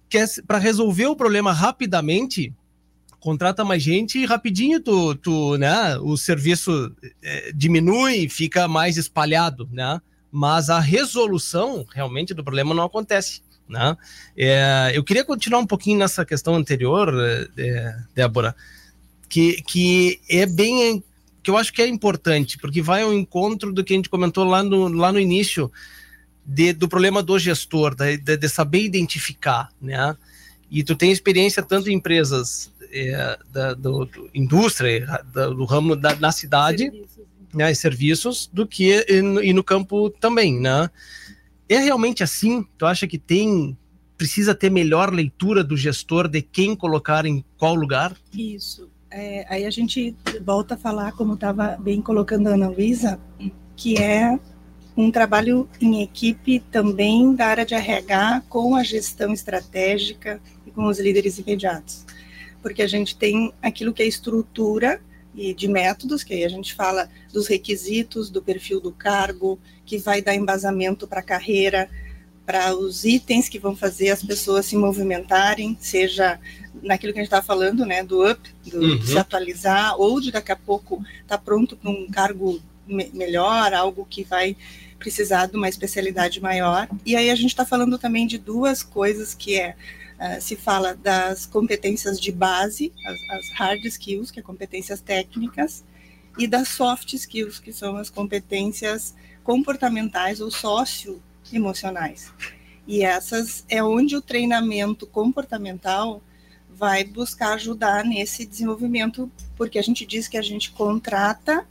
que 0.09 0.17
é 0.17 0.25
para 0.45 0.59
resolver 0.59 1.07
o 1.07 1.15
problema 1.15 1.51
rapidamente, 1.51 2.53
contrata 3.19 3.63
mais 3.63 3.81
gente 3.81 4.19
e 4.19 4.25
rapidinho 4.25 4.79
tu, 4.81 5.15
tu 5.15 5.57
né, 5.57 5.97
o 5.97 6.17
serviço 6.17 6.93
é, 7.23 7.51
diminui, 7.55 8.27
fica 8.27 8.67
mais 8.67 8.97
espalhado, 8.97 9.67
né? 9.71 10.01
Mas 10.29 10.69
a 10.69 10.79
resolução 10.79 11.85
realmente 11.93 12.33
do 12.33 12.43
problema 12.43 12.73
não 12.73 12.83
acontece. 12.83 13.41
Né? 13.69 13.95
É, 14.35 14.91
eu 14.93 15.03
queria 15.03 15.23
continuar 15.23 15.59
um 15.59 15.65
pouquinho 15.65 15.99
nessa 15.99 16.25
questão 16.25 16.55
anterior, 16.55 17.13
é, 17.57 17.95
Débora, 18.13 18.55
que, 19.29 19.61
que 19.61 20.19
é 20.29 20.45
bem 20.45 21.03
que 21.43 21.51
eu 21.51 21.57
acho 21.57 21.73
que 21.73 21.81
é 21.81 21.87
importante, 21.87 22.57
porque 22.57 22.81
vai 22.81 23.01
ao 23.01 23.13
encontro 23.13 23.73
do 23.73 23.83
que 23.83 23.93
a 23.93 23.97
gente 23.97 24.09
comentou 24.09 24.45
lá 24.45 24.63
no, 24.63 24.87
lá 24.87 25.11
no 25.11 25.19
início, 25.19 25.69
de, 26.45 26.71
do 26.71 26.87
problema 26.87 27.21
do 27.21 27.37
gestor, 27.37 27.93
de, 27.93 28.17
de, 28.17 28.37
de, 28.37 28.49
saber 28.49 28.83
identificar, 28.83 29.69
né? 29.81 30.15
E 30.71 30.83
tu 30.83 30.95
tem 30.95 31.11
experiência 31.11 31.61
tanto 31.61 31.89
em 31.89 31.93
empresas 31.93 32.71
é, 32.91 33.37
da 33.51 33.73
do, 33.73 34.05
do 34.05 34.29
indústria, 34.33 35.21
da, 35.33 35.47
do 35.49 35.65
ramo 35.65 35.95
da, 35.95 36.15
na 36.15 36.31
cidade, 36.31 36.89
serviços. 36.89 37.25
né, 37.53 37.71
e 37.71 37.75
serviços, 37.75 38.49
do 38.51 38.65
que 38.65 39.05
e 39.07 39.21
no, 39.21 39.43
e 39.43 39.53
no 39.53 39.63
campo 39.63 40.09
também, 40.09 40.59
né? 40.59 40.89
É 41.67 41.77
realmente 41.77 42.23
assim? 42.23 42.65
Tu 42.77 42.85
acha 42.85 43.05
que 43.05 43.17
tem 43.17 43.77
precisa 44.17 44.55
ter 44.55 44.69
melhor 44.69 45.11
leitura 45.13 45.63
do 45.63 45.75
gestor 45.75 46.27
de 46.27 46.41
quem 46.41 46.75
colocar 46.75 47.25
em 47.25 47.43
qual 47.57 47.75
lugar? 47.75 48.15
Isso 48.33 48.92
é, 49.13 49.45
aí 49.47 49.65
a 49.65 49.69
gente 49.69 50.15
volta 50.41 50.73
a 50.73 50.77
falar, 50.77 51.11
como 51.11 51.35
estava 51.35 51.77
bem 51.79 52.01
colocando 52.01 52.47
a 52.47 52.53
Ana 52.55 52.69
Luísa, 52.69 53.19
que 53.75 53.97
é 54.01 54.39
um 54.97 55.11
trabalho 55.11 55.69
em 55.79 56.01
equipe 56.01 56.59
também 56.59 57.35
da 57.35 57.45
área 57.45 57.65
de 57.65 57.75
RH 57.75 58.43
com 58.49 58.75
a 58.75 58.83
gestão 58.83 59.31
estratégica 59.31 60.41
e 60.65 60.71
com 60.71 60.85
os 60.85 60.99
líderes 60.99 61.37
imediatos. 61.37 62.05
Porque 62.61 62.81
a 62.81 62.87
gente 62.87 63.15
tem 63.15 63.53
aquilo 63.61 63.93
que 63.93 64.01
é 64.01 64.07
estrutura 64.07 64.99
e 65.35 65.53
de 65.53 65.67
métodos, 65.67 66.23
que 66.23 66.33
aí 66.33 66.43
a 66.43 66.49
gente 66.49 66.73
fala 66.73 67.07
dos 67.31 67.47
requisitos, 67.47 68.31
do 68.31 68.41
perfil 68.41 68.79
do 68.79 68.91
cargo, 68.91 69.59
que 69.85 69.99
vai 69.99 70.21
dar 70.21 70.33
embasamento 70.33 71.07
para 71.07 71.19
a 71.19 71.23
carreira, 71.23 71.87
para 72.45 72.75
os 72.75 73.05
itens 73.05 73.47
que 73.47 73.59
vão 73.59 73.75
fazer 73.75 74.09
as 74.09 74.21
pessoas 74.21 74.65
se 74.65 74.75
movimentarem, 74.75 75.77
seja 75.79 76.39
naquilo 76.81 77.13
que 77.13 77.19
a 77.19 77.21
gente 77.21 77.27
estava 77.27 77.45
falando, 77.45 77.85
né, 77.85 78.03
do 78.03 78.29
up, 78.29 78.53
do 78.65 78.81
uhum. 78.81 79.01
se 79.01 79.17
atualizar, 79.17 79.99
ou 79.99 80.19
de 80.19 80.31
daqui 80.31 80.51
a 80.51 80.55
pouco 80.55 80.95
estar 81.21 81.37
tá 81.37 81.37
pronto 81.37 81.77
para 81.77 81.89
um 81.89 82.07
cargo 82.07 82.61
me 82.85 83.09
melhor, 83.13 83.73
algo 83.73 84.05
que 84.09 84.23
vai 84.23 84.57
precisar 84.99 85.45
de 85.45 85.55
uma 85.55 85.69
especialidade 85.69 86.41
maior. 86.41 86.87
E 87.05 87.15
aí 87.15 87.29
a 87.29 87.35
gente 87.35 87.49
está 87.49 87.65
falando 87.65 87.97
também 87.97 88.27
de 88.27 88.37
duas 88.37 88.83
coisas 88.83 89.33
que 89.33 89.59
é 89.59 89.75
uh, 90.19 90.41
se 90.41 90.55
fala 90.55 90.93
das 90.95 91.45
competências 91.45 92.19
de 92.19 92.31
base, 92.31 92.91
as, 93.05 93.37
as 93.37 93.49
hard 93.53 93.85
skills, 93.85 94.31
que 94.31 94.39
é 94.39 94.43
competências 94.43 95.01
técnicas, 95.01 95.83
e 96.37 96.47
das 96.47 96.69
soft 96.69 97.13
skills, 97.13 97.59
que 97.59 97.71
são 97.71 97.95
as 97.95 98.09
competências 98.09 99.13
comportamentais 99.43 100.41
ou 100.41 100.49
socioemocionais. 101.53 102.33
E 102.87 103.03
essas 103.03 103.63
é 103.69 103.83
onde 103.83 104.15
o 104.15 104.21
treinamento 104.21 105.05
comportamental 105.05 106.21
vai 106.69 107.03
buscar 107.03 107.53
ajudar 107.53 108.03
nesse 108.03 108.45
desenvolvimento, 108.45 109.31
porque 109.55 109.77
a 109.77 109.81
gente 109.81 110.05
diz 110.05 110.27
que 110.27 110.37
a 110.37 110.41
gente 110.41 110.71
contrata 110.71 111.65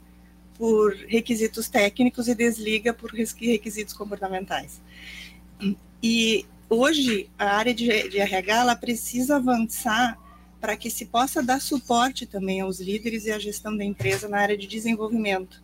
por 0.57 0.95
requisitos 1.07 1.67
técnicos 1.67 2.27
e 2.27 2.35
desliga 2.35 2.93
por 2.93 3.11
requisitos 3.11 3.93
comportamentais. 3.93 4.81
E 6.01 6.45
hoje 6.69 7.29
a 7.37 7.57
área 7.57 7.73
de, 7.73 8.09
de 8.09 8.19
RH 8.19 8.61
ela 8.61 8.75
precisa 8.75 9.35
avançar 9.35 10.17
para 10.59 10.77
que 10.77 10.89
se 10.89 11.05
possa 11.05 11.43
dar 11.43 11.59
suporte 11.59 12.25
também 12.25 12.61
aos 12.61 12.79
líderes 12.79 13.25
e 13.25 13.31
à 13.31 13.37
gestão 13.37 13.75
da 13.75 13.83
empresa 13.83 14.29
na 14.29 14.39
área 14.39 14.57
de 14.57 14.65
desenvolvimento. 14.65 15.61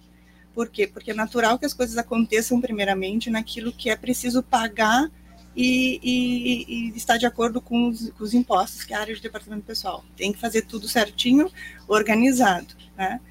Por 0.60 0.68
quê? 0.68 0.86
Porque 0.86 1.12
é 1.12 1.14
natural 1.14 1.57
que 1.57 1.66
as 1.66 1.74
coisas 1.74 1.97
aconteçam 1.97 2.60
primeiramente 2.60 3.30
naquilo 3.30 3.72
que 3.72 3.89
é 3.89 3.95
preciso 3.95 4.43
pagar 4.43 5.10
e, 5.55 6.01
e, 6.03 6.89
e 6.89 6.97
está 6.97 7.16
de 7.16 7.26
acordo 7.26 7.62
com 7.62 7.88
os, 7.88 8.10
com 8.10 8.22
os, 8.26 8.34
impostos 8.34 8.84
que 8.84 8.93
é 8.93 8.97
a 8.97 8.99
área 8.99 9.16
de 9.16 9.22
departamento 9.22 9.64
pessoal. 9.64 10.03
Tem 10.18 10.34
que 10.34 10.38
fazer 10.38 10.64
tudo 10.64 10.86
certinho, 10.86 11.49
organizado, 11.88 12.76
né? 12.97 13.22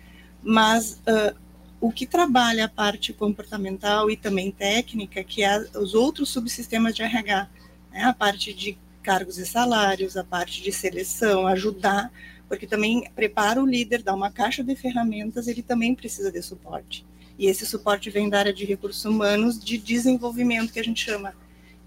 Mas 0.43 1.03
uh, 1.07 1.37
o 1.79 1.93
que 1.93 2.07
trabalha 2.07 2.65
a 2.65 2.69
parte 2.69 3.13
comportamental 3.13 4.11
e 4.11 4.17
também 4.17 4.51
técnica, 4.51 5.23
que 5.23 5.43
é 5.43 5.59
os 5.77 5.93
outros 5.93 6.31
subsistemas 6.31 6.95
de 6.95 7.03
RH, 7.03 7.51
né? 7.93 8.05
a 8.05 8.15
parte 8.15 8.55
de 8.55 8.79
cargos 9.03 9.37
e 9.37 9.45
salários, 9.45 10.17
a 10.17 10.25
parte 10.25 10.63
de 10.63 10.73
seleção, 10.73 11.47
ajudar, 11.47 12.11
porque 12.49 12.67
também 12.67 13.05
prepara 13.15 13.63
o 13.63 13.67
líder, 13.67 14.03
dá 14.03 14.15
uma 14.15 14.31
caixa 14.31 14.65
de 14.65 14.75
ferramentas, 14.75 15.47
ele 15.47 15.63
também 15.63 15.95
precisa 15.95 16.33
de 16.33 16.41
suporte. 16.41 17.07
E 17.39 17.47
esse 17.47 17.65
suporte 17.65 18.11
vem 18.11 18.29
da 18.29 18.41
área 18.41 18.53
de 18.53 18.65
recursos 18.65 19.05
humanos, 19.05 19.63
de 19.63 19.79
desenvolvimento, 19.79 20.73
que 20.73 20.81
a 20.81 20.85
gente 20.85 21.05
chama 21.05 21.33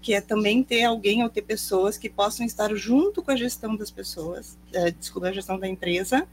que 0.02 0.12
é 0.12 0.20
também 0.20 0.64
ter 0.64 0.82
alguém 0.82 1.22
ou 1.22 1.30
ter 1.30 1.42
pessoas 1.42 1.96
que 1.96 2.10
possam 2.10 2.44
estar 2.44 2.74
junto 2.74 3.22
com 3.22 3.30
a 3.30 3.36
gestão 3.36 3.76
das 3.76 3.90
pessoas, 3.90 4.58
é, 4.72 4.90
desculpa, 4.90 5.28
a 5.28 5.32
gestão 5.32 5.56
da 5.56 5.68
empresa, 5.68 6.26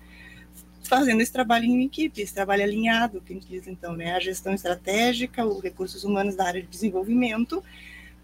fazendo 0.81 1.21
esse 1.21 1.31
trabalho 1.31 1.65
em 1.65 1.85
equipe, 1.85 2.19
esse 2.19 2.33
trabalho 2.33 2.63
alinhado, 2.63 3.21
que 3.21 3.31
a 3.31 3.35
gente 3.35 3.47
diz 3.47 3.67
então, 3.67 3.95
né, 3.95 4.15
a 4.15 4.19
gestão 4.19 4.55
estratégica, 4.55 5.45
os 5.45 5.61
recursos 5.61 6.03
humanos 6.03 6.35
da 6.35 6.45
área 6.45 6.61
de 6.63 6.67
desenvolvimento, 6.67 7.63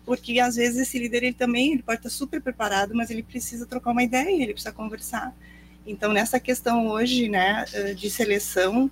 porque 0.03 0.39
às 0.39 0.55
vezes 0.55 0.79
esse 0.79 0.97
líder 0.97 1.23
ele 1.23 1.33
também 1.33 1.73
ele 1.73 1.83
pode 1.83 1.99
estar 1.99 2.09
super 2.09 2.41
preparado, 2.41 2.95
mas 2.95 3.11
ele 3.11 3.21
precisa 3.21 3.67
trocar 3.67 3.91
uma 3.91 4.03
ideia, 4.03 4.41
ele 4.41 4.53
precisa 4.53 4.73
conversar. 4.73 5.35
Então 5.85 6.11
nessa 6.11 6.39
questão 6.39 6.87
hoje, 6.87 7.29
né, 7.29 7.65
de 7.95 8.09
seleção, 8.09 8.89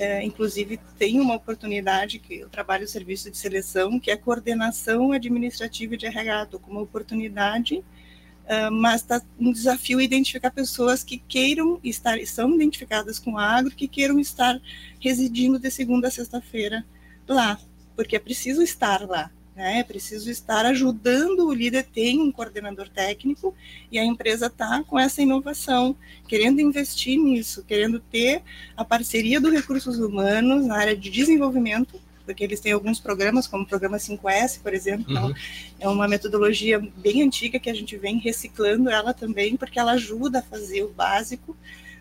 é, 0.00 0.24
inclusive, 0.24 0.80
tem 0.98 1.20
uma 1.20 1.34
oportunidade 1.34 2.18
que 2.18 2.36
eu 2.40 2.48
trabalho 2.48 2.86
o 2.86 2.88
serviço 2.88 3.30
de 3.30 3.36
seleção, 3.36 4.00
que 4.00 4.10
é 4.10 4.16
coordenação 4.16 5.12
administrativa 5.12 5.94
de 5.94 6.06
RH, 6.06 6.44
estou 6.44 6.58
com 6.58 6.70
uma 6.70 6.80
oportunidade, 6.80 7.76
uh, 7.76 8.72
mas 8.72 9.02
está 9.02 9.20
um 9.38 9.52
desafio 9.52 10.00
identificar 10.00 10.50
pessoas 10.52 11.04
que 11.04 11.18
queiram 11.18 11.78
estar, 11.84 12.18
são 12.24 12.54
identificadas 12.54 13.18
com 13.18 13.36
agro, 13.36 13.76
que 13.76 13.86
queiram 13.86 14.18
estar 14.18 14.58
residindo 14.98 15.58
de 15.58 15.70
segunda 15.70 16.08
a 16.08 16.10
sexta-feira 16.10 16.82
lá, 17.28 17.60
porque 17.94 18.16
é 18.16 18.18
preciso 18.18 18.62
estar 18.62 19.06
lá. 19.06 19.30
Né? 19.60 19.80
É 19.80 19.84
preciso 19.84 20.30
estar 20.30 20.64
ajudando 20.64 21.46
o 21.46 21.52
líder, 21.52 21.84
tem 21.84 22.18
um 22.18 22.32
coordenador 22.32 22.88
técnico 22.88 23.54
e 23.92 23.98
a 23.98 24.04
empresa 24.04 24.46
está 24.46 24.82
com 24.82 24.98
essa 24.98 25.20
inovação, 25.20 25.94
querendo 26.26 26.62
investir 26.62 27.18
nisso, 27.18 27.62
querendo 27.68 28.00
ter 28.00 28.42
a 28.74 28.84
parceria 28.86 29.38
dos 29.38 29.52
recursos 29.52 29.98
humanos 29.98 30.64
na 30.66 30.78
área 30.78 30.96
de 30.96 31.10
desenvolvimento, 31.10 32.00
porque 32.24 32.42
eles 32.42 32.58
têm 32.60 32.72
alguns 32.72 32.98
programas, 32.98 33.46
como 33.46 33.64
o 33.64 33.66
programa 33.66 33.98
5S, 33.98 34.62
por 34.62 34.72
exemplo, 34.72 35.04
então 35.10 35.26
uhum. 35.26 35.34
é 35.78 35.88
uma 35.88 36.08
metodologia 36.08 36.80
bem 36.96 37.22
antiga 37.22 37.58
que 37.58 37.68
a 37.68 37.74
gente 37.74 37.98
vem 37.98 38.18
reciclando 38.18 38.88
ela 38.88 39.12
também, 39.12 39.56
porque 39.58 39.78
ela 39.78 39.92
ajuda 39.92 40.38
a 40.38 40.42
fazer 40.42 40.84
o 40.84 40.88
básico, 40.88 41.54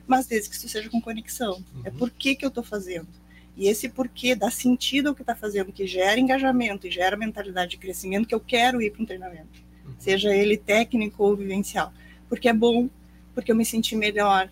mas 0.08 0.28
desde 0.28 0.50
que 0.50 0.56
isso 0.56 0.70
seja 0.70 0.90
com 0.90 1.02
conexão. 1.02 1.56
É 1.56 1.78
uhum. 1.78 1.82
É 1.84 1.92
por 1.92 2.10
que, 2.10 2.36
que 2.36 2.46
eu 2.46 2.50
estou 2.50 2.64
fazendo? 2.64 3.08
E 3.60 3.68
esse 3.68 3.90
porquê 3.90 4.36
dá 4.36 4.50
sentido 4.50 5.10
ao 5.10 5.16
que 5.16 5.22
está 5.22 5.36
fazendo, 5.36 5.74
que 5.74 5.86
gera 5.86 6.18
engajamento 6.18 6.88
e 6.88 6.92
gera 6.92 7.18
mentalidade 7.18 7.72
de 7.72 7.78
crescimento, 7.78 8.26
que 8.26 8.34
eu 8.34 8.40
quero 8.40 8.82
ir 8.82 8.90
para 8.90 9.04
um 9.04 9.06
treinamento, 9.06 9.62
uhum. 9.86 9.94
seja 10.00 10.34
ele 10.34 10.56
técnico 10.56 11.22
ou 11.22 11.36
vivencial. 11.36 11.92
Porque 12.30 12.48
é 12.48 12.54
bom, 12.54 12.90
porque 13.36 13.52
eu 13.52 13.56
me 13.58 13.66
senti 13.66 13.98
melhor, 13.98 14.50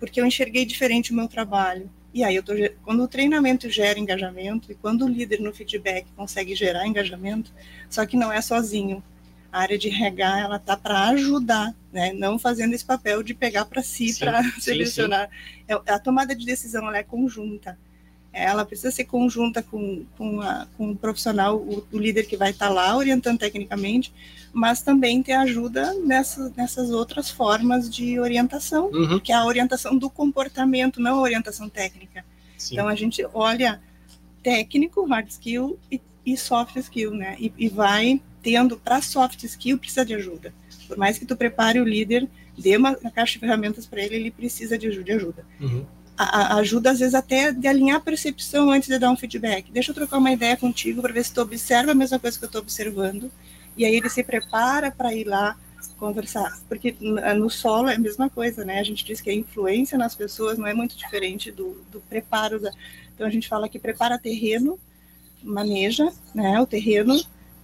porque 0.00 0.20
eu 0.20 0.26
enxerguei 0.26 0.64
diferente 0.64 1.12
o 1.12 1.14
meu 1.14 1.28
trabalho. 1.28 1.88
E 2.12 2.24
aí, 2.24 2.34
eu 2.34 2.42
tô, 2.42 2.52
quando 2.82 3.00
o 3.04 3.06
treinamento 3.06 3.70
gera 3.70 3.96
engajamento 3.96 4.72
e 4.72 4.74
quando 4.74 5.04
o 5.04 5.08
líder 5.08 5.40
no 5.40 5.54
feedback 5.54 6.08
consegue 6.16 6.56
gerar 6.56 6.84
engajamento, 6.84 7.52
só 7.88 8.04
que 8.04 8.16
não 8.16 8.32
é 8.32 8.40
sozinho. 8.40 9.04
A 9.52 9.60
área 9.60 9.78
de 9.78 9.88
regar, 9.88 10.40
ela 10.40 10.58
tá 10.58 10.76
para 10.76 11.10
ajudar, 11.10 11.72
né? 11.92 12.12
Não 12.12 12.40
fazendo 12.40 12.74
esse 12.74 12.84
papel 12.84 13.22
de 13.22 13.34
pegar 13.34 13.66
para 13.66 13.84
si, 13.84 14.18
para 14.18 14.42
selecionar. 14.58 15.30
Sim. 15.30 15.80
É, 15.86 15.92
a 15.92 15.98
tomada 16.00 16.34
de 16.34 16.44
decisão 16.44 16.88
ela 16.88 16.98
é 16.98 17.04
conjunta 17.04 17.78
ela 18.32 18.64
precisa 18.64 18.90
ser 18.90 19.04
conjunta 19.04 19.62
com, 19.62 20.04
com, 20.16 20.40
a, 20.40 20.66
com 20.76 20.90
o 20.90 20.96
profissional, 20.96 21.56
o, 21.56 21.86
o, 21.90 21.98
líder 21.98 22.26
que 22.26 22.36
vai 22.36 22.50
estar 22.50 22.68
lá 22.68 22.96
orientando 22.96 23.38
tecnicamente, 23.38 24.12
mas 24.52 24.82
também 24.82 25.22
ter 25.22 25.32
ajuda 25.32 25.94
nessas, 25.94 26.54
nessas 26.54 26.90
outras 26.90 27.30
formas 27.30 27.88
de 27.88 28.18
orientação, 28.20 28.90
uhum. 28.92 29.18
que 29.18 29.32
é 29.32 29.34
a 29.34 29.44
orientação 29.44 29.96
do 29.96 30.08
comportamento, 30.10 31.00
não 31.00 31.16
a 31.16 31.22
orientação 31.22 31.68
técnica. 31.68 32.24
Sim. 32.56 32.74
Então 32.74 32.88
a 32.88 32.94
gente 32.94 33.26
olha 33.32 33.80
técnico, 34.42 35.04
hard 35.06 35.28
skill 35.28 35.78
e, 35.90 36.00
e 36.24 36.36
soft 36.36 36.76
skill, 36.76 37.12
né? 37.12 37.36
E, 37.38 37.52
e 37.56 37.68
vai 37.68 38.20
tendo 38.42 38.76
para 38.76 39.02
soft 39.02 39.42
skill 39.44 39.78
precisa 39.78 40.04
de 40.04 40.14
ajuda. 40.14 40.52
Por 40.86 40.96
mais 40.96 41.18
que 41.18 41.26
tu 41.26 41.36
prepare 41.36 41.80
o 41.80 41.84
líder, 41.84 42.28
dê 42.56 42.76
uma, 42.76 42.96
uma 42.98 43.10
caixa 43.10 43.34
de 43.34 43.40
ferramentas 43.40 43.86
para 43.86 44.02
ele, 44.02 44.16
ele 44.16 44.30
precisa 44.30 44.78
de 44.78 44.86
ajuda. 44.86 45.04
De 45.04 45.12
ajuda. 45.12 45.46
Uhum 45.60 45.97
ajuda 46.18 46.90
às 46.90 46.98
vezes 46.98 47.14
até 47.14 47.52
de 47.52 47.68
alinhar 47.68 47.98
a 47.98 48.00
percepção 48.00 48.70
antes 48.70 48.88
de 48.88 48.98
dar 48.98 49.10
um 49.10 49.16
feedback. 49.16 49.70
Deixa 49.70 49.92
eu 49.92 49.94
trocar 49.94 50.18
uma 50.18 50.32
ideia 50.32 50.56
contigo 50.56 51.00
para 51.00 51.12
ver 51.12 51.24
se 51.24 51.32
tu 51.32 51.40
observa 51.40 51.92
a 51.92 51.94
mesma 51.94 52.18
coisa 52.18 52.36
que 52.36 52.44
eu 52.44 52.48
estou 52.48 52.60
observando. 52.60 53.30
E 53.76 53.84
aí 53.84 53.94
ele 53.94 54.08
se 54.08 54.24
prepara 54.24 54.90
para 54.90 55.14
ir 55.14 55.24
lá 55.24 55.56
conversar. 55.96 56.58
Porque 56.68 56.96
no 57.36 57.48
solo 57.48 57.88
é 57.88 57.94
a 57.94 57.98
mesma 57.98 58.28
coisa, 58.28 58.64
né? 58.64 58.80
A 58.80 58.82
gente 58.84 59.04
diz 59.04 59.20
que 59.20 59.30
a 59.30 59.34
influência 59.34 59.96
nas 59.96 60.14
pessoas 60.14 60.58
não 60.58 60.66
é 60.66 60.74
muito 60.74 60.96
diferente 60.96 61.52
do, 61.52 61.80
do 61.90 62.00
preparo. 62.00 62.58
Da... 62.58 62.72
Então 63.14 63.26
a 63.26 63.30
gente 63.30 63.48
fala 63.48 63.68
que 63.68 63.78
prepara 63.78 64.18
terreno, 64.18 64.78
maneja 65.42 66.12
né, 66.34 66.60
o 66.60 66.66
terreno 66.66 67.20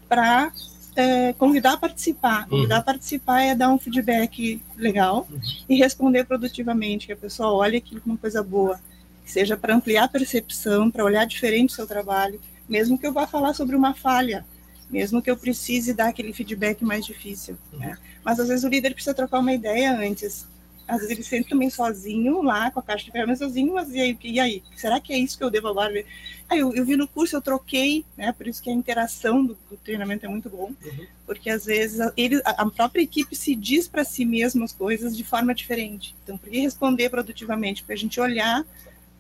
para 0.09 0.53
é, 0.97 1.33
convidar 1.33 1.75
a 1.75 1.77
participar. 1.77 2.47
Convidar 2.49 2.77
uhum. 2.77 2.81
a 2.81 2.85
participar 2.85 3.43
é 3.43 3.55
dar 3.55 3.69
um 3.69 3.79
feedback 3.79 4.63
legal 4.77 5.27
uhum. 5.31 5.41
e 5.69 5.77
responder 5.77 6.25
produtivamente, 6.25 7.07
que 7.07 7.13
a 7.13 7.17
pessoa 7.17 7.53
olhe 7.53 7.77
aquilo 7.77 8.01
como 8.01 8.15
uma 8.15 8.21
coisa 8.21 8.43
boa, 8.43 8.81
que 9.25 9.31
seja 9.31 9.57
para 9.57 9.75
ampliar 9.75 10.05
a 10.05 10.09
percepção, 10.09 10.91
para 10.91 11.05
olhar 11.05 11.25
diferente 11.27 11.71
o 11.71 11.77
seu 11.77 11.87
trabalho, 11.87 12.41
mesmo 12.69 12.99
que 12.99 13.07
eu 13.07 13.13
vá 13.13 13.27
falar 13.27 13.55
sobre 13.55 13.77
uma 13.77 13.95
falha, 13.95 14.45
mesmo 14.91 15.21
que 15.21 15.31
eu 15.31 15.37
precise 15.37 15.93
dar 15.93 16.09
aquele 16.09 16.33
feedback 16.33 16.85
mais 16.85 17.05
difícil. 17.05 17.57
Uhum. 17.73 17.81
Né? 17.81 17.99
Mas 18.25 18.41
às 18.41 18.49
vezes 18.49 18.65
o 18.65 18.69
líder 18.69 18.95
precisa 18.95 19.15
trocar 19.15 19.41
uma 19.41 19.53
ideia 19.53 19.93
antes 19.97 20.47
às 20.87 20.99
vezes 20.99 21.11
ele 21.11 21.23
sente 21.23 21.49
também 21.49 21.71
sozinho 21.71 22.43
lá, 22.43 22.71
com 22.71 22.79
a 22.79 22.83
caixa 22.83 23.05
de 23.07 23.11
ferramentas 23.11 23.39
sozinho, 23.39 23.75
mas 23.75 23.91
e 23.91 24.01
aí, 24.01 24.19
e 24.23 24.41
aí? 24.41 24.63
Será 24.77 25.01
que 25.01 25.13
é 25.13 25.19
isso 25.19 25.37
que 25.37 25.45
eu 25.45 25.51
devo 25.51 25.69
agora? 25.69 26.05
Aí 26.49 26.59
eu, 26.59 26.75
eu 26.75 26.85
vi 26.85 26.97
no 26.97 27.09
curso, 27.09 27.37
eu 27.37 27.41
troquei, 27.41 28.05
né? 28.17 28.33
Por 28.33 28.47
isso 28.47 28.63
que 28.63 28.69
a 28.69 28.73
interação 28.73 29.45
do, 29.45 29.57
do 29.71 29.77
treinamento 29.79 30.27
é 30.27 30.29
muito 30.29 30.51
bom, 30.51 30.73
uhum. 30.85 31.07
porque 31.27 31.49
às 31.49 31.65
vezes 31.65 32.01
ele, 32.17 32.41
a 32.45 32.67
própria 32.67 33.03
equipe 33.03 33.35
se 33.35 33.55
diz 33.55 33.89
para 33.89 34.05
si 34.05 34.25
mesma 34.25 34.65
as 34.65 34.73
coisas 34.73 35.17
de 35.17 35.25
forma 35.25 35.55
diferente. 35.55 36.15
Então, 36.23 36.37
por 36.37 36.51
que 36.51 36.61
responder 36.61 37.09
produtivamente? 37.09 37.83
Para 37.83 37.95
a 37.95 37.99
gente 37.99 38.21
olhar 38.21 38.65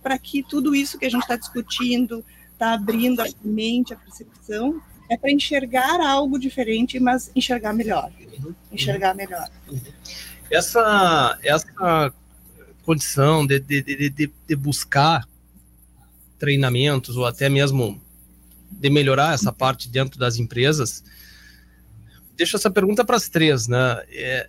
para 0.03 0.19
que 0.19 0.43
tudo 0.43 0.75
isso 0.75 0.99
que 0.99 1.07
a 1.07 1.11
gente 1.11 1.23
está 1.23 1.37
discutindo, 1.37 2.23
está 2.53 2.75
abrindo 2.75 3.23
a 3.23 3.27
mente, 3.43 3.95
a 3.95 3.97
percepção, 3.97 4.83
é 5.09 5.17
para 5.17 5.31
enxergar 5.31 5.99
algo 5.99 6.39
diferente, 6.39 7.01
mas 7.01 7.31
enxergar 7.35 7.73
melhor. 7.73 8.13
Uhum. 8.39 8.55
Enxergar 8.71 9.15
melhor. 9.15 9.51
Uhum 9.67 9.81
essa, 10.55 11.39
essa 11.43 12.13
condição 12.85 13.47
de, 13.47 13.59
de, 13.59 13.83
de, 13.83 14.33
de, 14.49 14.57
buscar 14.57 15.27
treinamentos 16.39 17.17
ou 17.17 17.27
até 17.27 17.49
mesmo 17.49 18.01
de 18.71 18.91
melhorar 18.91 19.35
essa 19.35 19.53
parte 19.53 19.89
dentro 19.89 20.19
das 20.19 20.37
empresas, 20.37 21.03
deixo 22.37 22.57
essa 22.57 22.71
pergunta 22.71 23.05
para 23.05 23.17
as 23.17 23.29
três, 23.29 23.67
né? 23.67 24.03
É, 24.11 24.49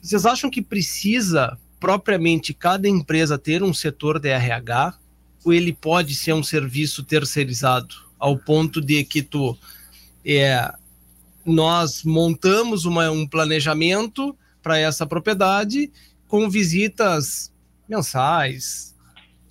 vocês 0.00 0.24
acham 0.24 0.50
que 0.50 0.62
precisa 0.62 1.58
propriamente 1.80 2.54
cada 2.54 2.88
empresa 2.88 3.38
ter 3.38 3.62
um 3.62 3.74
setor 3.74 4.18
de 4.18 4.28
RH 4.28 4.98
ou 5.44 5.52
ele 5.52 5.72
pode 5.72 6.14
ser 6.14 6.32
um 6.32 6.42
serviço 6.42 7.02
terceirizado 7.02 7.94
ao 8.18 8.36
ponto 8.36 8.80
de 8.80 9.04
que 9.04 9.22
tu 9.22 9.56
é, 10.24 10.72
nós 11.44 12.02
montamos 12.04 12.84
uma, 12.84 13.10
um 13.10 13.26
planejamento 13.26 14.36
para 14.62 14.78
essa 14.78 15.06
propriedade 15.06 15.90
com 16.26 16.48
visitas 16.48 17.52
mensais. 17.88 18.94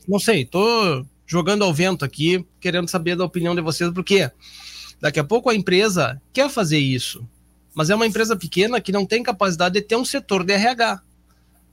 Não 0.07 0.19
sei, 0.19 0.45
tô 0.45 1.05
jogando 1.25 1.63
ao 1.63 1.73
vento 1.73 2.05
aqui, 2.05 2.45
querendo 2.59 2.87
saber 2.87 3.15
da 3.15 3.25
opinião 3.25 3.53
de 3.53 3.61
vocês, 3.61 3.91
porque 3.91 4.31
daqui 5.01 5.19
a 5.19 5.23
pouco 5.23 5.49
a 5.49 5.55
empresa 5.55 6.21
quer 6.31 6.49
fazer 6.49 6.79
isso, 6.79 7.27
mas 7.75 7.89
é 7.89 7.95
uma 7.95 8.07
empresa 8.07 8.35
pequena 8.35 8.79
que 8.79 8.91
não 8.91 9.05
tem 9.05 9.21
capacidade 9.21 9.75
de 9.75 9.81
ter 9.81 9.97
um 9.97 10.05
setor 10.05 10.43
de 10.43 10.53
RH, 10.53 11.01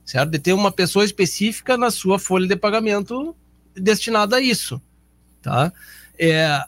certo? 0.03 0.29
De 0.29 0.39
ter 0.39 0.53
uma 0.53 0.71
pessoa 0.71 1.05
específica 1.05 1.77
na 1.77 1.89
sua 1.89 2.19
folha 2.19 2.47
de 2.47 2.55
pagamento 2.55 3.35
destinada 3.73 4.35
a 4.35 4.41
isso, 4.41 4.81
tá? 5.41 5.71
É, 6.19 6.61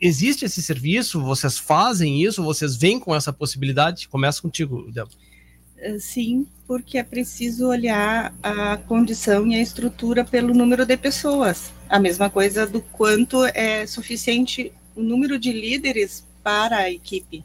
existe 0.00 0.46
esse 0.46 0.62
serviço? 0.62 1.20
Vocês 1.20 1.58
fazem 1.58 2.22
isso? 2.22 2.42
Vocês 2.42 2.76
vêm 2.76 2.98
com 2.98 3.14
essa 3.14 3.32
possibilidade? 3.32 4.08
Começa 4.08 4.40
contigo, 4.40 4.90
Débora. 4.90 5.16
Eh, 5.80 5.98
sim, 5.98 6.46
porque 6.66 6.98
é 6.98 7.02
preciso 7.02 7.66
olhar 7.66 8.34
a 8.42 8.76
condição 8.76 9.46
e 9.46 9.54
a 9.54 9.60
estrutura 9.60 10.24
pelo 10.24 10.54
número 10.54 10.84
de 10.84 10.96
pessoas. 10.96 11.72
A 11.88 11.98
mesma 11.98 12.28
coisa 12.28 12.66
do 12.66 12.80
quanto 12.80 13.44
é 13.46 13.86
suficiente 13.86 14.72
o 14.94 15.02
número 15.02 15.38
de 15.38 15.52
líderes 15.52 16.24
para 16.42 16.76
a 16.76 16.90
equipe. 16.90 17.42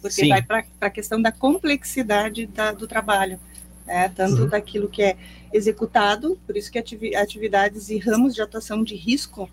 Porque 0.00 0.22
Sim. 0.22 0.28
vai 0.28 0.42
para 0.42 0.64
a 0.80 0.90
questão 0.90 1.20
da 1.20 1.30
complexidade 1.30 2.46
da, 2.46 2.72
do 2.72 2.86
trabalho, 2.86 3.38
né? 3.86 4.10
tanto 4.14 4.42
uhum. 4.42 4.48
daquilo 4.48 4.88
que 4.88 5.02
é 5.02 5.16
executado, 5.52 6.38
por 6.46 6.56
isso 6.56 6.70
que 6.70 6.78
atividades 6.78 7.90
e 7.90 7.98
ramos 7.98 8.34
de 8.34 8.40
atuação 8.40 8.82
de 8.82 8.94
risco 8.94 9.48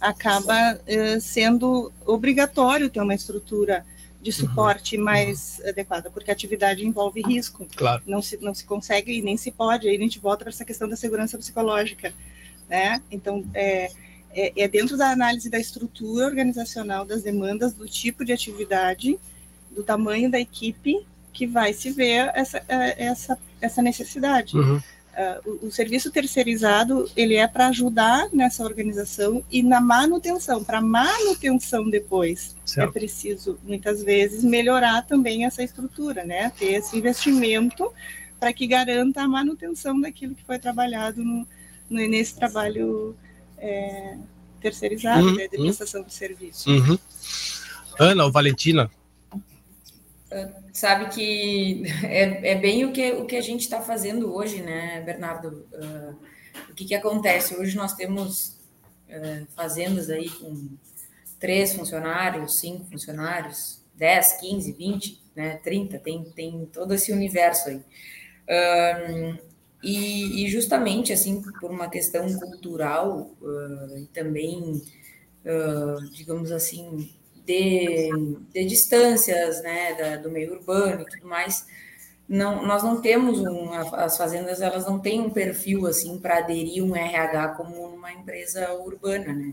acaba 0.00 0.80
eh, 0.86 1.20
sendo 1.20 1.92
obrigatório 2.06 2.88
ter 2.88 3.02
uma 3.02 3.14
estrutura 3.14 3.84
de 4.20 4.32
suporte 4.32 4.96
uhum. 4.96 5.04
mais 5.04 5.58
uhum. 5.58 5.70
adequada, 5.70 6.10
porque 6.10 6.30
a 6.30 6.34
atividade 6.34 6.86
envolve 6.86 7.22
risco. 7.22 7.66
Claro. 7.74 8.02
Não 8.06 8.20
se, 8.20 8.36
não 8.38 8.54
se 8.54 8.64
consegue 8.64 9.12
e 9.12 9.22
nem 9.22 9.36
se 9.36 9.50
pode. 9.50 9.88
Aí 9.88 9.96
a 9.96 10.00
gente 10.00 10.18
volta 10.18 10.44
para 10.44 10.50
essa 10.50 10.64
questão 10.64 10.88
da 10.88 10.96
segurança 10.96 11.38
psicológica. 11.38 12.12
Né? 12.68 13.02
Então, 13.10 13.44
é, 13.54 13.90
é, 14.32 14.52
é, 14.64 14.68
dentro 14.68 14.96
da 14.96 15.10
análise 15.10 15.50
da 15.50 15.58
estrutura 15.58 16.26
organizacional 16.26 17.04
das 17.04 17.22
demandas, 17.22 17.72
do 17.72 17.88
tipo 17.88 18.24
de 18.24 18.32
atividade, 18.32 19.18
do 19.70 19.82
tamanho 19.82 20.30
da 20.30 20.38
equipe, 20.38 21.04
que 21.32 21.46
vai 21.46 21.72
se 21.72 21.90
ver 21.90 22.30
essa, 22.34 22.62
é, 22.68 23.04
essa, 23.04 23.38
essa 23.60 23.82
necessidade. 23.82 24.56
Uhum. 24.56 24.80
Uh, 25.20 25.50
o, 25.64 25.66
o, 25.66 25.70
serviço 25.72 26.10
terceirizado 26.10 27.10
ele 27.16 27.34
é 27.34 27.46
para 27.46 27.66
ajudar 27.66 28.28
nessa 28.32 28.64
organização 28.64 29.44
e 29.50 29.62
na 29.62 29.80
manutenção. 29.80 30.64
Para 30.64 30.80
manutenção 30.80 31.90
depois 31.90 32.56
é 32.64 32.68
certo. 32.68 32.88
é 32.88 32.92
preciso 32.92 33.58
muitas 33.64 34.02
vezes 34.02 34.42
melhorar 34.44 35.02
também 35.02 35.44
essa 35.44 35.62
estrutura, 35.62 36.24
né? 36.24 36.50
Ter 36.58 36.74
esse 36.74 36.96
investimento 36.96 37.92
para 38.38 38.52
que 38.52 38.66
garanta 38.66 39.20
a 39.20 39.28
manutenção 39.28 40.00
daquilo 40.00 40.34
que 40.34 40.44
foi 40.44 40.58
trabalhado 40.58 41.22
no, 41.22 41.46
no 41.90 42.08
nesse 42.08 42.36
trabalho 42.36 43.14
é, 43.58 44.16
terceirizado, 44.60 45.26
uhum, 45.26 45.34
né, 45.34 45.48
de 45.48 45.56
uhum. 45.56 45.64
prestação 45.64 46.02
de 46.02 46.14
serviço. 46.14 46.70
Uhum. 46.70 46.98
Ana 47.98 48.24
ou 48.24 48.32
Valentina, 48.32 48.90
sabe 50.72 51.08
que 51.08 51.82
é, 52.04 52.52
é, 52.52 52.54
bem 52.54 52.84
o 52.84 52.92
que, 52.92 53.12
o 53.12 53.26
que 53.26 53.36
a 53.36 53.40
gente 53.40 53.60
está 53.62 53.80
fazendo 53.80 54.34
hoje, 54.34 54.62
né, 54.62 55.00
Bernardo? 55.02 55.66
Uh, 55.72 56.16
o 56.70 56.74
que, 56.74 56.84
que 56.84 56.94
acontece? 56.94 57.56
Hoje 57.56 57.76
nós 57.76 57.94
temos 57.94 58.58
uh, 59.08 59.46
fazendas 59.54 60.10
aí 60.10 60.28
com 60.28 60.68
três 61.38 61.72
funcionários, 61.72 62.60
cinco 62.60 62.84
funcionários, 62.84 63.80
10, 63.94 64.32
15, 64.40 64.72
20, 64.72 65.22
né, 65.34 65.56
30, 65.62 65.98
tem, 65.98 66.24
tem 66.24 66.66
todo 66.72 66.94
esse 66.94 67.12
universo 67.12 67.68
aí. 67.68 67.82
Um, 68.48 69.38
e, 69.82 70.44
e, 70.44 70.50
justamente, 70.50 71.12
assim, 71.12 71.40
por 71.40 71.70
uma 71.70 71.88
questão 71.88 72.26
cultural 72.38 73.30
uh, 73.40 73.98
e 73.98 74.06
também, 74.06 74.82
uh, 75.44 76.10
digamos 76.12 76.52
assim, 76.52 77.10
de, 77.44 78.10
de 78.52 78.64
distâncias, 78.64 79.62
né, 79.62 79.94
da, 79.94 80.16
do 80.16 80.30
meio 80.30 80.52
urbano 80.54 81.02
e 81.02 81.06
tudo 81.06 81.28
mais, 81.28 81.66
não, 82.28 82.64
nós 82.64 82.82
não 82.82 83.00
temos 83.00 83.40
um, 83.40 83.72
as 83.72 84.16
fazendas 84.16 84.60
elas 84.60 84.86
não 84.86 85.00
têm 85.00 85.20
um 85.20 85.30
perfil 85.30 85.88
assim 85.88 86.16
para 86.18 86.38
aderir 86.38 86.84
um 86.84 86.94
RH 86.94 87.48
como 87.56 87.74
uma 87.86 88.12
empresa 88.12 88.72
urbana, 88.74 89.32
né? 89.32 89.52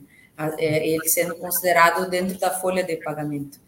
É, 0.59 0.87
ele 0.87 1.09
sendo 1.09 1.35
considerado 1.35 2.07
dentro 2.07 2.37
da 2.37 2.51
folha 2.51 2.83
de 2.83 2.95
pagamento. 2.97 3.59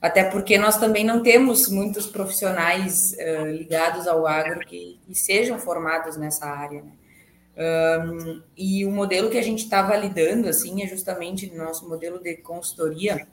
Até 0.00 0.22
porque 0.24 0.58
nós 0.58 0.76
também 0.76 1.02
não 1.02 1.22
temos 1.22 1.70
muitos 1.70 2.06
profissionais 2.06 3.12
uh, 3.14 3.46
ligados 3.46 4.06
ao 4.06 4.26
agro 4.26 4.60
que, 4.60 5.00
que, 5.06 5.14
sejam 5.14 5.58
formados 5.58 6.18
nessa 6.18 6.44
área. 6.44 6.82
Né? 6.82 6.92
Um, 8.04 8.42
e 8.56 8.84
o 8.84 8.90
modelo 8.90 9.30
que 9.30 9.38
a 9.38 9.42
gente 9.42 9.64
está 9.64 9.80
validando 9.82 10.48
assim 10.48 10.82
é 10.82 10.86
justamente 10.86 11.52
nosso 11.56 11.88
modelo 11.88 12.22
de 12.22 12.36
consultoria, 12.36 13.26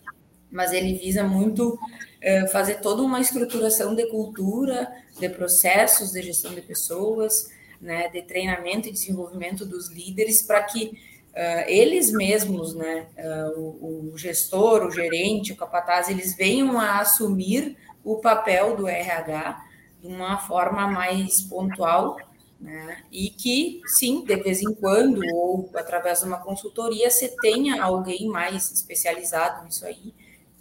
mas 0.55 0.71
ele 0.71 0.93
visa 0.93 1.23
muito 1.23 1.73
uh, 1.73 2.47
fazer 2.51 2.75
toda 2.75 3.03
uma 3.03 3.19
estruturação 3.19 3.93
de 3.93 4.07
cultura, 4.07 4.89
de 5.19 5.27
processos 5.27 6.13
de 6.13 6.21
gestão 6.21 6.55
de 6.55 6.61
pessoas, 6.61 7.49
né, 7.81 8.07
de 8.07 8.21
treinamento 8.21 8.87
e 8.87 8.91
desenvolvimento 8.91 9.65
dos 9.65 9.89
líderes 9.89 10.41
para 10.41 10.63
que 10.63 10.97
uh, 11.33 11.67
eles 11.67 12.09
mesmos, 12.09 12.73
né, 12.73 13.07
uh, 13.17 13.59
o, 13.59 14.13
o, 14.13 14.17
gestor, 14.17 14.85
o 14.85 14.91
gerente, 14.91 15.51
o 15.51 15.57
capataz, 15.57 16.07
eles 16.07 16.35
venham 16.37 16.79
a 16.79 16.99
assumir 17.01 17.75
o 18.01 18.15
papel 18.15 18.77
do 18.77 18.87
RH 18.87 19.61
de 20.01 20.07
uma 20.07 20.37
forma 20.37 20.87
mais 20.87 21.41
pontual, 21.41 22.17
né, 22.61 23.03
e 23.11 23.29
que, 23.29 23.81
sim, 23.87 24.23
de 24.23 24.37
vez 24.37 24.61
em 24.61 24.73
quando, 24.73 25.21
ou 25.33 25.69
através 25.75 26.21
de 26.21 26.25
uma 26.25 26.37
consultoria, 26.37 27.09
você 27.09 27.27
tenha 27.41 27.83
alguém 27.83 28.27
mais 28.27 28.71
especializado 28.71 29.65
nisso 29.65 29.85
aí, 29.85 30.13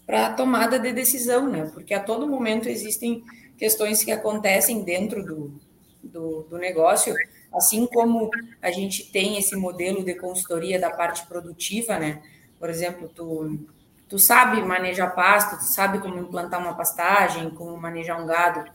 para 0.07 0.27
a 0.27 0.33
tomada 0.33 0.79
de 0.79 0.93
decisão, 0.93 1.49
né, 1.49 1.71
porque 1.73 1.95
a 1.95 2.01
todo 2.01 2.27
momento 2.27 2.69
existem 2.69 3.23
questões 3.57 4.03
que 4.03 4.13
acontecem 4.13 4.83
dentro 4.83 5.25
do, 5.25 5.61
do, 6.03 6.43
do, 6.43 6.59
negócio, 6.59 7.15
assim 7.53 7.87
como 7.87 8.31
a 8.61 8.71
gente 8.71 9.11
tem 9.11 9.39
esse 9.39 9.57
modelo 9.57 10.05
de 10.05 10.15
consultoria 10.15 10.79
da 10.79 10.91
parte 10.91 11.27
produtiva, 11.27 11.99
né? 11.99 12.21
Por 12.59 12.69
exemplo, 12.69 13.09
tu, 13.09 13.61
tu 14.09 14.19
sabe 14.19 14.61
manejar 14.63 15.15
pasto, 15.15 15.57
tu 15.57 15.65
sabe 15.65 16.01
como 16.01 16.19
implantar 16.19 16.61
uma 16.61 16.75
pastagem, 16.75 17.51
como 17.51 17.77
manejar 17.77 18.21
um 18.21 18.27
gado, 18.27 18.71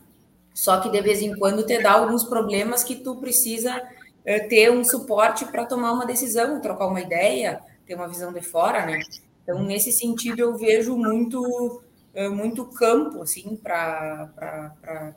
só 0.53 0.79
que 0.79 0.89
de 0.89 1.01
vez 1.01 1.21
em 1.21 1.35
quando 1.37 1.65
te 1.65 1.81
dá 1.81 1.93
alguns 1.93 2.23
problemas 2.23 2.83
que 2.83 2.95
tu 2.95 3.15
precisa 3.15 3.81
é, 4.25 4.39
ter 4.39 4.71
um 4.71 4.83
suporte 4.83 5.45
para 5.45 5.65
tomar 5.65 5.93
uma 5.93 6.05
decisão, 6.05 6.59
trocar 6.59 6.87
uma 6.87 7.01
ideia, 7.01 7.61
ter 7.85 7.95
uma 7.95 8.07
visão 8.07 8.33
de 8.33 8.41
fora, 8.41 8.85
né? 8.85 8.99
Então, 9.49 9.63
nesse 9.63 9.91
sentido, 9.91 10.39
eu 10.39 10.55
vejo 10.55 10.95
muito 10.95 11.81
é, 12.13 12.29
muito 12.29 12.65
campo 12.65 13.23
assim 13.23 13.55
para 13.55 14.29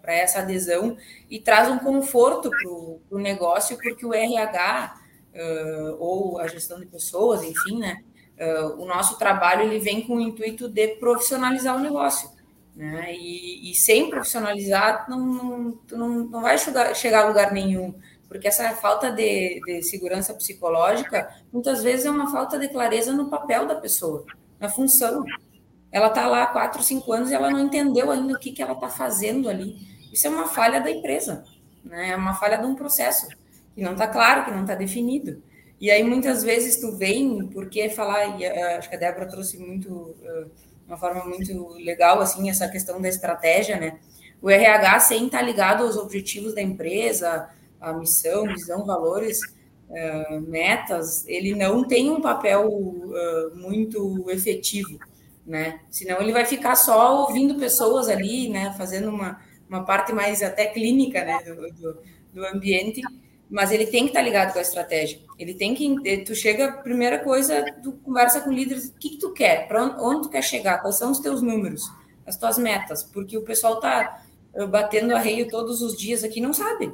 essa 0.07 0.39
adesão 0.39 0.97
e 1.29 1.39
traz 1.39 1.71
um 1.71 1.79
conforto 1.79 2.49
para 2.49 2.71
o 2.71 3.21
negócio, 3.21 3.77
porque 3.77 4.07
o 4.07 4.15
RH 4.15 4.95
uh, 5.35 5.97
ou 5.99 6.39
a 6.39 6.47
gestão 6.47 6.81
de 6.81 6.87
pessoas, 6.87 7.43
enfim, 7.43 7.79
né, 7.79 8.03
uh, 8.39 8.83
o 8.83 8.87
nosso 8.87 9.19
trabalho 9.19 9.65
ele 9.65 9.79
vem 9.79 10.01
com 10.07 10.17
o 10.17 10.21
intuito 10.21 10.67
de 10.67 10.89
profissionalizar 10.97 11.77
o 11.77 11.81
negócio. 11.81 12.31
Né? 12.75 13.15
E, 13.15 13.71
e 13.71 13.75
sem 13.75 14.09
profissionalizar, 14.09 15.11
não, 15.11 15.19
não, 15.19 15.79
não, 15.91 16.09
não 16.25 16.41
vai 16.41 16.57
chegar, 16.57 16.95
chegar 16.95 17.25
a 17.25 17.29
lugar 17.29 17.53
nenhum, 17.53 17.95
porque 18.33 18.49
essa 18.49 18.71
falta 18.71 19.13
de, 19.13 19.61
de 19.61 19.83
segurança 19.83 20.33
psicológica 20.33 21.29
muitas 21.53 21.83
vezes 21.83 22.07
é 22.07 22.11
uma 22.11 22.33
falta 22.33 22.59
de 22.59 22.67
clareza 22.67 23.13
no 23.13 23.29
papel 23.29 23.67
da 23.67 23.75
pessoa, 23.75 24.25
na 24.59 24.71
função. 24.71 25.23
Ela 25.93 26.07
está 26.07 26.27
lá 26.27 26.45
há 26.45 26.47
quatro, 26.47 26.83
cinco 26.83 27.13
anos 27.13 27.31
e 27.31 27.35
ela 27.35 27.51
não 27.51 27.61
entendeu 27.61 28.11
ainda 28.11 28.33
o 28.33 28.39
que, 28.39 28.51
que 28.51 28.63
ela 28.63 28.73
está 28.73 28.89
fazendo 28.89 29.51
ali. 29.51 29.77
Isso 30.11 30.27
é 30.27 30.31
uma 30.31 30.47
falha 30.47 30.81
da 30.81 30.91
empresa, 30.91 31.45
né? 31.85 32.13
é 32.13 32.17
uma 32.17 32.33
falha 32.33 32.57
de 32.57 32.65
um 32.65 32.75
processo 32.75 33.29
que 33.75 33.83
não 33.83 33.93
está 33.93 34.09
claro, 34.09 34.47
que 34.47 34.51
não 34.51 34.63
está 34.63 34.75
definido. 34.75 35.43
E 35.79 35.91
aí 35.91 36.03
muitas 36.03 36.43
vezes 36.43 36.81
tu 36.81 36.97
vem, 36.97 37.49
porque 37.49 37.91
falar, 37.91 38.41
e 38.41 38.45
eh, 38.45 38.79
acho 38.79 38.89
que 38.89 38.97
a 38.97 38.99
Débora 38.99 39.29
trouxe 39.29 39.59
muito, 39.59 40.17
eh, 40.23 40.47
uma 40.87 40.97
forma 40.97 41.23
muito 41.27 41.69
legal, 41.75 42.21
assim, 42.21 42.49
essa 42.49 42.67
questão 42.67 42.99
da 42.99 43.11
estratégia, 43.11 43.79
né? 43.79 43.99
O 44.41 44.49
RH, 44.49 45.01
sem 45.01 45.27
estar 45.27 45.41
tá 45.41 45.45
ligado 45.45 45.85
aos 45.85 45.99
objetivos 45.99 46.55
da 46.55 46.63
empresa, 46.63 47.51
a 47.83 47.93
missão, 47.93 48.45
visão, 48.45 48.87
valores, 48.87 49.41
uh, 49.91 50.41
metas, 50.41 51.27
ele 51.27 51.55
não 51.55 51.87
tem 51.87 52.11
um 52.11 52.21
papel 52.21 52.67
uh, 52.69 53.57
muito 53.57 54.25
efetivo 54.31 54.99
né? 55.47 55.81
Senão 55.91 56.21
ele 56.21 56.33
vai 56.33 56.45
ficar 56.45 56.77
só 56.77 57.23
ouvindo 57.23 57.57
pessoas 57.57 58.09
ali, 58.09 58.49
né? 58.49 58.75
Fazendo 58.77 59.09
uma, 59.09 59.41
uma 59.69 59.85
parte 59.85 60.13
mais 60.13 60.43
até 60.43 60.67
clínica, 60.67 61.25
né? 61.25 61.43
Do, 61.43 61.73
do, 61.73 61.99
do 62.33 62.47
ambiente, 62.47 63.03
mas 63.51 63.71
ele 63.71 63.87
tem 63.87 64.05
que 64.05 64.11
estar 64.11 64.21
tá 64.21 64.25
ligado 64.25 64.53
com 64.53 64.59
a 64.59 64.63
estratégia. 64.63 65.21
Ele 65.39 65.55
tem 65.55 65.75
que, 65.75 66.19
tu 66.19 66.35
chega, 66.35 66.73
primeira 66.73 67.19
coisa, 67.19 67.65
tu 67.83 67.93
conversa 67.93 68.41
com 68.41 68.51
líderes, 68.51 68.87
o 68.89 68.95
que, 68.95 69.11
que 69.11 69.19
tu 69.19 69.33
quer, 69.33 69.69
para 69.69 69.85
onde, 69.85 70.01
onde 70.01 70.23
tu 70.23 70.29
quer 70.31 70.43
chegar, 70.43 70.79
quais 70.79 70.97
são 70.97 71.11
os 71.11 71.19
teus 71.19 71.43
números, 71.43 71.83
as 72.25 72.37
tuas 72.37 72.57
metas, 72.57 73.03
porque 73.03 73.37
o 73.37 73.43
pessoal 73.43 73.81
tá 73.81 74.23
eh, 74.55 74.67
batendo 74.67 75.15
arreio 75.15 75.49
todos 75.49 75.83
os 75.83 75.97
dias 75.97 76.25
aqui, 76.25 76.41
não 76.41 76.55
sabe 76.55 76.93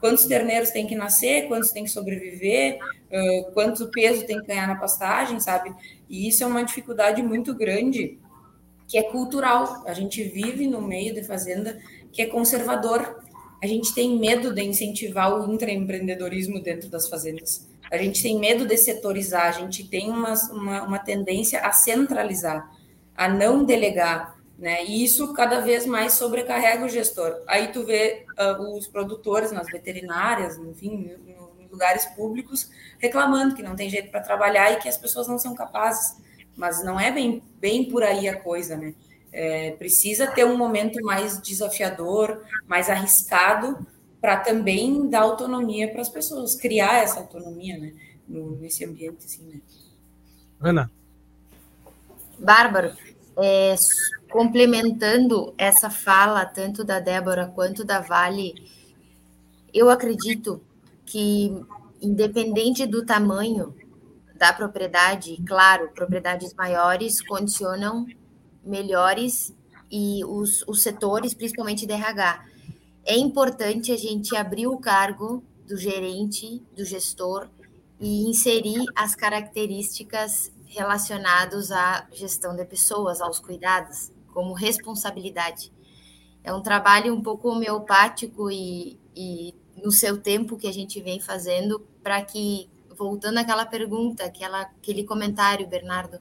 quantos 0.00 0.26
terneiros 0.26 0.70
tem 0.70 0.86
que 0.86 0.94
nascer, 0.94 1.48
quantos 1.48 1.70
tem 1.70 1.84
que 1.84 1.90
sobreviver, 1.90 2.78
uh, 3.10 3.52
quanto 3.52 3.90
peso 3.90 4.26
tem 4.26 4.40
que 4.40 4.46
ganhar 4.46 4.66
na 4.66 4.76
pastagem, 4.76 5.40
sabe? 5.40 5.74
E 6.08 6.28
isso 6.28 6.42
é 6.44 6.46
uma 6.46 6.64
dificuldade 6.64 7.22
muito 7.22 7.54
grande, 7.54 8.18
que 8.86 8.96
é 8.96 9.02
cultural. 9.02 9.82
A 9.86 9.92
gente 9.92 10.22
vive 10.22 10.66
no 10.66 10.80
meio 10.80 11.14
de 11.14 11.22
fazenda 11.22 11.78
que 12.12 12.22
é 12.22 12.26
conservador. 12.26 13.22
A 13.62 13.66
gente 13.66 13.94
tem 13.94 14.18
medo 14.18 14.54
de 14.54 14.62
incentivar 14.62 15.34
o 15.34 15.52
intraempreendedorismo 15.52 16.60
dentro 16.62 16.88
das 16.88 17.08
fazendas. 17.08 17.68
A 17.90 17.96
gente 17.96 18.22
tem 18.22 18.38
medo 18.38 18.66
de 18.66 18.76
setorizar, 18.76 19.46
a 19.46 19.52
gente 19.52 19.88
tem 19.88 20.10
uma, 20.10 20.34
uma, 20.50 20.82
uma 20.82 20.98
tendência 20.98 21.60
a 21.60 21.72
centralizar, 21.72 22.70
a 23.16 23.28
não 23.28 23.64
delegar, 23.64 24.37
né? 24.58 24.84
E 24.84 25.04
isso 25.04 25.32
cada 25.32 25.60
vez 25.60 25.86
mais 25.86 26.14
sobrecarrega 26.14 26.84
o 26.84 26.88
gestor. 26.88 27.42
Aí 27.46 27.68
tu 27.68 27.86
vê 27.86 28.26
uh, 28.36 28.76
os 28.76 28.88
produtores 28.88 29.52
nas 29.52 29.68
veterinárias, 29.68 30.58
enfim, 30.58 31.16
em 31.24 31.68
lugares 31.70 32.04
públicos, 32.06 32.68
reclamando 32.98 33.54
que 33.54 33.62
não 33.62 33.76
tem 33.76 33.88
jeito 33.88 34.10
para 34.10 34.20
trabalhar 34.20 34.72
e 34.72 34.80
que 34.80 34.88
as 34.88 34.96
pessoas 34.96 35.28
não 35.28 35.38
são 35.38 35.54
capazes. 35.54 36.16
Mas 36.56 36.82
não 36.82 36.98
é 36.98 37.12
bem, 37.12 37.40
bem 37.60 37.88
por 37.88 38.02
aí 38.02 38.28
a 38.28 38.38
coisa, 38.40 38.76
né? 38.76 38.94
É, 39.30 39.70
precisa 39.72 40.26
ter 40.26 40.44
um 40.44 40.56
momento 40.56 41.00
mais 41.04 41.40
desafiador, 41.40 42.42
mais 42.66 42.90
arriscado, 42.90 43.86
para 44.20 44.38
também 44.38 45.08
dar 45.08 45.20
autonomia 45.20 45.88
para 45.88 46.00
as 46.00 46.08
pessoas, 46.08 46.56
criar 46.56 47.04
essa 47.04 47.20
autonomia, 47.20 47.78
né? 47.78 47.92
No, 48.26 48.56
nesse 48.56 48.84
ambiente, 48.84 49.24
assim, 49.24 49.44
né? 49.44 49.60
Ana. 50.60 50.90
Bárbaro, 52.38 52.92
é, 53.36 53.74
complementando 54.30 55.54
essa 55.56 55.90
fala, 55.90 56.44
tanto 56.44 56.84
da 56.84 57.00
Débora 57.00 57.46
quanto 57.46 57.84
da 57.84 58.00
Vale, 58.00 58.54
eu 59.72 59.90
acredito 59.90 60.60
que, 61.04 61.54
independente 62.00 62.86
do 62.86 63.04
tamanho 63.04 63.74
da 64.34 64.52
propriedade, 64.52 65.42
claro, 65.46 65.90
propriedades 65.94 66.54
maiores 66.54 67.20
condicionam 67.26 68.06
melhores 68.64 69.54
e 69.90 70.22
os, 70.24 70.62
os 70.68 70.82
setores, 70.82 71.34
principalmente 71.34 71.86
de 71.86 71.92
RH. 71.92 72.44
É 73.04 73.16
importante 73.16 73.90
a 73.90 73.96
gente 73.96 74.36
abrir 74.36 74.66
o 74.66 74.78
cargo 74.78 75.42
do 75.66 75.76
gerente, 75.76 76.62
do 76.76 76.84
gestor 76.84 77.48
e 77.98 78.28
inserir 78.28 78.84
as 78.94 79.14
características 79.14 80.52
relacionadas 80.66 81.72
à 81.72 82.06
gestão 82.12 82.54
de 82.54 82.64
pessoas, 82.64 83.20
aos 83.20 83.40
cuidados 83.40 84.12
como 84.32 84.52
responsabilidade. 84.52 85.72
É 86.42 86.52
um 86.52 86.62
trabalho 86.62 87.14
um 87.14 87.22
pouco 87.22 87.48
homeopático 87.50 88.50
e, 88.50 88.98
e 89.14 89.54
no 89.82 89.90
seu 89.90 90.18
tempo 90.20 90.56
que 90.56 90.66
a 90.66 90.72
gente 90.72 91.00
vem 91.00 91.20
fazendo 91.20 91.80
para 92.02 92.22
que, 92.22 92.70
voltando 92.96 93.38
àquela 93.38 93.66
pergunta, 93.66 94.24
aquela, 94.24 94.62
aquele 94.62 95.04
comentário, 95.04 95.66
Bernardo, 95.66 96.18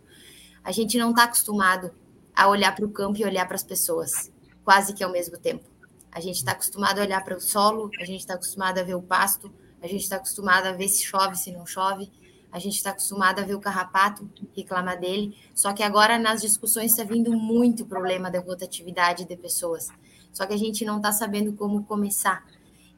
a 0.64 0.72
gente 0.72 0.98
não 0.98 1.12
está 1.12 1.24
acostumado 1.24 1.92
a 2.36 2.48
olhar 2.48 2.76
para 2.76 2.86
o 2.86 2.92
campo 2.92 3.20
e 3.20 3.26
olhar 3.26 3.48
para 3.48 3.56
as 3.56 3.64
pessoas, 3.64 4.32
quase 4.64 4.94
que 4.94 5.04
ao 5.04 5.12
mesmo 5.12 5.38
tempo. 5.38 5.70
A 6.12 6.20
gente 6.20 6.38
está 6.38 6.52
acostumado 6.52 7.00
a 7.00 7.04
olhar 7.04 7.24
para 7.24 7.38
o 7.38 7.42
solo, 7.42 7.90
a 8.00 8.06
gente 8.06 8.22
está 8.22 8.34
acostumado 8.34 8.80
a 8.80 8.84
ver 8.84 8.96
o 8.96 9.02
pasto, 9.02 9.52
a 9.82 9.88
gente 9.88 10.02
está 10.02 10.18
acostumado 10.18 10.68
a 10.68 10.72
ver 10.72 10.88
se 10.88 11.04
chove, 11.04 11.36
se 11.36 11.52
não 11.52 11.66
chove, 11.66 12.12
A 12.52 12.60
gente 12.60 12.76
está 12.76 12.92
acostumado 12.92 13.40
a 13.40 13.44
ver 13.44 13.56
o 13.56 13.60
carrapato 13.60 14.30
reclamar 14.56 15.00
dele, 15.00 15.38
só 15.54 15.74
que 15.74 15.84
agora 15.84 16.18
nas 16.18 16.42
discussões 16.42 16.92
está 16.92 17.04
vindo 17.04 17.32
muito 17.34 17.86
problema 17.86 18.32
da 18.32 18.40
rotatividade 18.40 19.26
de 19.26 19.36
pessoas. 19.36 19.90
Só 20.32 20.46
que 20.46 20.54
a 20.54 20.58
gente 20.58 20.86
não 20.86 20.98
está 20.98 21.12
sabendo 21.12 21.54
como 21.54 21.84
começar. 21.84 22.46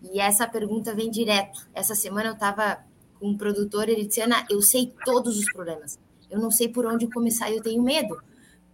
E 0.01 0.19
essa 0.19 0.47
pergunta 0.47 0.93
vem 0.93 1.09
direto. 1.09 1.67
Essa 1.73 1.95
semana 1.95 2.29
eu 2.29 2.33
estava 2.33 2.83
com 3.19 3.29
um 3.29 3.37
produtor, 3.37 3.89
ele 3.89 4.05
disse: 4.05 4.21
Ana, 4.21 4.45
eu 4.49 4.61
sei 4.61 4.93
todos 5.03 5.37
os 5.37 5.51
problemas. 5.51 5.99
Eu 6.29 6.39
não 6.39 6.51
sei 6.51 6.69
por 6.69 6.85
onde 6.85 7.07
começar, 7.07 7.51
eu 7.51 7.61
tenho 7.61 7.81
medo, 7.81 8.21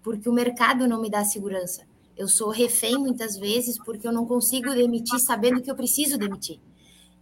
porque 0.04 0.28
o 0.28 0.34
mercado 0.34 0.88
não 0.88 1.02
me 1.02 1.10
dá 1.10 1.24
segurança. 1.24 1.84
Eu 2.18 2.28
sou 2.28 2.50
refém 2.50 2.98
muitas 2.98 3.38
vezes 3.38 3.78
porque 3.84 4.08
eu 4.08 4.12
não 4.12 4.26
consigo 4.26 4.74
demitir 4.74 5.20
sabendo 5.20 5.62
que 5.62 5.72
eu 5.72 5.76
preciso 5.76 6.18
demitir. 6.18 6.60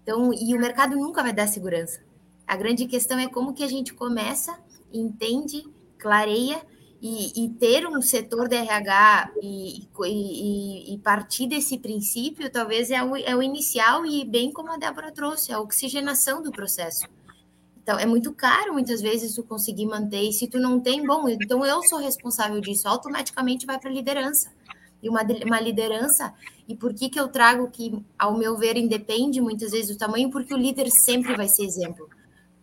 Então, 0.01 0.33
e 0.33 0.55
o 0.55 0.59
mercado 0.59 0.95
nunca 0.95 1.23
vai 1.23 1.33
dar 1.33 1.47
segurança. 1.47 2.01
A 2.47 2.55
grande 2.55 2.85
questão 2.85 3.17
é 3.17 3.27
como 3.27 3.53
que 3.53 3.63
a 3.63 3.67
gente 3.67 3.93
começa, 3.93 4.57
entende, 4.91 5.63
clareia 5.97 6.61
e, 7.01 7.45
e 7.45 7.49
ter 7.49 7.87
um 7.87 8.01
setor 8.01 8.47
de 8.47 8.55
RH 8.55 9.31
e, 9.41 9.87
e, 10.05 10.93
e, 10.93 10.97
partir 10.99 11.47
desse 11.47 11.77
princípio, 11.77 12.49
talvez 12.51 12.91
é 12.91 13.01
o, 13.03 13.15
é 13.15 13.35
o 13.35 13.41
inicial 13.41 14.05
e 14.05 14.23
bem 14.23 14.51
como 14.51 14.71
a 14.71 14.77
Débora 14.77 15.11
trouxe, 15.11 15.51
a 15.51 15.59
oxigenação 15.59 16.41
do 16.41 16.51
processo. 16.51 17.05
Então, 17.81 17.99
é 17.99 18.05
muito 18.05 18.31
caro 18.33 18.71
muitas 18.71 19.01
vezes 19.01 19.35
tu 19.35 19.43
conseguir 19.43 19.85
manter, 19.85 20.21
e 20.21 20.31
se 20.31 20.47
tu 20.47 20.57
não 20.59 20.79
tem, 20.79 21.05
bom, 21.05 21.27
então 21.27 21.65
eu 21.65 21.83
sou 21.83 21.99
responsável 21.99 22.61
disso, 22.61 22.87
automaticamente 22.87 23.65
vai 23.65 23.77
para 23.77 23.89
a 23.89 23.93
liderança. 23.93 24.49
E 25.01 25.09
uma, 25.09 25.21
uma 25.45 25.59
liderança, 25.59 26.33
e 26.65 26.73
por 26.73 26.93
que, 26.93 27.09
que 27.09 27.19
eu 27.19 27.27
trago 27.27 27.69
que, 27.69 28.01
ao 28.17 28.37
meu 28.37 28.55
ver, 28.57 28.77
independe 28.77 29.41
muitas 29.41 29.71
vezes 29.71 29.89
do 29.89 29.97
tamanho? 29.97 30.29
Porque 30.29 30.53
o 30.53 30.57
líder 30.57 30.89
sempre 30.89 31.35
vai 31.35 31.49
ser 31.49 31.65
exemplo 31.65 32.09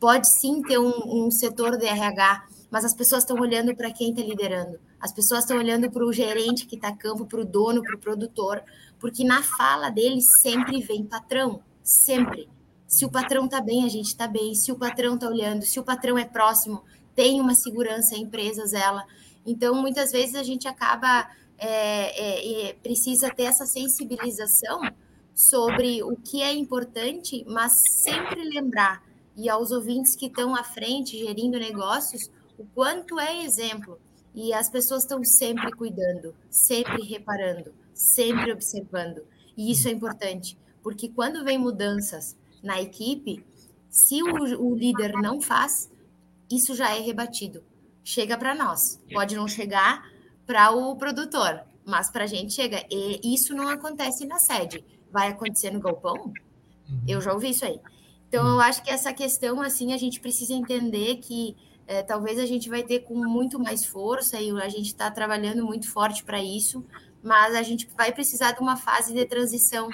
pode 0.01 0.29
sim 0.29 0.63
ter 0.63 0.79
um, 0.79 1.27
um 1.27 1.31
setor 1.31 1.77
de 1.77 1.85
RH, 1.85 2.47
mas 2.71 2.85
as 2.85 2.95
pessoas 2.95 3.23
estão 3.23 3.39
olhando 3.39 3.77
para 3.77 3.93
quem 3.93 4.11
está 4.11 4.23
liderando. 4.23 4.81
As 4.99 5.13
pessoas 5.13 5.41
estão 5.41 5.59
olhando 5.59 5.91
para 5.91 6.05
o 6.05 6.13
gerente 6.13 6.67
que 6.67 6.77
está 6.77 6.91
campo, 6.91 7.27
para 7.27 7.41
o 7.41 7.45
dono, 7.45 7.83
para 7.83 7.95
o 7.95 7.99
produtor, 7.99 8.63
porque 8.99 9.23
na 9.23 9.43
fala 9.43 9.91
dele 9.91 10.23
sempre 10.23 10.81
vem 10.81 11.05
patrão, 11.05 11.61
sempre. 11.83 12.49
Se 12.87 13.05
o 13.05 13.11
patrão 13.11 13.45
está 13.45 13.61
bem, 13.61 13.85
a 13.85 13.89
gente 13.89 14.07
está 14.07 14.27
bem. 14.27 14.55
Se 14.55 14.73
o 14.73 14.77
patrão 14.77 15.15
está 15.15 15.29
olhando, 15.29 15.63
se 15.63 15.79
o 15.79 15.85
patrão 15.85 16.19
é 16.19 16.25
próximo, 16.25 16.83
tem 17.15 17.41
uma 17.41 17.55
segurança, 17.55 18.15
a 18.15 18.19
empresa 18.19 18.77
ela. 18.77 19.05
Então, 19.45 19.75
muitas 19.75 20.11
vezes 20.11 20.35
a 20.35 20.43
gente 20.43 20.67
acaba 20.67 21.29
é, 21.59 22.69
é, 22.69 22.73
precisa 22.75 23.31
ter 23.31 23.45
essa 23.45 23.67
sensibilização 23.67 24.81
sobre 25.35 26.03
o 26.03 26.17
que 26.17 26.43
é 26.43 26.55
importante, 26.55 27.45
mas 27.47 27.73
sempre 28.03 28.43
lembrar 28.43 29.03
e 29.37 29.49
aos 29.49 29.71
ouvintes 29.71 30.15
que 30.15 30.27
estão 30.27 30.55
à 30.55 30.63
frente 30.63 31.19
gerindo 31.19 31.59
negócios 31.59 32.31
o 32.59 32.65
quanto 32.75 33.19
é 33.19 33.43
exemplo. 33.43 33.99
E 34.35 34.53
as 34.53 34.69
pessoas 34.69 35.03
estão 35.03 35.25
sempre 35.25 35.73
cuidando, 35.73 36.35
sempre 36.49 37.03
reparando, 37.03 37.75
sempre 37.95 38.53
observando. 38.53 39.23
E 39.57 39.73
isso 39.73 39.89
é 39.89 39.91
importante, 39.91 40.57
porque 40.83 41.09
quando 41.09 41.45
vem 41.45 41.59
mudanças 41.59 42.37
na 42.63 42.81
equipe, 42.81 43.45
se 43.89 44.23
o, 44.23 44.63
o 44.63 44.75
líder 44.75 45.13
não 45.15 45.41
faz, 45.41 45.91
isso 46.51 46.75
já 46.75 46.95
é 46.95 47.01
rebatido. 47.01 47.63
Chega 48.05 48.37
para 48.37 48.55
nós. 48.55 49.01
Pode 49.13 49.37
não 49.37 49.49
chegar 49.49 50.09
para 50.47 50.71
o 50.71 50.97
produtor, 50.97 51.63
mas 51.85 52.11
para 52.11 52.25
a 52.25 52.27
gente 52.27 52.53
chega. 52.53 52.85
E 52.91 53.35
isso 53.35 53.55
não 53.55 53.69
acontece 53.69 54.27
na 54.27 54.39
sede. 54.39 54.85
Vai 55.11 55.29
acontecer 55.29 55.71
no 55.71 55.81
galpão? 55.81 56.33
Eu 57.07 57.21
já 57.21 57.33
ouvi 57.33 57.51
isso 57.51 57.65
aí. 57.65 57.81
Então, 58.31 58.47
eu 58.47 58.61
acho 58.61 58.85
que 58.85 58.91
essa 58.91 59.13
questão, 59.13 59.61
assim, 59.61 59.93
a 59.93 59.97
gente 59.97 60.21
precisa 60.21 60.55
entender 60.55 61.17
que 61.17 61.57
é, 61.85 62.01
talvez 62.01 62.39
a 62.39 62.47
gente 62.47 62.69
vai 62.69 62.85
ter 62.85 63.01
com 63.01 63.17
muito 63.17 63.59
mais 63.59 63.85
força 63.85 64.41
e 64.41 64.53
a 64.53 64.69
gente 64.69 64.87
está 64.87 65.11
trabalhando 65.11 65.67
muito 65.67 65.91
forte 65.91 66.23
para 66.23 66.41
isso, 66.41 66.87
mas 67.21 67.57
a 67.57 67.63
gente 67.65 67.89
vai 67.97 68.13
precisar 68.13 68.53
de 68.53 68.61
uma 68.61 68.77
fase 68.77 69.13
de 69.13 69.27
transição. 69.27 69.89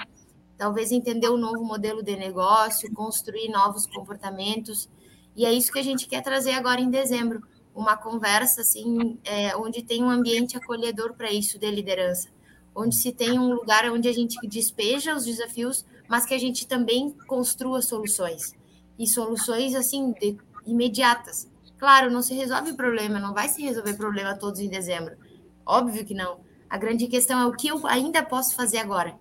Talvez 0.59 0.93
entender 0.93 1.31
um 1.31 1.39
novo 1.39 1.65
modelo 1.65 2.03
de 2.03 2.15
negócio, 2.15 2.93
construir 2.93 3.49
novos 3.49 3.87
comportamentos. 3.87 4.87
E 5.35 5.47
é 5.47 5.53
isso 5.55 5.73
que 5.73 5.79
a 5.79 5.83
gente 5.83 6.07
quer 6.07 6.23
trazer 6.23 6.53
agora 6.53 6.79
em 6.79 6.91
dezembro. 6.91 7.43
Uma 7.75 7.97
conversa, 7.97 8.61
assim, 8.61 9.19
é, 9.25 9.57
onde 9.57 9.83
tem 9.83 10.05
um 10.05 10.11
ambiente 10.11 10.59
acolhedor 10.59 11.15
para 11.15 11.33
isso 11.33 11.59
de 11.59 11.71
liderança. 11.71 12.29
Onde 12.75 12.97
se 12.97 13.13
tem 13.13 13.39
um 13.39 13.55
lugar 13.55 13.91
onde 13.91 14.07
a 14.07 14.13
gente 14.13 14.37
despeja 14.47 15.17
os 15.17 15.25
desafios, 15.25 15.87
mas 16.09 16.25
que 16.25 16.35
a 16.35 16.39
gente 16.39 16.67
também 16.67 17.11
construa 17.27 17.83
soluções. 17.83 18.55
E 18.99 19.07
soluções, 19.07 19.75
assim, 19.75 20.13
de, 20.13 20.37
imediatas. 20.67 21.49
Claro, 21.79 22.11
não 22.11 22.23
se 22.23 22.35
resolve 22.35 22.71
o 22.71 22.77
problema, 22.77 23.19
não 23.19 23.35
vai 23.35 23.49
se 23.49 23.63
resolver 23.63 23.95
problema 23.95 24.37
todos 24.37 24.61
em 24.61 24.69
dezembro. 24.69 25.17
Óbvio 25.65 26.05
que 26.05 26.15
não. 26.15 26.41
A 26.69 26.79
grande 26.79 27.07
questão 27.07 27.41
é 27.41 27.47
o 27.47 27.53
que 27.53 27.69
eu 27.69 27.87
ainda 27.87 28.23
posso 28.23 28.55
fazer 28.55 28.79
agora. 28.79 29.17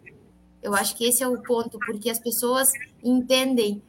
Eu 0.64 0.74
acho 0.74 0.96
que 0.96 1.06
esse 1.06 1.22
é 1.22 1.28
o 1.28 1.42
ponto, 1.42 1.78
porque 1.80 2.10
as 2.10 2.20
pessoas 2.20 2.72
entendem 3.04 3.84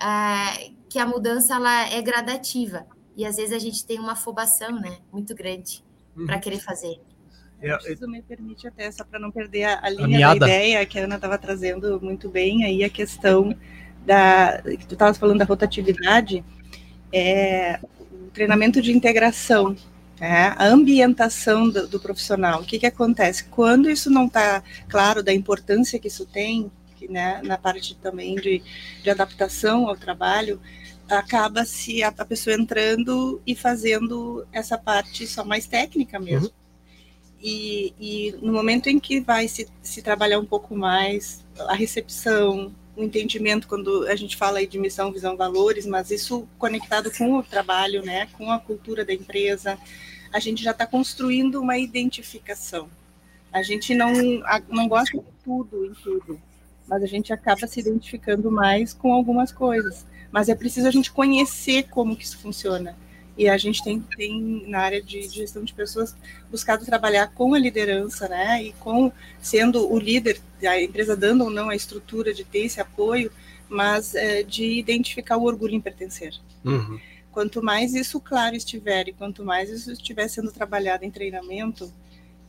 uh, 0.00 0.74
que 0.88 0.98
a 0.98 1.06
mudança 1.06 1.54
ela 1.54 1.88
é 1.88 2.00
gradativa. 2.00 2.86
E 3.16 3.26
às 3.26 3.36
vezes 3.36 3.52
a 3.52 3.58
gente 3.58 3.84
tem 3.84 3.98
uma 3.98 4.12
afobação 4.12 4.72
né, 4.80 4.98
muito 5.12 5.34
grande 5.34 5.84
uhum. 6.16 6.26
para 6.26 6.38
querer 6.38 6.60
fazer. 6.60 7.00
Eu, 7.62 7.78
Isso 7.78 8.08
me 8.08 8.20
permite 8.20 8.66
até, 8.66 8.90
só 8.90 9.04
para 9.04 9.20
não 9.20 9.30
perder 9.30 9.64
a, 9.64 9.80
a 9.84 9.88
linha 9.88 10.28
a 10.28 10.34
da 10.34 10.46
ideia 10.46 10.84
que 10.84 10.98
a 10.98 11.04
Ana 11.04 11.14
estava 11.14 11.38
trazendo 11.38 12.00
muito 12.02 12.28
bem, 12.28 12.64
aí 12.64 12.82
a 12.82 12.90
questão 12.90 13.56
da. 14.04 14.60
que 14.64 14.84
tu 14.84 14.94
estavas 14.94 15.16
falando 15.16 15.38
da 15.38 15.44
rotatividade, 15.44 16.44
é, 17.12 17.78
o 18.10 18.30
treinamento 18.32 18.82
de 18.82 18.90
integração, 18.90 19.76
né, 20.18 20.54
a 20.56 20.66
ambientação 20.66 21.68
do, 21.68 21.86
do, 21.86 22.00
profissional. 22.00 22.62
O 22.62 22.64
que, 22.64 22.80
que 22.80 22.86
acontece? 22.86 23.44
Quando 23.44 23.88
isso 23.88 24.10
não 24.10 24.26
está 24.26 24.62
claro 24.88 25.22
da 25.22 25.32
importância 25.32 26.00
que 26.00 26.08
isso 26.08 26.26
tem, 26.26 26.70
que, 26.96 27.06
né, 27.06 27.40
na 27.44 27.56
parte 27.56 27.96
também 27.96 28.34
de, 28.34 28.60
de 29.02 29.10
adaptação 29.10 29.88
ao 29.88 29.96
trabalho, 29.96 30.60
acaba 31.08 31.64
se 31.64 32.02
a, 32.02 32.08
a, 32.08 32.24
pessoa 32.24 32.56
entrando 32.56 33.40
e 33.46 33.54
fazendo 33.54 34.46
essa 34.52 34.78
parte 34.78 35.26
só 35.26 35.44
mais 35.44 35.66
técnica 35.66 36.18
mesmo. 36.18 36.46
Uhum. 36.48 36.61
E, 37.42 37.92
e 37.98 38.32
no 38.40 38.52
momento 38.52 38.88
em 38.88 39.00
que 39.00 39.20
vai 39.20 39.48
se, 39.48 39.68
se 39.82 40.00
trabalhar 40.00 40.38
um 40.38 40.44
pouco 40.44 40.76
mais 40.76 41.44
a 41.58 41.74
recepção, 41.74 42.72
o 42.96 43.02
entendimento 43.02 43.66
quando 43.66 44.06
a 44.06 44.14
gente 44.14 44.36
fala 44.36 44.58
aí 44.58 44.66
de 44.66 44.78
missão, 44.78 45.10
visão, 45.10 45.36
valores, 45.36 45.84
mas 45.84 46.10
isso 46.10 46.46
conectado 46.56 47.10
com 47.10 47.38
o 47.38 47.42
trabalho, 47.42 48.04
né, 48.04 48.28
com 48.38 48.50
a 48.52 48.60
cultura 48.60 49.04
da 49.04 49.12
empresa, 49.12 49.76
a 50.32 50.38
gente 50.38 50.62
já 50.62 50.70
está 50.70 50.86
construindo 50.86 51.60
uma 51.60 51.76
identificação. 51.76 52.88
A 53.52 53.62
gente 53.62 53.94
não, 53.94 54.12
não 54.68 54.88
gosta 54.88 55.18
de 55.18 55.24
tudo 55.44 55.84
em 55.84 55.92
tudo, 55.94 56.40
mas 56.86 57.02
a 57.02 57.06
gente 57.06 57.32
acaba 57.32 57.66
se 57.66 57.80
identificando 57.80 58.50
mais 58.50 58.94
com 58.94 59.12
algumas 59.12 59.52
coisas. 59.52 60.06
Mas 60.30 60.48
é 60.48 60.54
preciso 60.54 60.88
a 60.88 60.90
gente 60.90 61.12
conhecer 61.12 61.84
como 61.90 62.16
que 62.16 62.24
isso 62.24 62.38
funciona. 62.38 62.96
E 63.36 63.48
a 63.48 63.56
gente 63.56 63.82
tem, 63.82 64.00
tem 64.00 64.64
na 64.68 64.80
área 64.80 65.02
de, 65.02 65.20
de 65.20 65.36
gestão 65.36 65.64
de 65.64 65.72
pessoas 65.72 66.14
buscado 66.50 66.84
trabalhar 66.84 67.28
com 67.28 67.54
a 67.54 67.58
liderança, 67.58 68.28
né? 68.28 68.62
E 68.62 68.72
com 68.74 69.10
sendo 69.40 69.90
o 69.90 69.98
líder, 69.98 70.40
a 70.62 70.80
empresa 70.80 71.16
dando 71.16 71.44
ou 71.44 71.50
não 71.50 71.70
a 71.70 71.76
estrutura 71.76 72.34
de 72.34 72.44
ter 72.44 72.60
esse 72.60 72.80
apoio, 72.80 73.32
mas 73.68 74.14
é, 74.14 74.42
de 74.42 74.78
identificar 74.78 75.38
o 75.38 75.44
orgulho 75.44 75.74
em 75.74 75.80
pertencer. 75.80 76.34
Uhum. 76.64 77.00
Quanto 77.30 77.62
mais 77.62 77.94
isso 77.94 78.20
claro 78.20 78.54
estiver 78.54 79.08
e 79.08 79.12
quanto 79.12 79.42
mais 79.42 79.70
isso 79.70 79.90
estiver 79.90 80.28
sendo 80.28 80.52
trabalhado 80.52 81.04
em 81.04 81.10
treinamento, 81.10 81.90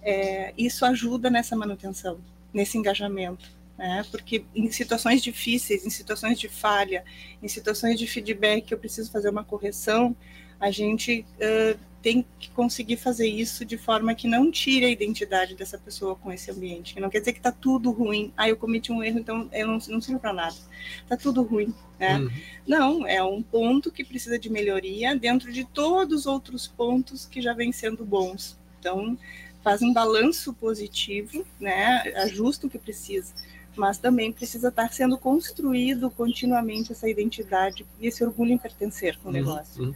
é, 0.01 0.53
isso 0.57 0.85
ajuda 0.85 1.29
nessa 1.29 1.55
manutenção, 1.55 2.19
nesse 2.53 2.77
engajamento. 2.77 3.49
Né? 3.77 4.05
Porque 4.11 4.43
em 4.53 4.69
situações 4.69 5.23
difíceis, 5.23 5.85
em 5.85 5.89
situações 5.89 6.37
de 6.37 6.49
falha, 6.49 7.03
em 7.41 7.47
situações 7.47 7.97
de 7.97 8.05
feedback, 8.05 8.71
eu 8.71 8.77
preciso 8.77 9.09
fazer 9.09 9.29
uma 9.29 9.43
correção, 9.43 10.15
a 10.59 10.71
gente 10.71 11.25
uh, 11.37 11.77
tem 12.01 12.25
que 12.37 12.49
conseguir 12.51 12.97
fazer 12.97 13.27
isso 13.27 13.63
de 13.63 13.77
forma 13.77 14.13
que 14.13 14.27
não 14.27 14.51
tire 14.51 14.85
a 14.85 14.89
identidade 14.89 15.55
dessa 15.55 15.77
pessoa 15.77 16.15
com 16.15 16.31
esse 16.31 16.51
ambiente. 16.51 16.99
Não 16.99 17.09
quer 17.09 17.19
dizer 17.19 17.31
que 17.31 17.39
está 17.39 17.51
tudo 17.51 17.91
ruim. 17.91 18.33
Ah, 18.35 18.49
eu 18.49 18.57
cometi 18.57 18.91
um 18.91 19.01
erro, 19.01 19.19
então 19.19 19.49
eu 19.53 19.67
não, 19.67 19.79
não 19.87 20.01
sirvo 20.01 20.19
para 20.19 20.33
nada. 20.33 20.55
Está 21.01 21.15
tudo 21.15 21.41
ruim. 21.43 21.73
Né? 21.97 22.17
Uhum. 22.17 22.29
Não, 22.67 23.07
é 23.07 23.23
um 23.23 23.41
ponto 23.41 23.89
que 23.89 24.03
precisa 24.03 24.37
de 24.37 24.49
melhoria 24.49 25.15
dentro 25.15 25.51
de 25.51 25.63
todos 25.63 26.21
os 26.21 26.25
outros 26.25 26.67
pontos 26.67 27.25
que 27.25 27.41
já 27.41 27.53
vêm 27.53 27.71
sendo 27.71 28.03
bons. 28.03 28.59
Então, 28.79 29.17
faz 29.63 29.81
um 29.81 29.93
balanço 29.93 30.53
positivo, 30.53 31.45
né? 31.57 32.01
ajusta 32.17 32.67
o 32.67 32.69
que 32.69 32.77
precisa 32.77 33.33
mas 33.75 33.97
também 33.97 34.31
precisa 34.31 34.69
estar 34.69 34.91
sendo 34.91 35.17
construído 35.17 36.09
continuamente 36.09 36.91
essa 36.91 37.09
identidade 37.09 37.85
e 37.99 38.07
esse 38.07 38.23
orgulho 38.23 38.51
em 38.51 38.57
pertencer 38.57 39.17
com 39.17 39.29
o 39.29 39.31
uhum, 39.31 39.37
negócio. 39.37 39.83
Uhum. 39.83 39.95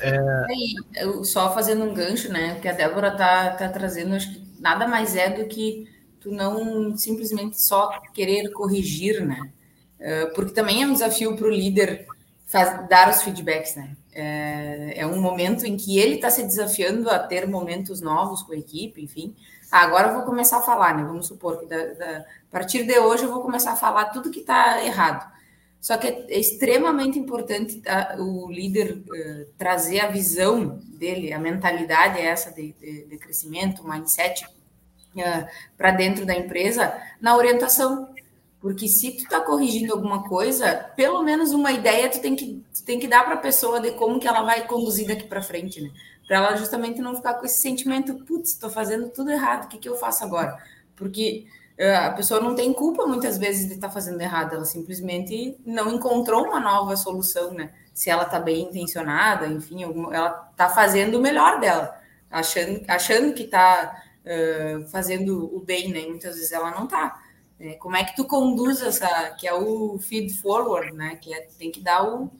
É... 0.00 0.46
E, 0.50 1.24
só 1.24 1.52
fazendo 1.52 1.84
um 1.84 1.94
gancho, 1.94 2.32
né? 2.32 2.54
Porque 2.54 2.68
a 2.68 2.72
Débora 2.72 3.16
tá, 3.16 3.50
tá 3.50 3.68
trazendo, 3.68 4.14
acho 4.14 4.32
que 4.32 4.42
nada 4.60 4.86
mais 4.86 5.16
é 5.16 5.30
do 5.30 5.46
que 5.46 5.86
tu 6.20 6.30
não 6.30 6.96
simplesmente 6.96 7.60
só 7.60 8.00
querer 8.12 8.50
corrigir, 8.52 9.24
né? 9.24 9.50
Uh, 9.98 10.34
porque 10.34 10.52
também 10.52 10.82
é 10.82 10.86
um 10.86 10.92
desafio 10.92 11.36
para 11.36 11.46
o 11.46 11.50
líder 11.50 12.06
faz, 12.48 12.88
dar 12.88 13.10
os 13.10 13.22
feedbacks, 13.22 13.76
né? 13.76 13.96
É, 14.12 14.94
é 14.96 15.06
um 15.06 15.20
momento 15.20 15.64
em 15.64 15.76
que 15.76 15.98
ele 15.98 16.16
está 16.16 16.30
se 16.30 16.42
desafiando 16.42 17.08
a 17.08 17.18
ter 17.18 17.46
momentos 17.46 18.00
novos 18.00 18.42
com 18.42 18.52
a 18.52 18.56
equipe, 18.56 19.02
enfim. 19.02 19.36
Agora 19.70 20.08
eu 20.08 20.14
vou 20.14 20.22
começar 20.22 20.58
a 20.58 20.62
falar, 20.62 20.96
né? 20.96 21.04
Vamos 21.04 21.26
supor 21.26 21.58
que 21.60 21.66
da, 21.66 21.86
da, 21.94 22.18
a 22.18 22.50
partir 22.50 22.84
de 22.84 22.98
hoje 22.98 23.24
eu 23.24 23.32
vou 23.32 23.42
começar 23.42 23.72
a 23.72 23.76
falar 23.76 24.06
tudo 24.06 24.30
que 24.30 24.40
está 24.40 24.82
errado. 24.82 25.30
Só 25.80 25.96
que 25.96 26.06
é, 26.06 26.26
é 26.28 26.38
extremamente 26.40 27.18
importante 27.18 27.76
tá, 27.76 28.16
o 28.18 28.50
líder 28.50 28.96
uh, 28.96 29.46
trazer 29.56 30.00
a 30.00 30.08
visão 30.08 30.80
dele, 30.84 31.32
a 31.32 31.38
mentalidade 31.38 32.18
essa 32.18 32.50
de, 32.50 32.72
de, 32.72 33.04
de 33.04 33.18
crescimento, 33.18 33.86
mindset 33.86 34.44
uh, 34.44 35.46
para 35.76 35.90
dentro 35.92 36.26
da 36.26 36.34
empresa 36.34 36.92
na 37.20 37.36
orientação. 37.36 38.08
Porque 38.60 38.88
se 38.88 39.12
tu 39.12 39.22
está 39.22 39.40
corrigindo 39.40 39.92
alguma 39.92 40.28
coisa, 40.28 40.90
pelo 40.96 41.22
menos 41.22 41.52
uma 41.52 41.70
ideia 41.70 42.08
tu 42.08 42.20
tem 42.20 42.34
que, 42.34 42.60
tu 42.74 42.82
tem 42.84 42.98
que 42.98 43.06
dar 43.06 43.24
para 43.24 43.34
a 43.34 43.38
pessoa 43.38 43.80
de 43.80 43.92
como 43.92 44.18
que 44.18 44.26
ela 44.26 44.42
vai 44.42 44.66
conduzir 44.66 45.06
daqui 45.06 45.28
para 45.28 45.40
frente, 45.40 45.80
né? 45.80 45.90
Para 46.28 46.36
ela 46.36 46.56
justamente 46.56 47.00
não 47.00 47.16
ficar 47.16 47.34
com 47.34 47.46
esse 47.46 47.62
sentimento, 47.62 48.14
putz, 48.26 48.50
estou 48.50 48.68
fazendo 48.68 49.08
tudo 49.08 49.30
errado, 49.30 49.64
o 49.64 49.68
que, 49.68 49.78
que 49.78 49.88
eu 49.88 49.96
faço 49.96 50.22
agora? 50.22 50.62
Porque 50.94 51.46
uh, 51.80 52.06
a 52.06 52.10
pessoa 52.10 52.38
não 52.38 52.54
tem 52.54 52.70
culpa 52.74 53.06
muitas 53.06 53.38
vezes 53.38 53.66
de 53.66 53.74
estar 53.74 53.88
tá 53.88 53.94
fazendo 53.94 54.20
errado, 54.20 54.54
ela 54.54 54.66
simplesmente 54.66 55.56
não 55.64 55.90
encontrou 55.90 56.44
uma 56.44 56.60
nova 56.60 56.94
solução, 56.96 57.54
né? 57.54 57.72
Se 57.94 58.10
ela 58.10 58.24
está 58.24 58.38
bem 58.38 58.64
intencionada, 58.64 59.46
enfim, 59.46 59.84
ela 59.84 60.50
está 60.50 60.68
fazendo 60.68 61.16
o 61.16 61.20
melhor 61.20 61.60
dela, 61.60 61.98
achando, 62.30 62.84
achando 62.86 63.32
que 63.32 63.44
está 63.44 64.02
uh, 64.22 64.86
fazendo 64.88 65.56
o 65.56 65.60
bem, 65.60 65.90
né? 65.90 66.00
E 66.02 66.10
muitas 66.10 66.34
vezes 66.34 66.52
ela 66.52 66.70
não 66.72 66.84
está. 66.84 67.22
É, 67.58 67.72
como 67.76 67.96
é 67.96 68.04
que 68.04 68.14
tu 68.14 68.26
conduz 68.26 68.82
essa, 68.82 69.30
que 69.30 69.48
é 69.48 69.54
o 69.54 69.98
feed 69.98 70.34
forward, 70.34 70.92
né? 70.92 71.16
Que 71.16 71.32
é, 71.32 71.48
tem 71.58 71.72
que 71.72 71.80
dar 71.80 72.06
o, 72.06 72.30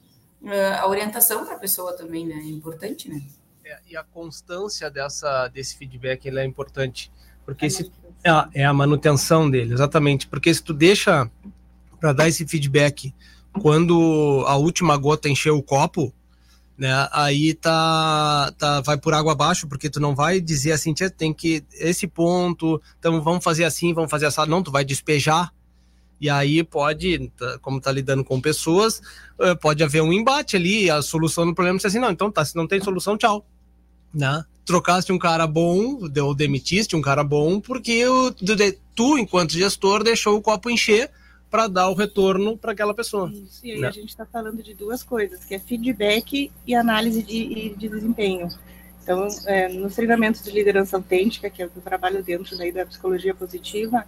a 0.78 0.86
orientação 0.86 1.46
para 1.46 1.54
a 1.54 1.58
pessoa 1.58 1.96
também, 1.96 2.26
né? 2.26 2.34
É 2.34 2.50
importante, 2.50 3.08
né? 3.08 3.22
É, 3.68 3.78
e 3.90 3.96
a 3.98 4.02
constância 4.02 4.90
dessa, 4.90 5.46
desse 5.48 5.76
feedback 5.76 6.26
é 6.26 6.44
importante, 6.44 7.12
porque 7.44 7.66
é 7.66 7.68
se, 7.68 7.92
é, 8.24 8.30
a, 8.30 8.48
é 8.54 8.64
a 8.64 8.72
manutenção 8.72 9.50
dele, 9.50 9.74
exatamente. 9.74 10.26
Porque 10.26 10.52
se 10.54 10.62
tu 10.62 10.72
deixa 10.72 11.30
para 12.00 12.14
dar 12.14 12.28
esse 12.28 12.46
feedback 12.46 13.14
quando 13.60 14.42
a 14.46 14.56
última 14.56 14.96
gota 14.96 15.28
encheu 15.28 15.58
o 15.58 15.62
copo, 15.62 16.14
né? 16.78 17.08
Aí 17.12 17.52
tá, 17.52 18.50
tá 18.56 18.80
vai 18.80 18.96
por 18.96 19.12
água 19.12 19.32
abaixo, 19.32 19.68
porque 19.68 19.90
tu 19.90 20.00
não 20.00 20.14
vai 20.14 20.40
dizer 20.40 20.72
assim, 20.72 20.94
tem 20.94 21.34
que 21.34 21.62
esse 21.74 22.06
ponto, 22.06 22.80
então 22.98 23.20
vamos 23.20 23.44
fazer 23.44 23.64
assim, 23.64 23.92
vamos 23.92 24.10
fazer 24.10 24.24
essa, 24.24 24.46
não, 24.46 24.62
tu 24.62 24.70
vai 24.70 24.84
despejar. 24.84 25.52
E 26.18 26.30
aí 26.30 26.64
pode, 26.64 27.30
tá, 27.36 27.58
como 27.58 27.82
tá 27.82 27.92
lidando 27.92 28.24
com 28.24 28.40
pessoas, 28.40 29.02
eh, 29.38 29.54
pode 29.56 29.84
haver 29.84 30.02
um 30.02 30.12
embate 30.12 30.56
ali, 30.56 30.90
a 30.90 31.02
solução 31.02 31.44
do 31.46 31.54
problema 31.54 31.78
é 31.84 31.86
assim, 31.86 31.98
não, 31.98 32.10
então 32.10 32.32
tá, 32.32 32.42
se 32.44 32.56
não 32.56 32.66
tem 32.66 32.80
solução, 32.80 33.16
tchau. 33.18 33.44
Né? 34.12 34.44
Trocaste 34.64 35.12
um 35.12 35.18
cara 35.18 35.46
bom, 35.46 35.98
ou 36.22 36.34
demitiste 36.34 36.94
um 36.94 37.00
cara 37.00 37.24
bom, 37.24 37.60
porque 37.60 38.06
o, 38.06 38.32
tu, 38.94 39.18
enquanto 39.18 39.52
gestor, 39.52 40.02
deixou 40.02 40.36
o 40.36 40.42
copo 40.42 40.68
encher 40.68 41.10
para 41.50 41.66
dar 41.66 41.88
o 41.88 41.94
retorno 41.94 42.56
para 42.56 42.72
aquela 42.72 42.94
pessoa. 42.94 43.30
Isso, 43.32 43.64
e 43.64 43.72
aí 43.72 43.80
né? 43.80 43.88
a 43.88 43.90
gente 43.90 44.10
está 44.10 44.26
falando 44.26 44.62
de 44.62 44.74
duas 44.74 45.02
coisas, 45.02 45.44
que 45.44 45.54
é 45.54 45.58
feedback 45.58 46.52
e 46.66 46.74
análise 46.74 47.22
de, 47.22 47.74
de 47.76 47.88
desempenho. 47.88 48.48
Então, 49.02 49.26
é, 49.46 49.68
nos 49.68 49.94
treinamentos 49.94 50.42
de 50.42 50.50
liderança 50.50 50.96
autêntica, 50.96 51.48
que 51.48 51.62
é 51.62 51.66
o 51.66 51.70
que 51.70 51.78
eu 51.78 51.82
trabalho 51.82 52.22
dentro 52.22 52.56
daí 52.58 52.70
da 52.70 52.84
psicologia 52.84 53.34
positiva, 53.34 54.04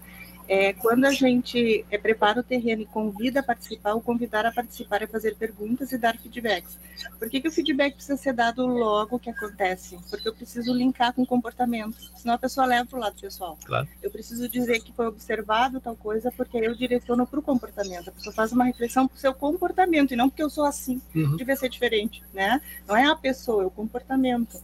é, 0.49 0.72
quando 0.72 1.05
a 1.05 1.11
gente 1.11 1.84
é, 1.91 1.99
prepara 1.99 2.41
o 2.41 2.43
terreno 2.43 2.82
e 2.82 2.86
convida 2.86 3.41
a 3.41 3.43
participar, 3.43 3.95
o 3.95 4.01
convidar 4.01 4.45
a 4.47 4.53
participar 4.53 5.03
é 5.03 5.07
fazer 5.07 5.36
perguntas 5.36 5.93
e 5.93 5.99
dar 5.99 6.16
feedbacks. 6.16 6.78
Por 7.18 7.28
que, 7.30 7.41
que 7.41 7.49
o 7.49 7.53
feedback 7.53 7.95
precisa 7.95 8.16
ser 8.16 8.32
dado 8.32 8.66
logo 8.66 9.18
que 9.18 9.30
acontece? 9.30 9.99
Porque 10.11 10.28
eu 10.28 10.34
preciso 10.34 10.72
linkar 10.74 11.12
com 11.12 11.22
o 11.22 11.26
comportamento, 11.26 11.97
senão 12.16 12.34
a 12.34 12.38
pessoa 12.38 12.66
leva 12.66 12.86
para 12.86 12.99
o 12.99 13.01
lado 13.01 13.20
pessoal. 13.20 13.59
Claro. 13.64 13.88
Eu 14.03 14.11
preciso 14.11 14.49
dizer 14.49 14.80
que 14.80 14.93
foi 14.93 15.07
observado 15.07 15.80
tal 15.80 15.97
coisa, 15.97 16.32
porque 16.36 16.59
eu 16.59 16.74
direciono 16.74 17.26
para 17.26 17.38
o 17.38 17.43
comportamento. 17.43 18.09
A 18.09 18.12
pessoa 18.12 18.34
faz 18.34 18.53
uma 18.53 18.64
reflexão 18.64 19.07
para 19.07 19.16
o 19.16 19.20
seu 19.20 19.34
comportamento, 19.34 20.12
e 20.12 20.16
não 20.16 20.28
porque 20.28 20.43
eu 20.43 20.51
sou 20.51 20.64
assim, 20.64 21.01
uhum. 21.14 21.36
devia 21.36 21.57
ser 21.57 21.68
diferente. 21.68 22.22
Né? 22.32 22.61
Não 22.86 22.97
é 22.97 23.07
a 23.07 23.16
pessoa, 23.16 23.62
é 23.62 23.66
o 23.66 23.70
comportamento 23.70 24.59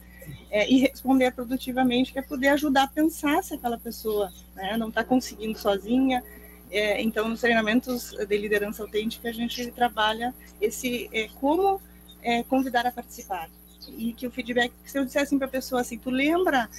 é, 0.56 0.66
e 0.70 0.78
responder 0.78 1.32
produtivamente, 1.32 2.14
que 2.14 2.18
é 2.18 2.22
poder 2.22 2.48
ajudar 2.48 2.84
a 2.84 2.88
pensar 2.88 3.44
se 3.44 3.52
aquela 3.52 3.76
pessoa 3.76 4.32
né, 4.54 4.74
não 4.78 4.88
está 4.88 5.04
conseguindo 5.04 5.58
sozinha. 5.58 6.24
É, 6.70 7.02
então, 7.02 7.28
nos 7.28 7.42
treinamentos 7.42 8.12
de 8.12 8.38
liderança 8.38 8.82
autêntica, 8.82 9.28
a 9.28 9.32
gente 9.32 9.70
trabalha 9.70 10.34
esse 10.58 11.10
é, 11.12 11.28
como 11.42 11.78
é, 12.22 12.42
convidar 12.42 12.86
a 12.86 12.90
participar. 12.90 13.50
E 13.98 14.14
que 14.14 14.26
o 14.26 14.30
feedback, 14.30 14.72
se 14.86 14.98
eu 14.98 15.04
dissesse 15.04 15.26
assim 15.26 15.36
para 15.38 15.46
a 15.46 15.50
pessoa 15.50 15.82
assim, 15.82 15.98
tu 15.98 16.08
lembra 16.08 16.70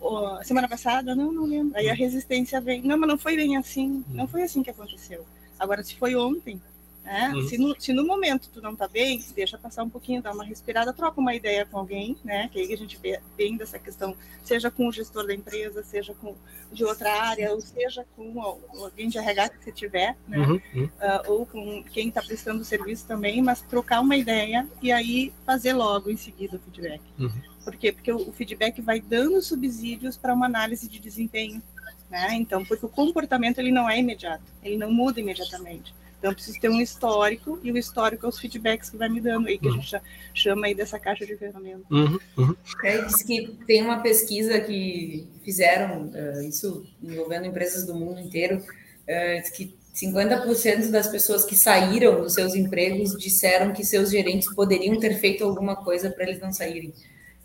uh, 0.00 0.44
semana 0.44 0.68
passada? 0.68 1.14
Não, 1.14 1.32
não 1.32 1.46
lembro. 1.46 1.78
Aí 1.78 1.88
a 1.88 1.94
resistência 1.94 2.60
vem, 2.60 2.82
não, 2.82 2.98
mas 2.98 3.08
não 3.08 3.16
foi 3.16 3.36
bem 3.36 3.56
assim, 3.56 4.04
não 4.10 4.28
foi 4.28 4.42
assim 4.42 4.62
que 4.62 4.70
aconteceu. 4.70 5.24
Agora, 5.58 5.82
se 5.82 5.96
foi 5.96 6.14
ontem, 6.14 6.60
né? 7.04 7.32
Uhum. 7.34 7.48
Se, 7.48 7.58
no, 7.58 7.76
se, 7.78 7.92
no, 7.92 8.06
momento 8.06 8.48
tu 8.50 8.62
não 8.62 8.74
tá 8.74 8.88
bem, 8.88 9.22
deixa 9.36 9.58
passar 9.58 9.84
um 9.84 9.90
pouquinho, 9.90 10.22
dá 10.22 10.32
uma 10.32 10.42
respirada, 10.42 10.90
troca 10.90 11.20
uma 11.20 11.34
ideia 11.34 11.66
com 11.66 11.78
alguém, 11.78 12.16
né? 12.24 12.48
Que 12.50 12.60
aí 12.60 12.72
a 12.72 12.76
gente 12.76 12.96
vê 12.96 13.20
bem 13.36 13.58
dessa 13.58 13.78
questão, 13.78 14.16
seja 14.42 14.70
com 14.70 14.88
o 14.88 14.92
gestor 14.92 15.26
da 15.26 15.34
empresa, 15.34 15.82
seja 15.82 16.14
com 16.14 16.34
de 16.72 16.82
outra 16.82 17.12
área, 17.12 17.52
ou 17.52 17.60
seja 17.60 18.06
com 18.16 18.40
alguém 18.40 19.08
de 19.08 19.18
RH 19.18 19.50
que 19.50 19.64
você 19.64 19.72
tiver, 19.72 20.16
né? 20.26 20.38
Uhum. 20.38 20.58
Uh, 20.86 20.90
ou 21.30 21.46
com 21.46 21.84
quem 21.84 22.08
está 22.08 22.22
prestando 22.22 22.64
serviço 22.64 23.06
também, 23.06 23.42
mas 23.42 23.60
trocar 23.60 24.00
uma 24.00 24.16
ideia 24.16 24.66
e 24.80 24.90
aí 24.90 25.30
fazer 25.44 25.74
logo 25.74 26.10
em 26.10 26.16
seguida 26.16 26.56
o 26.56 26.60
feedback. 26.60 27.02
Uhum. 27.18 27.42
Por 27.62 27.76
quê? 27.76 27.92
Porque 27.92 28.10
o, 28.10 28.30
o 28.30 28.32
feedback 28.32 28.80
vai 28.80 28.98
dando 28.98 29.42
subsídios 29.42 30.16
para 30.16 30.32
uma 30.32 30.46
análise 30.46 30.88
de 30.88 30.98
desempenho. 30.98 31.62
Né? 32.10 32.34
Então, 32.34 32.64
porque 32.64 32.86
o 32.86 32.88
comportamento 32.88 33.58
ele 33.58 33.72
não 33.72 33.90
é 33.90 33.98
imediato, 33.98 34.44
ele 34.62 34.76
não 34.76 34.90
muda 34.90 35.20
imediatamente. 35.20 35.94
Então, 36.24 36.32
eu 36.32 36.36
preciso 36.36 36.58
ter 36.58 36.70
um 36.70 36.80
histórico, 36.80 37.60
e 37.62 37.70
o 37.70 37.76
histórico 37.76 38.24
é 38.24 38.28
os 38.30 38.38
feedbacks 38.38 38.88
que 38.88 38.96
vai 38.96 39.10
me 39.10 39.20
dando, 39.20 39.46
aí 39.46 39.58
que 39.58 39.68
uhum. 39.68 39.74
a 39.74 39.76
gente 39.76 40.00
chama 40.32 40.66
aí 40.66 40.74
dessa 40.74 40.98
caixa 40.98 41.26
de 41.26 41.36
ferramentas. 41.36 41.84
Uhum. 41.90 42.18
Uhum. 42.38 42.56
É, 42.82 43.02
diz 43.02 43.22
que 43.22 43.58
tem 43.66 43.82
uma 43.82 44.00
pesquisa 44.00 44.58
que 44.58 45.28
fizeram, 45.44 46.06
uh, 46.06 46.42
isso 46.48 46.86
envolvendo 47.02 47.44
empresas 47.44 47.84
do 47.84 47.94
mundo 47.94 48.22
inteiro, 48.22 48.56
uh, 48.56 49.52
que 49.54 49.76
50% 49.94 50.90
das 50.90 51.08
pessoas 51.08 51.44
que 51.44 51.54
saíram 51.54 52.22
dos 52.22 52.32
seus 52.32 52.54
empregos 52.54 53.18
disseram 53.18 53.74
que 53.74 53.84
seus 53.84 54.10
gerentes 54.10 54.50
poderiam 54.54 54.98
ter 54.98 55.18
feito 55.18 55.44
alguma 55.44 55.76
coisa 55.76 56.08
para 56.08 56.24
eles 56.24 56.40
não 56.40 56.54
saírem. 56.54 56.94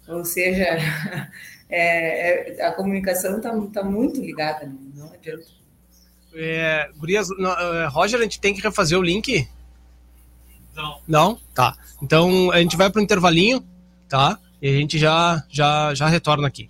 Ou 0.08 0.24
seja, 0.24 0.64
é, 1.70 2.56
é, 2.60 2.66
a 2.66 2.72
comunicação 2.72 3.36
está 3.36 3.52
tá 3.74 3.84
muito 3.84 4.22
ligada, 4.22 4.68
né? 4.68 4.76
não 4.96 5.12
adianta. 5.12 5.60
É, 6.34 6.90
Gurias, 6.98 7.30
é, 7.32 7.88
Roger, 7.88 8.20
a 8.20 8.24
gente 8.24 8.40
tem 8.40 8.54
que 8.54 8.62
refazer 8.62 8.98
o 8.98 9.02
link? 9.02 9.48
Não. 10.76 11.02
Não? 11.08 11.40
Tá. 11.54 11.78
Então 12.02 12.52
a 12.52 12.60
gente 12.60 12.78
vai 12.78 12.90
para 12.90 13.00
o 13.00 13.04
intervalinho, 13.04 13.66
tá? 14.08 14.40
E 14.62 14.70
a 14.70 14.74
gente 14.74 14.98
já, 14.98 15.44
já, 15.50 15.94
já 15.94 16.08
retorna 16.08 16.48
aqui. 16.48 16.70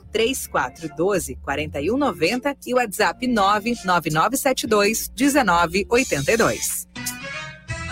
3412 0.11 1.35
4190 1.35 2.57
e 2.65 2.73
WhatsApp 2.73 3.27
99972 3.27 5.11
1982. 5.17 6.87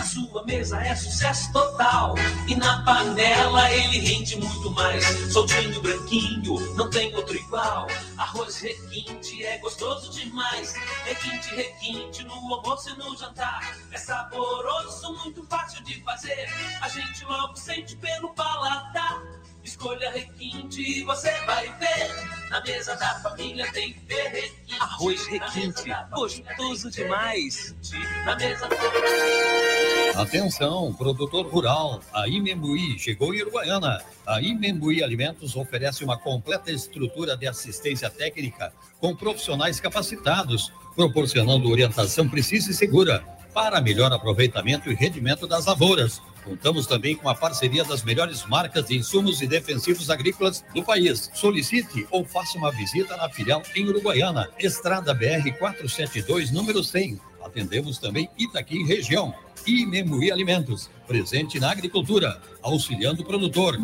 A 0.00 0.02
sua 0.02 0.42
mesa 0.46 0.80
é 0.80 0.96
sucesso 0.96 1.52
total 1.52 2.14
e 2.48 2.54
na 2.54 2.82
panela 2.84 3.70
ele 3.70 3.98
rende 3.98 4.34
muito 4.36 4.70
mais. 4.70 5.04
Soltinho, 5.30 5.78
branquinho, 5.82 6.74
não 6.74 6.88
tem 6.88 7.14
outro 7.14 7.36
igual. 7.36 7.86
Arroz 8.16 8.56
requinte 8.60 9.44
é 9.44 9.58
gostoso 9.58 10.10
demais. 10.10 10.72
Requinte, 11.04 11.54
requinte 11.54 12.24
no 12.24 12.32
almoço 12.32 12.88
e 12.88 12.96
no 12.96 13.14
jantar. 13.14 13.76
É 13.92 13.98
saboroso, 13.98 15.12
muito 15.22 15.44
fácil 15.44 15.84
de 15.84 16.02
fazer. 16.02 16.48
A 16.80 16.88
gente 16.88 17.22
logo 17.26 17.54
sente 17.56 17.94
pelo 17.96 18.30
paladar. 18.30 19.22
Escolha 19.70 20.10
requinte 20.10 20.82
e 20.82 21.04
você 21.04 21.30
vai 21.46 21.64
ver. 21.78 22.50
Na 22.50 22.60
mesa 22.60 22.96
da 22.96 23.20
família 23.20 23.70
tem 23.70 23.92
que 23.92 24.00
ter 24.00 24.28
requinte. 24.28 24.80
Arroz 24.80 25.26
requinte, 25.28 25.84
gostoso 26.10 26.90
demais. 26.90 27.76
Na 28.24 28.34
mesa 28.34 28.66
da 28.66 28.76
família. 28.76 30.20
Atenção, 30.20 30.92
produtor 30.94 31.46
rural, 31.46 32.00
a 32.12 32.26
Imembuí 32.26 32.98
chegou 32.98 33.32
em 33.32 33.42
Uruguaiana. 33.42 34.02
A 34.26 34.42
Imembuí 34.42 35.04
Alimentos 35.04 35.54
oferece 35.54 36.02
uma 36.02 36.18
completa 36.18 36.72
estrutura 36.72 37.36
de 37.36 37.46
assistência 37.46 38.10
técnica 38.10 38.72
com 38.98 39.14
profissionais 39.14 39.78
capacitados, 39.78 40.72
proporcionando 40.96 41.70
orientação 41.70 42.28
precisa 42.28 42.72
e 42.72 42.74
segura 42.74 43.24
para 43.54 43.80
melhor 43.80 44.12
aproveitamento 44.12 44.90
e 44.90 44.94
rendimento 44.94 45.46
das 45.46 45.66
lavouras. 45.66 46.20
Contamos 46.44 46.86
também 46.86 47.14
com 47.14 47.28
a 47.28 47.34
parceria 47.34 47.84
das 47.84 48.02
melhores 48.02 48.46
marcas 48.46 48.86
de 48.86 48.96
insumos 48.96 49.42
e 49.42 49.46
defensivos 49.46 50.10
agrícolas 50.10 50.64
do 50.74 50.82
país. 50.82 51.30
Solicite 51.34 52.06
ou 52.10 52.24
faça 52.24 52.56
uma 52.56 52.72
visita 52.72 53.16
na 53.16 53.28
filial 53.28 53.62
em 53.74 53.86
Uruguaiana, 53.88 54.48
Estrada 54.58 55.12
BR 55.12 55.50
472, 55.58 56.50
número 56.50 56.82
100. 56.82 57.20
Atendemos 57.42 57.98
também 57.98 58.28
Itaqui 58.38 58.82
região. 58.84 59.34
E 59.66 59.84
Memui 59.84 60.30
Alimentos, 60.30 60.90
presente 61.06 61.60
na 61.60 61.70
agricultura, 61.70 62.40
auxiliando 62.62 63.22
o 63.22 63.26
produtor. 63.26 63.76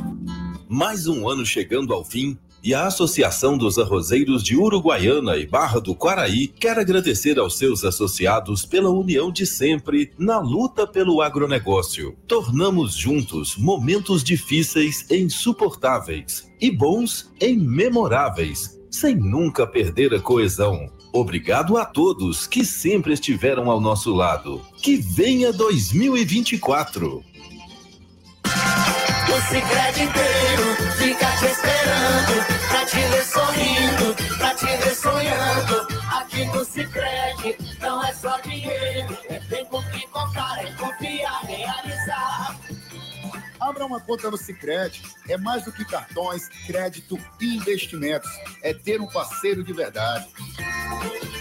Mais 0.68 1.07
um 1.07 1.28
ano 1.28 1.44
chegando 1.44 1.92
ao 1.92 2.04
fim 2.04 2.38
e 2.66 2.74
a 2.74 2.88
Associação 2.88 3.56
dos 3.56 3.78
Arrozeiros 3.78 4.42
de 4.42 4.56
Uruguaiana 4.56 5.36
e 5.36 5.46
Barra 5.46 5.80
do 5.80 5.94
Quaraí 5.94 6.48
quer 6.48 6.76
agradecer 6.76 7.38
aos 7.38 7.56
seus 7.56 7.84
associados 7.84 8.66
pela 8.66 8.90
união 8.90 9.30
de 9.30 9.46
sempre 9.46 10.10
na 10.18 10.40
luta 10.40 10.84
pelo 10.84 11.22
agronegócio. 11.22 12.16
Tornamos 12.26 12.96
juntos 12.96 13.54
momentos 13.56 14.24
difíceis 14.24 15.08
em 15.08 15.28
suportáveis 15.28 16.50
e 16.60 16.68
bons 16.68 17.32
em 17.40 17.56
memoráveis, 17.56 18.76
sem 18.90 19.14
nunca 19.14 19.64
perder 19.64 20.12
a 20.12 20.20
coesão. 20.20 20.90
Obrigado 21.12 21.76
a 21.76 21.84
todos 21.84 22.48
que 22.48 22.64
sempre 22.64 23.12
estiveram 23.12 23.70
ao 23.70 23.80
nosso 23.80 24.12
lado. 24.12 24.60
Que 24.82 24.96
venha 24.96 25.52
2024. 25.52 27.22
O 29.28 29.40
Cicred 29.48 30.02
inteiro 30.02 30.76
fica 30.96 31.26
te 31.36 31.46
esperando 31.46 32.46
Pra 32.68 32.86
te 32.86 32.96
ver 32.96 33.24
sorrindo, 33.24 34.38
pra 34.38 34.54
te 34.54 34.66
ver 34.66 34.94
sonhando 34.94 35.88
Aqui 36.10 36.44
no 36.46 36.64
Cicred 36.64 37.58
não 37.80 38.04
é 38.04 38.12
só 38.14 38.38
dinheiro 38.40 39.18
É 39.28 39.38
tempo 39.40 39.82
que 39.90 40.06
contar, 40.08 40.64
é 40.64 40.72
confiar, 40.72 41.40
realizar 41.42 42.56
Abra 43.58 43.84
uma 43.86 44.00
conta 44.00 44.30
no 44.30 44.36
Cicred. 44.36 45.02
É 45.28 45.36
mais 45.36 45.64
do 45.64 45.72
que 45.72 45.84
cartões, 45.84 46.48
crédito 46.66 47.18
e 47.40 47.56
investimentos. 47.56 48.30
É 48.62 48.72
ter 48.72 49.00
um 49.00 49.06
parceiro 49.06 49.64
de 49.64 49.72
verdade. 49.72 50.28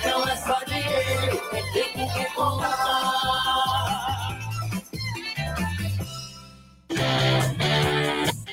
Não 0.04 0.28
é 0.28 0.36
só 0.38 0.60
dinheiro, 0.64 1.42
é 1.52 1.62
tempo 1.74 2.14
que 2.14 2.26
contar 2.34 4.25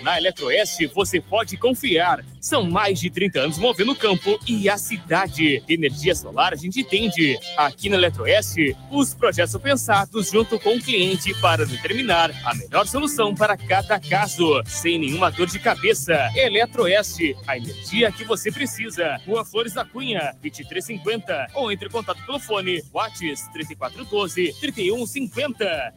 Na 0.03 0.19
Eletroeste 0.19 0.87
você 0.89 1.21
pode 1.21 1.57
confiar. 1.57 2.25
São 2.41 2.69
mais 2.69 2.99
de 2.99 3.09
30 3.09 3.41
anos 3.41 3.59
movendo 3.59 3.93
o 3.93 3.97
campo 3.97 4.37
e 4.49 4.69
a 4.69 4.77
cidade. 4.77 5.63
Energia 5.69 6.13
solar 6.15 6.53
a 6.53 6.57
gente 6.57 6.81
entende. 6.81 7.39
Aqui 7.57 7.89
na 7.89 7.97
Eletroeste, 7.97 8.77
os 8.91 9.15
projetos 9.15 9.53
são 9.53 9.61
pensados 9.61 10.29
junto 10.31 10.59
com 10.59 10.77
o 10.77 10.83
cliente 10.83 11.33
para 11.41 11.65
determinar 11.65 12.33
a 12.45 12.53
melhor 12.55 12.87
solução 12.87 13.33
para 13.33 13.57
cada 13.57 14.01
caso, 14.01 14.61
sem 14.67 14.99
nenhuma 14.99 15.31
dor 15.31 15.47
de 15.47 15.61
cabeça. 15.61 16.15
Eletroeste, 16.35 17.37
a 17.47 17.57
energia 17.57 18.11
que 18.11 18.25
você 18.25 18.51
precisa. 18.51 19.21
Rua 19.25 19.45
Flores 19.45 19.75
da 19.75 19.85
Cunha, 19.85 20.35
2350 20.43 21.47
ou 21.55 21.71
entre 21.71 21.87
em 21.87 21.91
contato 21.91 22.21
pelo 22.27 22.41
fone 22.41 22.83
Whats 22.93 23.49
3412 23.53 24.53
3150. 24.61 25.95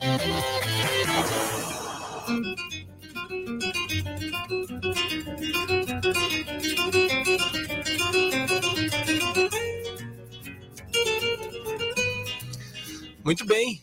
Muito 13.23 13.45
bem. 13.45 13.81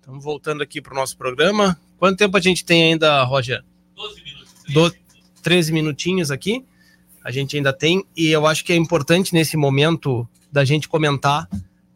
Estamos 0.00 0.22
voltando 0.22 0.62
aqui 0.62 0.80
para 0.80 0.92
o 0.92 0.96
nosso 0.96 1.16
programa. 1.16 1.76
Quanto 1.98 2.18
tempo 2.18 2.36
a 2.36 2.40
gente 2.40 2.64
tem 2.64 2.92
ainda, 2.92 3.22
Roger? 3.24 3.64
12 3.96 4.22
minutos. 4.22 4.54
Do... 4.68 4.94
13 5.42 5.72
minutinhos 5.72 6.30
aqui. 6.30 6.64
A 7.24 7.30
gente 7.30 7.56
ainda 7.56 7.72
tem. 7.72 8.04
E 8.16 8.28
eu 8.28 8.46
acho 8.46 8.64
que 8.64 8.72
é 8.72 8.76
importante 8.76 9.34
nesse 9.34 9.56
momento 9.56 10.28
da 10.52 10.64
gente 10.64 10.88
comentar, 10.88 11.48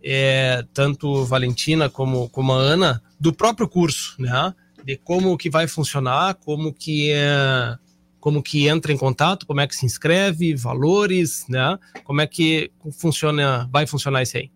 é, 0.03 0.65
tanto 0.73 1.25
Valentina 1.25 1.89
como, 1.89 2.29
como 2.31 2.53
a 2.53 2.57
Ana, 2.57 3.03
do 3.19 3.33
próprio 3.33 3.69
curso, 3.69 4.17
né? 4.19 4.55
De 4.85 4.97
como 4.99 5.37
que 5.37 5.49
vai 5.49 5.67
funcionar, 5.67 6.35
como 6.35 6.73
que 6.73 7.11
é, 7.11 7.77
como 8.21 8.43
que 8.43 8.69
entra 8.69 8.93
em 8.93 8.97
contato, 8.97 9.47
como 9.47 9.61
é 9.61 9.67
que 9.67 9.75
se 9.75 9.85
inscreve, 9.85 10.55
valores, 10.55 11.47
né? 11.49 11.79
Como 12.05 12.21
é 12.21 12.27
que 12.27 12.71
funciona, 12.99 13.69
vai 13.73 13.87
funcionar 13.87 14.23
isso 14.23 14.37
aí? 14.37 14.51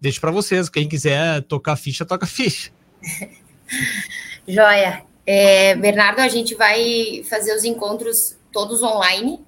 Deixo 0.00 0.20
para 0.20 0.32
vocês, 0.32 0.68
quem 0.68 0.88
quiser 0.88 1.42
tocar 1.42 1.76
ficha, 1.76 2.04
toca 2.04 2.26
ficha. 2.26 2.72
Joia. 4.46 5.04
É, 5.24 5.76
Bernardo, 5.76 6.18
a 6.18 6.28
gente 6.28 6.54
vai 6.56 7.22
fazer 7.28 7.54
os 7.54 7.62
encontros 7.62 8.36
todos 8.52 8.82
online. 8.82 9.40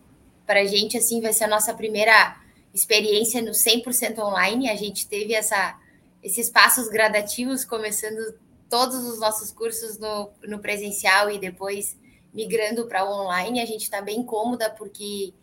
Para 0.46 0.60
a 0.60 0.66
gente, 0.66 0.96
assim, 0.96 1.20
vai 1.20 1.32
ser 1.32 1.44
a 1.44 1.48
nossa 1.48 1.74
primeira 1.74 2.36
experiência 2.72 3.42
no 3.42 3.50
100% 3.50 4.18
online. 4.18 4.70
A 4.70 4.76
gente 4.76 5.08
teve 5.08 5.34
essa, 5.34 5.76
esses 6.24 6.48
passos 6.48 6.88
gradativos, 6.88 7.66
começando 7.66 8.34
todos 8.70 9.04
os 9.04 9.20
nossos 9.20 9.52
cursos 9.52 9.98
no, 9.98 10.30
no 10.48 10.58
presencial 10.58 11.30
e 11.30 11.38
depois 11.38 11.98
migrando 12.32 12.86
para 12.86 13.04
o 13.04 13.12
online. 13.12 13.60
A 13.60 13.66
gente 13.66 13.82
está 13.82 14.00
bem 14.00 14.22
cômoda 14.24 14.70
porque 14.70 15.34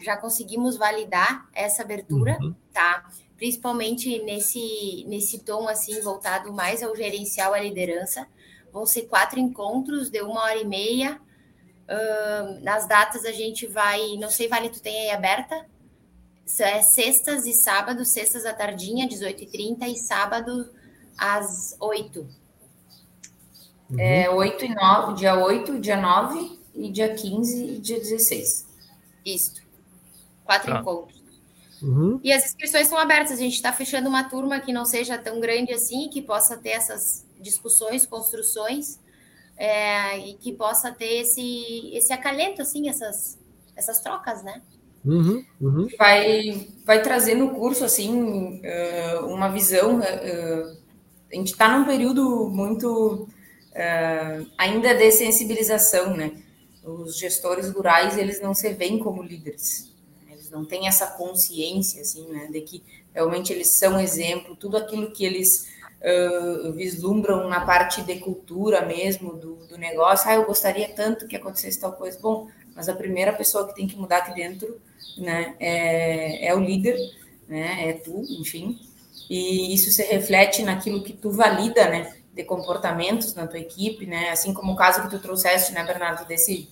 já 0.00 0.16
conseguimos 0.16 0.78
validar 0.78 1.46
essa 1.52 1.82
abertura, 1.82 2.38
uhum. 2.40 2.54
tá? 2.72 3.06
Principalmente 3.36 4.18
nesse, 4.22 5.04
nesse 5.06 5.40
tom 5.40 5.68
assim, 5.68 6.00
voltado 6.00 6.50
mais 6.54 6.82
ao 6.82 6.96
gerencial, 6.96 7.52
à 7.52 7.60
liderança. 7.60 8.26
Vão 8.72 8.86
ser 8.86 9.02
quatro 9.02 9.38
encontros 9.38 10.08
de 10.08 10.22
uma 10.22 10.42
hora 10.42 10.58
e 10.58 10.66
meia. 10.66 11.20
Uh, 11.86 12.64
nas 12.64 12.88
datas 12.88 13.26
a 13.26 13.32
gente 13.32 13.66
vai, 13.66 14.16
não 14.16 14.30
sei, 14.30 14.48
Vale, 14.48 14.70
tu 14.70 14.80
tem 14.80 15.02
aí 15.02 15.10
aberta? 15.10 15.66
É 16.58 16.82
sextas 16.82 17.46
e 17.46 17.52
sábados, 17.52 18.08
sextas 18.08 18.44
à 18.44 18.52
tardinha, 18.52 19.08
18h30, 19.08 19.88
e 19.88 19.96
sábado 19.96 20.70
às 21.16 21.76
8 21.78 22.40
Uhum. 23.90 23.98
É, 23.98 24.30
8 24.30 24.64
e 24.64 24.74
9, 24.74 25.14
dia 25.14 25.34
8, 25.34 25.80
dia 25.80 25.96
9 26.00 26.58
e 26.74 26.90
dia 26.90 27.12
15 27.12 27.64
e 27.64 27.78
dia 27.78 27.98
16. 27.98 28.66
Isso. 29.24 29.54
Quatro 30.44 30.72
Tá. 30.72 30.80
encontros. 30.80 31.20
Uhum. 31.82 32.20
E 32.22 32.32
as 32.32 32.44
inscrições 32.44 32.84
estão 32.84 32.98
abertas. 32.98 33.32
A 33.32 33.36
gente 33.42 33.54
está 33.54 33.72
fechando 33.72 34.08
uma 34.08 34.24
turma 34.24 34.60
que 34.60 34.72
não 34.72 34.84
seja 34.84 35.18
tão 35.18 35.40
grande 35.40 35.72
assim, 35.72 36.08
que 36.08 36.22
possa 36.22 36.56
ter 36.56 36.70
essas 36.70 37.26
discussões, 37.40 38.06
construções, 38.06 39.00
é, 39.56 40.18
e 40.18 40.34
que 40.34 40.52
possa 40.52 40.92
ter 40.92 41.22
esse, 41.22 41.90
esse 41.92 42.12
acalento, 42.12 42.62
assim, 42.62 42.88
essas, 42.88 43.38
essas 43.74 44.00
trocas, 44.00 44.42
né? 44.42 44.62
Uhum. 45.04 45.44
Uhum. 45.60 45.88
vai, 45.98 46.68
vai 46.84 47.02
trazer 47.02 47.34
no 47.34 47.50
curso 47.54 47.84
assim 47.84 48.60
eh, 48.62 49.18
uma 49.22 49.48
visão. 49.48 50.02
eh, 50.02 50.74
a 51.32 51.36
gente 51.36 51.52
está 51.52 51.78
num 51.78 51.84
período 51.86 52.48
muito 52.50 53.26
eh, 53.74 54.42
ainda 54.58 54.94
de 54.94 55.10
sensibilização, 55.12 56.16
né? 56.16 56.32
Os 56.84 57.18
gestores 57.18 57.70
rurais 57.72 58.18
eles 58.18 58.40
não 58.42 58.52
se 58.54 58.72
veem 58.74 58.98
como 58.98 59.22
líderes, 59.22 59.90
eles 60.30 60.50
não 60.50 60.64
têm 60.64 60.86
essa 60.88 61.06
consciência 61.08 62.02
assim, 62.02 62.26
né? 62.28 62.48
De 62.52 62.60
que 62.62 62.82
realmente 63.14 63.52
eles 63.52 63.78
são 63.78 63.98
exemplo, 63.98 64.54
tudo 64.56 64.76
aquilo 64.76 65.12
que 65.12 65.24
eles 65.24 65.68
eh, 66.00 66.72
vislumbram 66.74 67.48
na 67.48 67.60
parte 67.64 68.02
de 68.02 68.16
cultura 68.18 68.84
mesmo 68.84 69.34
do, 69.34 69.56
do 69.66 69.78
negócio. 69.78 70.28
Ah, 70.28 70.34
eu 70.34 70.44
gostaria 70.46 70.88
tanto 70.88 71.26
que 71.26 71.36
acontecesse 71.36 71.80
tal 71.80 71.92
coisa. 71.92 72.18
Bom, 72.20 72.48
mas 72.74 72.88
a 72.88 72.94
primeira 72.94 73.32
pessoa 73.32 73.66
que 73.68 73.74
tem 73.74 73.86
que 73.86 73.96
mudar 73.96 74.18
aqui 74.18 74.34
dentro 74.34 74.80
né, 75.18 75.54
é, 75.58 76.46
é 76.48 76.54
o 76.54 76.60
líder, 76.60 76.96
né, 77.48 77.88
é 77.88 77.92
tu, 77.92 78.22
enfim, 78.40 78.78
e 79.28 79.74
isso 79.74 79.90
se 79.90 80.02
reflete 80.02 80.62
naquilo 80.62 81.02
que 81.02 81.12
tu 81.12 81.30
valida, 81.30 81.88
né, 81.88 82.14
de 82.32 82.44
comportamentos 82.44 83.34
na 83.34 83.46
tua 83.46 83.58
equipe, 83.58 84.06
né, 84.06 84.30
assim 84.30 84.54
como 84.54 84.72
o 84.72 84.76
caso 84.76 85.02
que 85.02 85.10
tu 85.10 85.18
trouxeste, 85.18 85.72
né, 85.72 85.84
Bernardo, 85.84 86.26
desse, 86.26 86.68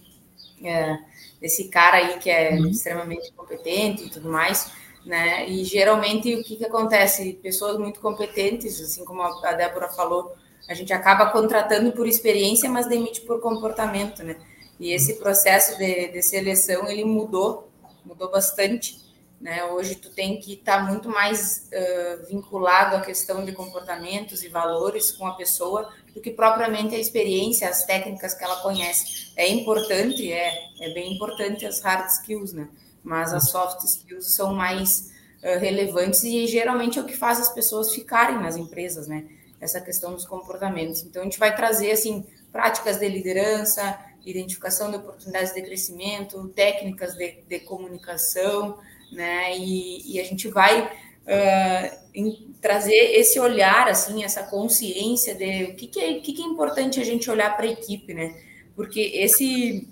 é, 0.65 0.99
desse 1.41 1.69
cara 1.69 1.99
aí 1.99 2.19
que 2.19 2.31
é 2.31 2.59
extremamente 2.59 3.33
competente 3.33 4.05
e 4.05 4.11
tudo 4.11 4.29
mais, 4.29 4.71
né, 5.05 5.49
e 5.49 5.65
geralmente 5.65 6.35
o 6.35 6.43
que 6.43 6.57
que 6.57 6.65
acontece? 6.65 7.35
Pessoas 7.43 7.79
muito 7.79 8.01
competentes, 8.01 8.81
assim 8.81 9.05
como 9.05 9.23
a 9.23 9.53
Débora 9.53 9.89
falou, 9.89 10.35
a 10.69 10.75
gente 10.75 10.93
acaba 10.93 11.31
contratando 11.31 11.93
por 11.93 12.07
experiência, 12.07 12.69
mas 12.69 12.89
demite 12.89 13.21
por 13.23 13.41
comportamento, 13.41 14.23
né, 14.23 14.37
e 14.79 14.93
esse 14.93 15.15
processo 15.15 15.77
de, 15.77 16.09
de 16.09 16.23
seleção, 16.23 16.89
ele 16.89 17.05
mudou, 17.05 17.68
mudou 18.05 18.31
bastante, 18.31 18.99
né? 19.41 19.65
Hoje 19.67 19.95
tu 19.95 20.11
tem 20.11 20.41
que 20.41 20.55
estar 20.55 20.79
tá 20.79 20.83
muito 20.83 21.09
mais 21.09 21.71
uh, 21.73 22.27
vinculado 22.27 22.97
à 22.97 23.01
questão 23.01 23.45
de 23.45 23.53
comportamentos 23.53 24.43
e 24.43 24.49
valores 24.49 25.13
com 25.13 25.27
a 25.27 25.35
pessoa 25.35 25.93
do 26.13 26.21
que 26.21 26.31
propriamente 26.31 26.95
a 26.95 26.99
experiência, 26.99 27.69
as 27.69 27.85
técnicas 27.85 28.35
que 28.35 28.43
ela 28.43 28.57
conhece. 28.57 29.33
É 29.37 29.49
importante, 29.49 30.31
é, 30.33 30.53
é 30.81 30.93
bem 30.93 31.15
importante 31.15 31.65
as 31.65 31.81
hard 31.81 32.09
skills, 32.09 32.53
né? 32.53 32.69
Mas 33.03 33.33
as 33.33 33.51
soft 33.51 33.85
skills 33.85 34.35
são 34.35 34.53
mais 34.55 35.13
uh, 35.43 35.59
relevantes 35.61 36.25
e 36.25 36.47
geralmente 36.47 36.99
é 36.99 37.03
o 37.03 37.07
que 37.07 37.17
faz 37.17 37.41
as 37.41 37.53
pessoas 37.53 37.95
ficarem 37.95 38.41
nas 38.41 38.57
empresas, 38.57 39.07
né? 39.07 39.25
Essa 39.61 39.81
questão 39.81 40.13
dos 40.13 40.27
comportamentos. 40.27 41.03
Então 41.03 41.23
a 41.23 41.25
gente 41.25 41.39
vai 41.39 41.55
trazer 41.55 41.93
assim 41.93 42.27
práticas 42.51 42.99
de 42.99 43.09
liderança, 43.09 43.99
identificação 44.31 44.91
de 44.91 44.97
oportunidades 44.97 45.53
de 45.55 45.63
crescimento, 45.63 46.49
técnicas 46.49 47.15
de, 47.15 47.43
de 47.49 47.61
comunicação, 47.61 48.79
né? 49.13 49.57
E, 49.57 50.15
e 50.15 50.21
a 50.21 50.25
gente 50.25 50.49
vai 50.49 50.85
uh, 50.85 51.99
em, 52.15 52.55
trazer 52.61 52.95
esse 52.95 53.39
olhar, 53.39 53.89
assim, 53.89 54.25
essa 54.25 54.43
consciência 54.45 55.35
de 55.35 55.65
o 55.65 55.77
que, 55.77 55.87
que, 55.87 56.01
é, 56.01 56.21
que, 56.21 56.33
que 56.33 56.43
é 56.43 56.47
importante 56.47 57.01
a 57.01 57.05
gente 57.05 57.31
olhar 57.31 57.57
para 57.57 57.67
a 57.67 57.71
equipe, 57.71 58.15
né? 58.15 58.35
Porque 58.75 59.01
esse, 59.15 59.89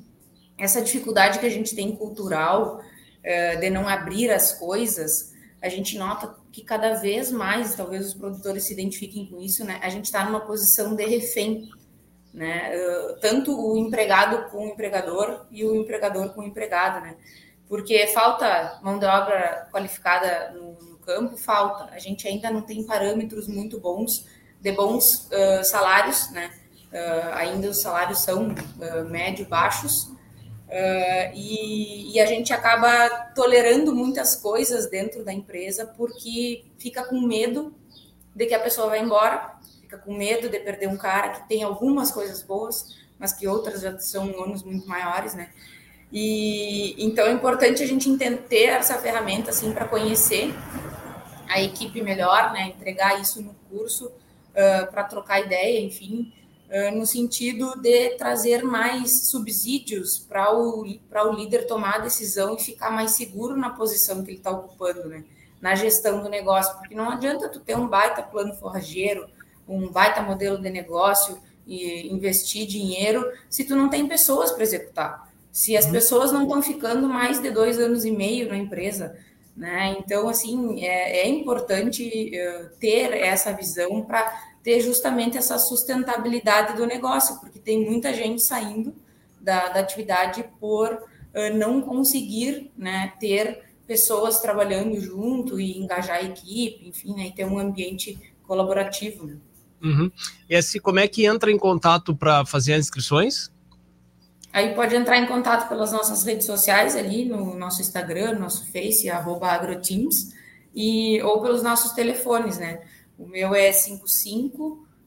essa 0.59 0.81
dificuldade 0.81 1.39
que 1.39 1.47
a 1.47 1.51
gente 1.51 1.75
tem 1.75 1.95
cultural 1.95 2.81
uh, 2.81 3.61
de 3.61 3.71
não 3.71 3.89
abrir 3.89 4.31
as 4.31 4.53
coisas, 4.59 5.35
a 5.61 5.69
gente 5.69 5.99
nota 5.99 6.35
que 6.53 6.63
cada 6.63 6.95
vez 6.95 7.31
mais, 7.31 7.75
talvez 7.75 8.07
os 8.07 8.15
produtores 8.15 8.65
se 8.65 8.73
identifiquem 8.73 9.27
com 9.27 9.41
isso, 9.41 9.65
né? 9.65 9.79
A 9.83 9.91
gente 9.91 10.07
está 10.07 10.25
numa 10.25 10.41
posição 10.41 10.95
de 10.95 11.05
refém, 11.05 11.69
né? 12.37 12.71
Uh, 12.77 13.17
tanto 13.21 13.59
o 13.59 13.77
empregado 13.77 14.49
com 14.51 14.67
o 14.67 14.69
empregador 14.69 15.47
e 15.51 15.65
o 15.65 15.75
empregador 15.75 16.29
com 16.35 16.43
o 16.43 16.45
empregado, 16.45 17.01
né? 17.01 17.17
porque 17.69 18.07
falta 18.09 18.79
mão 18.83 18.99
de 18.99 19.07
obra 19.07 19.69
qualificada 19.73 20.53
no, 20.53 20.73
no 20.91 20.99
campo, 20.99 21.37
falta. 21.37 21.93
A 21.93 21.99
gente 21.99 22.27
ainda 22.27 22.51
não 22.51 22.63
tem 22.63 22.85
parâmetros 22.85 23.49
muito 23.49 23.81
bons 23.81 24.27
de 24.61 24.73
bons 24.73 25.29
uh, 25.31 25.65
salários, 25.65 26.31
né? 26.31 26.51
Uh, 26.93 27.35
ainda 27.35 27.69
os 27.69 27.81
salários 27.81 28.21
são 28.21 28.49
uh, 28.49 29.05
médio 29.11 29.47
baixos 29.47 30.15
e, 31.33 32.13
e, 32.13 32.21
a 32.21 32.27
gente 32.27 32.53
acaba 32.53 33.09
tolerando 33.37 33.95
muitas 33.95 34.35
coisas 34.35 34.91
dentro 34.91 35.25
da 35.25 35.33
empresa 35.33 35.87
porque 35.97 36.65
fica 36.77 37.05
com 37.05 37.21
medo 37.21 37.73
de 38.35 38.47
que 38.47 38.55
a 38.55 38.59
pessoa 38.59 38.89
vai 38.89 38.99
embora, 38.99 39.55
fica 39.87 39.99
com 39.99 40.13
medo 40.13 40.49
de 40.49 40.59
perder 40.59 40.89
um 40.89 40.97
cara 40.97 41.31
que 41.31 41.49
tem 41.49 41.63
algumas 41.63 42.11
coisas 42.11 42.43
boas, 42.43 42.97
mas 43.19 43.33
que 43.33 43.47
outras 43.47 43.81
já 43.81 43.97
são 43.99 44.37
ônus 44.39 44.63
muito 44.65 44.87
maiores, 44.87 45.33
né? 45.33 45.49
E 46.13 46.95
então 46.99 47.27
é 47.27 47.33
importante 47.33 47.83
a 47.83 47.87
gente 47.87 48.15
ter 48.49 48.67
essa 48.67 48.99
ferramenta 48.99 49.51
assim 49.51 49.73
para 49.73 49.87
conhecer 49.87 50.53
a 51.49 51.63
equipe 51.63 52.03
melhor, 52.03 52.53
né? 52.53 52.69
Entregar 52.69 53.21
isso 53.21 53.41
no 53.41 53.55
curso 53.71 54.07
uh, 54.07 54.91
para 54.91 55.05
trocar 55.05 55.41
ideia, 55.41 55.81
enfim, 55.81 56.33
uh, 56.69 56.97
no 56.97 57.07
sentido 57.07 57.81
de 57.81 58.11
trazer 58.17 58.65
mais 58.65 59.29
subsídios 59.31 60.19
para 60.19 60.53
o 60.53 60.85
para 61.09 61.29
o 61.29 61.33
líder 61.33 61.67
tomar 61.67 61.97
a 61.97 61.99
decisão 62.01 62.57
e 62.57 62.61
ficar 62.61 62.91
mais 62.91 63.13
seguro 63.13 63.57
na 63.57 63.71
posição 63.71 64.25
que 64.25 64.31
ele 64.31 64.39
está 64.39 64.51
ocupando, 64.51 65.09
né? 65.09 65.25
Na 65.61 65.75
gestão 65.75 66.23
do 66.23 66.29
negócio, 66.29 66.77
porque 66.79 66.95
não 66.95 67.11
adianta 67.11 67.49
tu 67.49 67.61
ter 67.61 67.77
um 67.77 67.89
baita 67.89 68.23
plano 68.23 68.53
forrageiro, 68.55 69.27
um 69.69 69.89
baita 69.89 70.23
modelo 70.23 70.61
de 70.61 70.71
negócio 70.71 71.39
e 71.67 72.09
investir 72.13 72.67
dinheiro 72.67 73.25
se 73.51 73.65
tu 73.65 73.75
não 73.75 73.89
tem 73.89 74.07
pessoas 74.07 74.53
para 74.53 74.63
executar 74.63 75.27
se 75.57 75.75
as 75.75 75.87
uhum. 75.87 75.93
pessoas 75.93 76.33
não 76.33 76.43
estão 76.43 76.61
ficando 76.61 77.09
mais 77.09 77.41
de 77.41 77.51
dois 77.51 77.79
anos 77.79 78.05
e 78.05 78.11
meio 78.11 78.47
na 78.47 78.59
empresa, 78.59 79.17
né? 79.57 79.97
Então, 79.99 80.29
assim, 80.29 80.85
é, 80.85 81.21
é 81.21 81.29
importante 81.31 82.05
uh, 82.05 82.69
ter 82.79 83.15
essa 83.15 83.55
visão 83.55 84.03
para 84.03 84.39
ter 84.63 84.81
justamente 84.81 85.39
essa 85.39 85.57
sustentabilidade 85.59 86.77
do 86.77 86.87
negócio, 86.87 87.41
porque 87.41 87.59
tem 87.59 87.89
muita 87.89 88.13
gente 88.13 88.43
saindo 88.43 88.95
da, 89.41 89.69
da 89.69 89.81
atividade 89.81 90.45
por 90.61 90.93
uh, 90.93 91.57
não 91.57 91.81
conseguir 91.81 92.71
né, 92.77 93.15
ter 93.19 93.63
pessoas 93.87 94.41
trabalhando 94.41 95.01
junto 95.01 95.59
e 95.59 95.79
engajar 95.79 96.19
a 96.19 96.23
equipe, 96.23 96.87
enfim, 96.87 97.15
né, 97.15 97.29
e 97.29 97.33
ter 97.33 97.47
um 97.47 97.59
ambiente 97.59 98.19
colaborativo. 98.47 99.41
Uhum. 99.83 100.11
E 100.49 100.57
assim, 100.57 100.81
como 100.81 100.99
é 100.99 101.09
que 101.09 101.27
entra 101.27 101.51
em 101.51 101.59
contato 101.59 102.15
para 102.15 102.45
fazer 102.45 102.75
as 102.75 102.81
inscrições? 102.81 103.51
Aí 104.53 104.75
pode 104.75 104.95
entrar 104.97 105.17
em 105.19 105.27
contato 105.27 105.69
pelas 105.69 105.93
nossas 105.93 106.25
redes 106.25 106.47
sociais 106.47 106.97
ali, 106.97 107.27
no 107.27 107.55
nosso 107.59 107.83
Instagram, 107.83 108.39
nosso 108.39 108.73
Face, 108.73 109.11
arroba 109.11 109.49
agroteams, 109.49 110.35
e, 110.75 111.21
ou 111.23 111.43
pelos 111.43 111.63
nossos 111.63 111.93
telefones, 111.93 112.57
né? 112.59 112.81
O 113.19 113.27
meu 113.27 113.55
é 113.55 113.71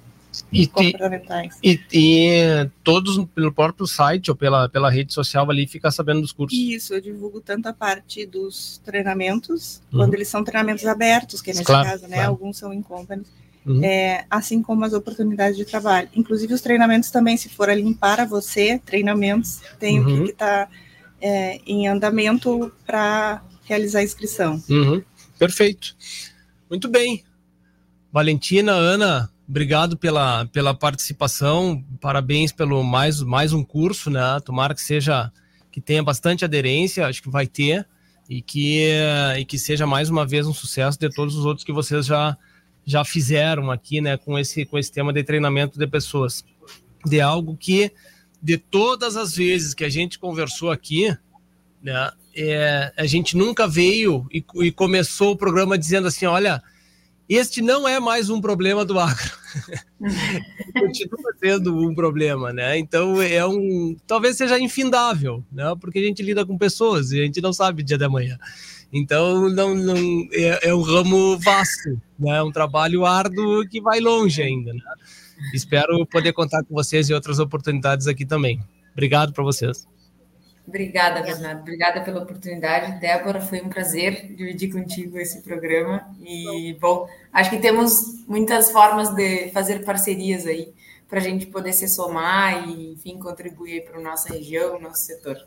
e, 0.53 0.67
comportamentais. 0.67 1.59
E, 1.63 1.81
e, 1.93 2.71
todos 2.85 3.25
pelo 3.35 3.53
próprio 3.53 3.87
site 3.87 4.31
ou 4.31 4.37
pela, 4.37 4.69
pela 4.69 4.91
rede 4.91 5.13
social 5.13 5.51
ali 5.51 5.67
fica 5.67 5.91
sabendo 5.91 6.21
dos 6.21 6.33
cursos. 6.33 6.57
Isso, 6.57 6.95
eu 6.95 7.01
divulgo 7.01 7.41
tanto 7.41 7.67
a 7.67 7.73
parte 7.73 8.25
dos 8.25 8.81
treinamentos, 8.85 9.83
uhum. 9.93 10.01
quando 10.01 10.15
eles 10.15 10.29
são 10.29 10.45
treinamentos 10.45 10.87
abertos, 10.87 11.43
que 11.43 11.51
é 11.51 11.55
nesse 11.55 11.65
claro, 11.65 11.89
caso, 11.89 12.07
né, 12.07 12.17
claro. 12.17 12.31
alguns 12.31 12.57
são 12.57 12.73
em 12.73 12.83
company, 12.83 13.25
Uhum. 13.69 13.85
É, 13.85 14.25
assim 14.31 14.63
como 14.63 14.85
as 14.85 14.93
oportunidades 14.93 15.57
de 15.57 15.65
trabalho. 15.65 16.09
Inclusive 16.15 16.55
os 16.55 16.61
treinamentos 16.61 17.11
também, 17.11 17.37
se 17.37 17.49
for 17.49 17.69
ali 17.69 17.95
para 17.95 18.25
você, 18.25 18.81
treinamentos, 18.85 19.61
tem 19.79 20.01
uhum. 20.01 20.23
o 20.23 20.25
que 20.25 20.31
está 20.31 20.69
é, 21.21 21.61
em 21.67 21.87
andamento 21.87 22.73
para 22.87 23.43
realizar 23.65 24.01
a 24.01 24.05
inscrição. 24.05 24.63
Uhum. 24.69 25.03
Perfeito. 25.39 25.95
Muito 26.69 26.89
bem. 26.89 27.25
Valentina, 28.13 28.73
Ana, 28.73 29.31
obrigado 29.49 29.97
pela, 29.97 30.47
pela 30.47 30.75
participação, 30.75 31.85
parabéns 32.01 32.53
pelo 32.53 32.83
mais, 32.83 33.21
mais 33.21 33.53
um 33.53 33.63
curso, 33.63 34.11
né? 34.11 34.41
Tomara 34.45 34.75
que 34.75 34.81
seja 34.81 35.31
que 35.71 35.81
tenha 35.81 36.03
bastante 36.03 36.45
aderência, 36.45 37.07
acho 37.07 37.23
que 37.23 37.31
vai 37.31 37.47
ter, 37.47 37.87
e 38.29 38.43
que, 38.43 38.91
e 39.39 39.45
que 39.45 39.59
seja 39.59 39.87
mais 39.87 40.11
uma 40.11 40.27
vez 40.27 40.47
um 40.47 40.53
sucesso 40.53 40.99
de 40.99 41.09
todos 41.09 41.35
os 41.37 41.45
outros 41.45 41.65
que 41.65 41.73
vocês 41.73 42.07
já, 42.07 42.37
já 42.89 43.05
fizeram 43.05 43.71
aqui, 43.71 44.01
né, 44.01 44.17
com 44.17 44.39
esse, 44.39 44.65
com 44.65 44.79
esse 44.79 44.91
tema 44.91 45.13
de 45.13 45.23
treinamento 45.23 45.79
de 45.79 45.87
pessoas. 45.87 46.43
De 47.05 47.21
algo 47.21 47.55
que, 47.55 47.93
de 48.43 48.57
todas 48.57 49.15
as 49.15 49.37
vezes 49.37 49.75
que 49.75 49.85
a 49.85 49.91
gente 49.91 50.19
conversou 50.19 50.71
aqui, 50.71 51.15
né, 51.83 52.11
é, 52.35 52.91
a 52.97 53.05
gente 53.05 53.37
nunca 53.37 53.69
veio 53.69 54.27
e, 54.33 54.43
e 54.63 54.73
começou 54.73 55.33
o 55.33 55.37
programa 55.37 55.77
dizendo 55.77 56.09
assim: 56.09 56.25
olha, 56.25 56.63
este 57.29 57.61
não 57.61 57.87
é 57.87 58.01
mais 58.01 58.31
um 58.31 58.41
problema 58.41 58.87
do 58.87 58.99
agro. 58.99 59.33
Continua 60.73 61.35
sendo 61.39 61.77
um 61.77 61.95
problema, 61.95 62.55
né? 62.55 62.79
Então 62.79 63.21
é 63.21 63.47
um. 63.47 63.95
Talvez 64.07 64.39
seja 64.39 64.59
infindável, 64.59 65.45
né? 65.53 65.75
Porque 65.79 65.99
a 65.99 66.03
gente 66.03 66.23
lida 66.23 66.47
com 66.47 66.57
pessoas 66.57 67.13
e 67.13 67.21
a 67.21 67.25
gente 67.25 67.43
não 67.43 67.53
sabe 67.53 67.83
o 67.83 67.85
dia 67.85 67.99
da 67.99 68.09
manhã. 68.09 68.39
Então, 68.93 69.49
não, 69.51 69.75
não 69.75 69.97
é, 70.33 70.69
é, 70.69 70.75
um 70.75 70.81
ramo 70.81 71.39
vasto, 71.39 72.01
né? 72.19 72.39
É 72.39 72.43
um 72.43 72.51
trabalho 72.51 73.05
árduo 73.05 73.67
que 73.69 73.81
vai 73.81 74.01
longe 74.01 74.43
ainda. 74.43 74.73
Né? 74.73 74.81
Espero 75.53 76.07
poder 76.07 76.33
contar 76.33 76.65
com 76.65 76.75
vocês 76.75 77.11
em 77.11 77.15
outras 77.15 77.39
oportunidades 77.39 78.07
aqui 78.07 78.25
também. 78.25 78.61
Obrigado 78.93 79.33
para 79.33 79.45
vocês. 79.45 79.87
Obrigada, 80.67 81.23
Bernardo. 81.23 81.61
Obrigada 81.61 82.03
pela 82.03 82.23
oportunidade. 82.23 83.01
Débora, 83.01 83.41
foi 83.41 83.61
um 83.63 83.69
prazer 83.69 84.35
dividir 84.35 84.71
contigo 84.71 85.19
esse 85.19 85.43
programa. 85.43 86.07
E, 86.21 86.77
bom, 86.79 87.09
acho 87.33 87.51
que 87.51 87.59
temos 87.59 88.27
muitas 88.27 88.71
formas 88.71 89.15
de 89.15 89.51
fazer 89.51 89.85
parcerias 89.85 90.47
aí 90.47 90.75
para 91.09 91.21
a 91.21 91.23
gente 91.23 91.47
poder 91.47 91.73
se 91.73 91.89
somar 91.89 92.69
e, 92.69 92.93
enfim, 92.93 93.19
contribuir 93.19 93.85
para 93.85 93.99
a 93.99 94.03
nossa 94.03 94.31
região, 94.33 94.79
nosso 94.79 95.07
setor. 95.07 95.39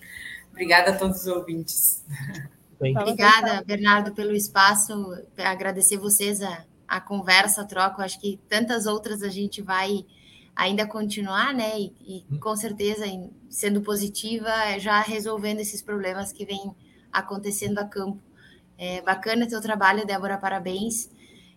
Obrigada 0.49 0.91
a 0.91 0.97
todos 0.97 1.21
os 1.21 1.27
ouvintes. 1.27 2.03
Bem. 2.81 2.97
Obrigada, 2.97 3.63
Bernardo, 3.63 4.11
pelo 4.11 4.35
espaço. 4.35 4.91
Agradecer 5.37 5.97
vocês 5.97 6.41
a, 6.41 6.65
a 6.87 6.99
conversa, 6.99 7.61
a 7.61 7.65
troca. 7.65 8.03
Acho 8.03 8.19
que 8.19 8.39
tantas 8.49 8.87
outras 8.87 9.21
a 9.21 9.29
gente 9.29 9.61
vai 9.61 10.03
ainda 10.55 10.87
continuar, 10.87 11.53
né? 11.53 11.79
E, 11.79 11.93
e 12.01 12.25
hum. 12.31 12.39
com 12.39 12.55
certeza, 12.55 13.05
sendo 13.47 13.81
positiva, 13.81 14.49
já 14.79 14.99
resolvendo 14.99 15.59
esses 15.59 15.81
problemas 15.83 16.33
que 16.33 16.43
vêm 16.43 16.75
acontecendo 17.13 17.77
a 17.77 17.85
campo. 17.85 18.19
É 18.79 18.99
bacana 19.01 19.47
teu 19.47 19.61
trabalho, 19.61 20.03
Débora, 20.03 20.39
parabéns. 20.39 21.07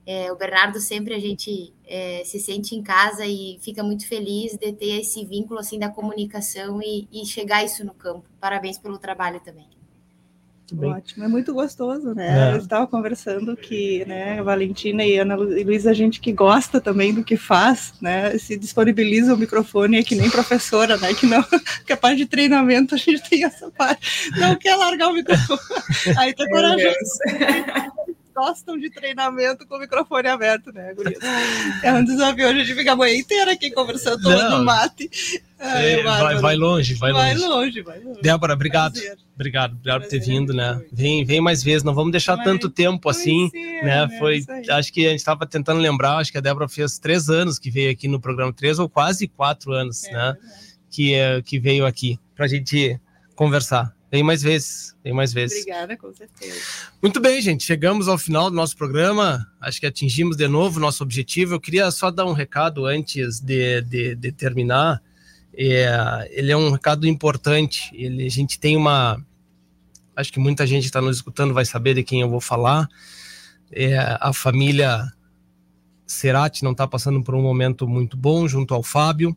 É, 0.06 0.30
o 0.30 0.36
Bernardo 0.36 0.78
sempre 0.78 1.14
a 1.14 1.18
gente 1.18 1.72
é, 1.86 2.22
se 2.26 2.38
sente 2.38 2.74
em 2.74 2.82
casa 2.82 3.24
e 3.24 3.58
fica 3.62 3.82
muito 3.82 4.06
feliz 4.06 4.58
de 4.58 4.70
ter 4.74 5.00
esse 5.00 5.24
vínculo 5.24 5.58
assim 5.58 5.78
da 5.78 5.88
comunicação 5.88 6.82
e, 6.82 7.08
e 7.10 7.24
chegar 7.24 7.64
isso 7.64 7.82
no 7.82 7.94
campo. 7.94 8.28
Parabéns 8.38 8.76
pelo 8.76 8.98
trabalho 8.98 9.40
também. 9.40 9.73
Ótimo, 10.82 11.24
é 11.24 11.28
muito 11.28 11.52
gostoso, 11.52 12.14
né? 12.14 12.50
É. 12.50 12.54
Eu 12.54 12.58
estava 12.58 12.86
conversando 12.86 13.56
que, 13.56 14.04
né, 14.06 14.38
a 14.38 14.42
Valentina 14.42 15.04
e 15.04 15.18
Ana 15.18 15.34
e 15.34 15.64
Luísa, 15.64 15.90
a 15.90 15.94
gente 15.94 16.20
que 16.20 16.32
gosta 16.32 16.80
também 16.80 17.12
do 17.12 17.24
que 17.24 17.36
faz, 17.36 17.94
né? 18.00 18.36
Se 18.38 18.56
disponibiliza 18.56 19.34
o 19.34 19.38
microfone, 19.38 19.98
é 19.98 20.02
que 20.02 20.14
nem 20.14 20.30
professora, 20.30 20.96
né? 20.96 21.12
Que 21.14 21.26
não, 21.26 21.44
que 21.86 21.92
a 21.92 21.96
parte 21.96 22.18
de 22.18 22.26
treinamento 22.26 22.94
a 22.94 22.98
gente 22.98 23.28
tem 23.28 23.44
essa 23.44 23.70
parte. 23.70 24.30
Não 24.38 24.56
quer 24.56 24.76
largar 24.76 25.08
o 25.08 25.14
microfone. 25.14 25.60
Aí 26.18 26.34
tá 26.34 26.46
corajoso 26.48 26.94
gostam 28.34 28.78
de 28.78 28.90
treinamento 28.90 29.66
com 29.66 29.76
o 29.76 29.78
microfone 29.78 30.28
aberto, 30.28 30.72
né, 30.72 30.92
Gurias? 30.94 31.18
É 31.82 31.92
um 31.92 32.04
desafio. 32.04 32.48
Hoje 32.48 32.60
a 32.60 32.64
gente 32.64 32.76
fica 32.76 32.92
a 32.92 32.96
manhã 32.96 33.16
inteira 33.16 33.52
aqui 33.52 33.70
conversando, 33.70 34.22
tomando 34.22 34.64
mate. 34.64 35.08
Ai, 35.58 35.92
é, 35.92 36.02
vai, 36.02 36.36
vai, 36.36 36.56
longe, 36.56 36.94
vai, 36.94 37.12
vai 37.12 37.34
longe. 37.34 37.46
longe. 37.46 37.82
Vai 37.82 38.00
longe, 38.00 38.20
Débora, 38.20 38.54
obrigado. 38.54 38.94
Prazer. 38.94 39.18
Obrigado, 39.34 39.72
obrigado 39.72 40.00
Prazer. 40.00 40.20
por 40.20 40.26
ter 40.26 40.30
vindo, 40.32 40.52
né? 40.52 40.80
Vem, 40.92 41.24
vem 41.24 41.40
mais 41.40 41.62
vezes, 41.62 41.82
não 41.82 41.94
vamos 41.94 42.12
deixar 42.12 42.36
vai. 42.36 42.44
tanto 42.44 42.68
tempo 42.68 43.08
assim, 43.08 43.50
né? 43.54 44.06
né? 44.06 44.18
Foi, 44.18 44.44
acho 44.70 44.92
que 44.92 45.06
a 45.06 45.10
gente 45.10 45.20
estava 45.20 45.46
tentando 45.46 45.80
lembrar, 45.80 46.18
acho 46.18 46.32
que 46.32 46.38
a 46.38 46.40
Débora 46.40 46.68
fez 46.68 46.98
três 46.98 47.30
anos 47.30 47.58
que 47.58 47.70
veio 47.70 47.90
aqui 47.90 48.08
no 48.08 48.20
programa, 48.20 48.52
três 48.52 48.78
ou 48.78 48.88
quase 48.88 49.28
quatro 49.28 49.72
anos, 49.72 50.04
é, 50.04 50.12
né? 50.12 50.36
Que, 50.90 51.14
é, 51.14 51.40
que 51.40 51.58
veio 51.58 51.86
aqui 51.86 52.18
para 52.34 52.44
a 52.44 52.48
gente 52.48 53.00
conversar. 53.34 53.94
Vem 54.14 54.22
mais 54.22 54.42
vezes, 54.42 54.94
vem 55.02 55.12
mais 55.12 55.32
vezes. 55.32 55.62
Obrigada, 55.62 55.96
com 55.96 56.14
certeza. 56.14 56.56
Muito 57.02 57.20
bem, 57.20 57.42
gente. 57.42 57.64
Chegamos 57.64 58.06
ao 58.06 58.16
final 58.16 58.48
do 58.48 58.54
nosso 58.54 58.76
programa. 58.76 59.44
Acho 59.60 59.80
que 59.80 59.86
atingimos 59.86 60.36
de 60.36 60.46
novo 60.46 60.78
o 60.78 60.80
nosso 60.80 61.02
objetivo. 61.02 61.52
Eu 61.54 61.60
queria 61.60 61.90
só 61.90 62.12
dar 62.12 62.24
um 62.24 62.32
recado 62.32 62.86
antes 62.86 63.40
de, 63.40 63.82
de, 63.82 64.14
de 64.14 64.30
terminar. 64.30 65.02
É, 65.52 66.28
ele 66.30 66.52
é 66.52 66.56
um 66.56 66.70
recado 66.70 67.08
importante. 67.08 67.90
Ele, 67.92 68.24
a 68.24 68.30
gente 68.30 68.56
tem 68.56 68.76
uma. 68.76 69.20
Acho 70.14 70.32
que 70.32 70.38
muita 70.38 70.64
gente 70.64 70.84
está 70.84 71.00
nos 71.00 71.16
escutando 71.16 71.52
vai 71.52 71.64
saber 71.64 71.94
de 71.94 72.04
quem 72.04 72.20
eu 72.20 72.30
vou 72.30 72.40
falar. 72.40 72.88
É, 73.72 73.98
a 74.20 74.32
família 74.32 75.12
Cerati 76.06 76.62
não 76.62 76.70
está 76.70 76.86
passando 76.86 77.20
por 77.20 77.34
um 77.34 77.42
momento 77.42 77.88
muito 77.88 78.16
bom 78.16 78.46
junto 78.46 78.74
ao 78.74 78.82
Fábio. 78.84 79.36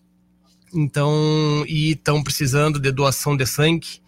Então, 0.72 1.66
e 1.68 1.94
estão 1.94 2.24
precisando 2.24 2.80
de 2.80 2.92
doação 2.92 3.36
de 3.36 3.48
sangue 3.48 4.06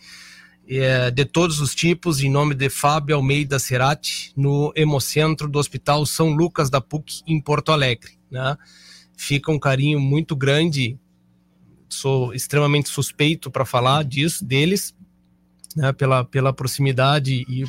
é, 0.77 1.09
de 1.09 1.25
todos 1.25 1.59
os 1.59 1.73
tipos, 1.73 2.21
em 2.21 2.29
nome 2.29 2.53
de 2.53 2.69
Fábio 2.69 3.15
Almeida 3.15 3.57
Cerati, 3.57 4.31
no 4.35 4.71
Hemocentro 4.75 5.49
do 5.49 5.57
Hospital 5.57 6.05
São 6.05 6.29
Lucas 6.29 6.69
da 6.69 6.79
PUC, 6.79 7.23
em 7.25 7.41
Porto 7.41 7.71
Alegre. 7.71 8.19
Né? 8.29 8.55
Fica 9.17 9.51
um 9.51 9.57
carinho 9.57 9.99
muito 9.99 10.35
grande, 10.35 10.99
sou 11.89 12.33
extremamente 12.35 12.87
suspeito 12.87 13.49
para 13.49 13.65
falar 13.65 14.03
disso, 14.03 14.45
deles, 14.45 14.95
né? 15.75 15.91
pela, 15.91 16.23
pela 16.23 16.53
proximidade 16.53 17.45
e 17.49 17.63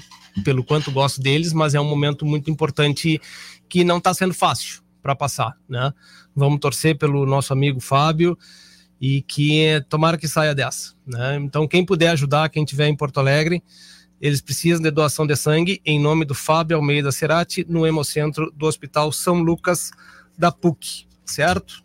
pelo 0.44 0.62
quanto 0.62 0.92
gosto 0.92 1.22
deles, 1.22 1.54
mas 1.54 1.74
é 1.74 1.80
um 1.80 1.88
momento 1.88 2.26
muito 2.26 2.50
importante 2.50 3.18
que 3.66 3.82
não 3.82 3.96
está 3.96 4.12
sendo 4.12 4.34
fácil 4.34 4.82
para 5.00 5.16
passar. 5.16 5.56
Né? 5.66 5.90
Vamos 6.36 6.60
torcer 6.60 6.98
pelo 6.98 7.24
nosso 7.24 7.50
amigo 7.52 7.80
Fábio 7.80 8.36
e 9.00 9.22
que 9.22 9.82
tomara 9.88 10.18
que 10.18 10.28
saia 10.28 10.54
dessa. 10.54 10.94
Né? 11.06 11.36
Então, 11.36 11.66
quem 11.66 11.84
puder 11.84 12.10
ajudar, 12.10 12.50
quem 12.50 12.64
estiver 12.64 12.88
em 12.88 12.96
Porto 12.96 13.18
Alegre, 13.18 13.62
eles 14.20 14.42
precisam 14.42 14.82
de 14.82 14.90
doação 14.90 15.26
de 15.26 15.34
sangue 15.34 15.80
em 15.84 15.98
nome 15.98 16.26
do 16.26 16.34
Fábio 16.34 16.76
Almeida 16.76 17.10
Cerati, 17.10 17.64
no 17.66 17.86
Hemocentro 17.86 18.52
do 18.54 18.66
Hospital 18.66 19.10
São 19.10 19.40
Lucas 19.40 19.90
da 20.36 20.52
PUC, 20.52 21.06
certo? 21.24 21.82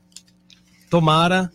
Tomara 0.90 1.50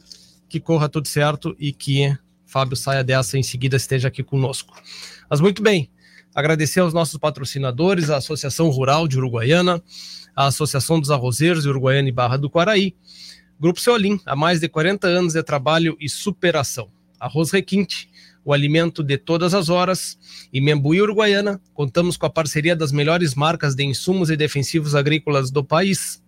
que 0.49 0.59
corra 0.59 0.89
tudo 0.89 1.07
certo 1.07 1.55
e 1.59 1.73
que 1.73 2.17
Fábio 2.47 2.77
saia 2.77 3.05
dessa 3.05 3.37
e 3.37 3.41
em 3.41 3.43
seguida 3.43 3.77
esteja 3.77 4.09
aqui 4.09 4.23
conosco. 4.23 4.75
Mas 5.29 5.41
muito 5.41 5.63
bem, 5.63 5.91
agradecer 6.35 6.81
aos 6.81 6.95
nossos 6.95 7.19
patrocinadores, 7.19 8.11
a 8.11 8.17
Associação 8.17 8.69
Rural 8.71 9.07
de 9.07 9.19
Uruguaiana, 9.19 9.83
a 10.35 10.47
Associação 10.47 10.99
dos 10.99 11.11
Arrozeiros 11.11 11.63
de 11.63 11.69
Uruguaiana 11.69 12.09
e 12.09 12.13
Barra 12.13 12.37
do 12.37 12.51
Quaraí, 12.51 12.97
Grupo 13.61 13.79
Seolim, 13.79 14.19
há 14.25 14.35
mais 14.35 14.59
de 14.59 14.71
40 14.71 15.07
anos 15.07 15.35
de 15.35 15.43
trabalho 15.43 15.95
e 16.01 16.09
superação. 16.09 16.89
Arroz 17.21 17.51
Requinte, 17.51 18.09
o 18.43 18.55
alimento 18.55 19.03
de 19.03 19.19
todas 19.19 19.53
as 19.53 19.69
horas. 19.69 20.19
E 20.51 20.63
Membuí 20.63 21.03
Uruguaiana, 21.03 21.61
contamos 21.75 22.17
com 22.17 22.25
a 22.25 22.31
parceria 22.31 22.75
das 22.75 22.91
melhores 22.91 23.35
marcas 23.35 23.75
de 23.75 23.85
insumos 23.85 24.31
e 24.31 24.37
defensivos 24.37 24.95
agrícolas 24.95 25.51
do 25.51 25.63
país, 25.63 26.23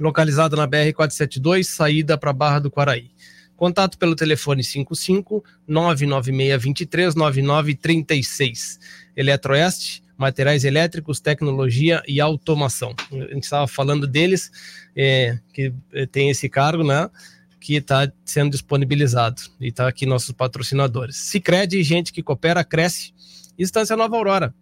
localizada 0.00 0.56
na 0.56 0.66
BR 0.66 0.92
472, 0.92 1.68
saída 1.68 2.18
para 2.18 2.32
Barra 2.32 2.58
do 2.58 2.72
Quaraí. 2.72 3.12
Contato 3.56 3.96
pelo 3.96 4.16
telefone 4.16 4.64
55 4.64 5.44
99623 5.68 7.14
9936. 7.14 8.80
Eletroeste, 9.16 10.02
materiais 10.16 10.64
elétricos, 10.64 11.20
tecnologia 11.20 12.02
e 12.06 12.20
automação. 12.20 12.94
A 13.12 13.32
gente 13.32 13.44
estava 13.44 13.66
falando 13.66 14.06
deles, 14.06 14.50
é, 14.96 15.38
que 15.52 15.72
é, 15.92 16.06
tem 16.06 16.30
esse 16.30 16.48
cargo, 16.48 16.84
né? 16.84 17.10
Que 17.60 17.76
está 17.76 18.10
sendo 18.24 18.50
disponibilizado. 18.50 19.42
E 19.60 19.68
está 19.68 19.88
aqui 19.88 20.06
nossos 20.06 20.32
patrocinadores. 20.32 21.16
Cicred, 21.16 21.82
gente 21.82 22.12
que 22.12 22.22
coopera, 22.22 22.62
cresce. 22.62 23.12
Estância 23.58 23.96
Nova 23.96 24.16
Aurora. 24.16 24.54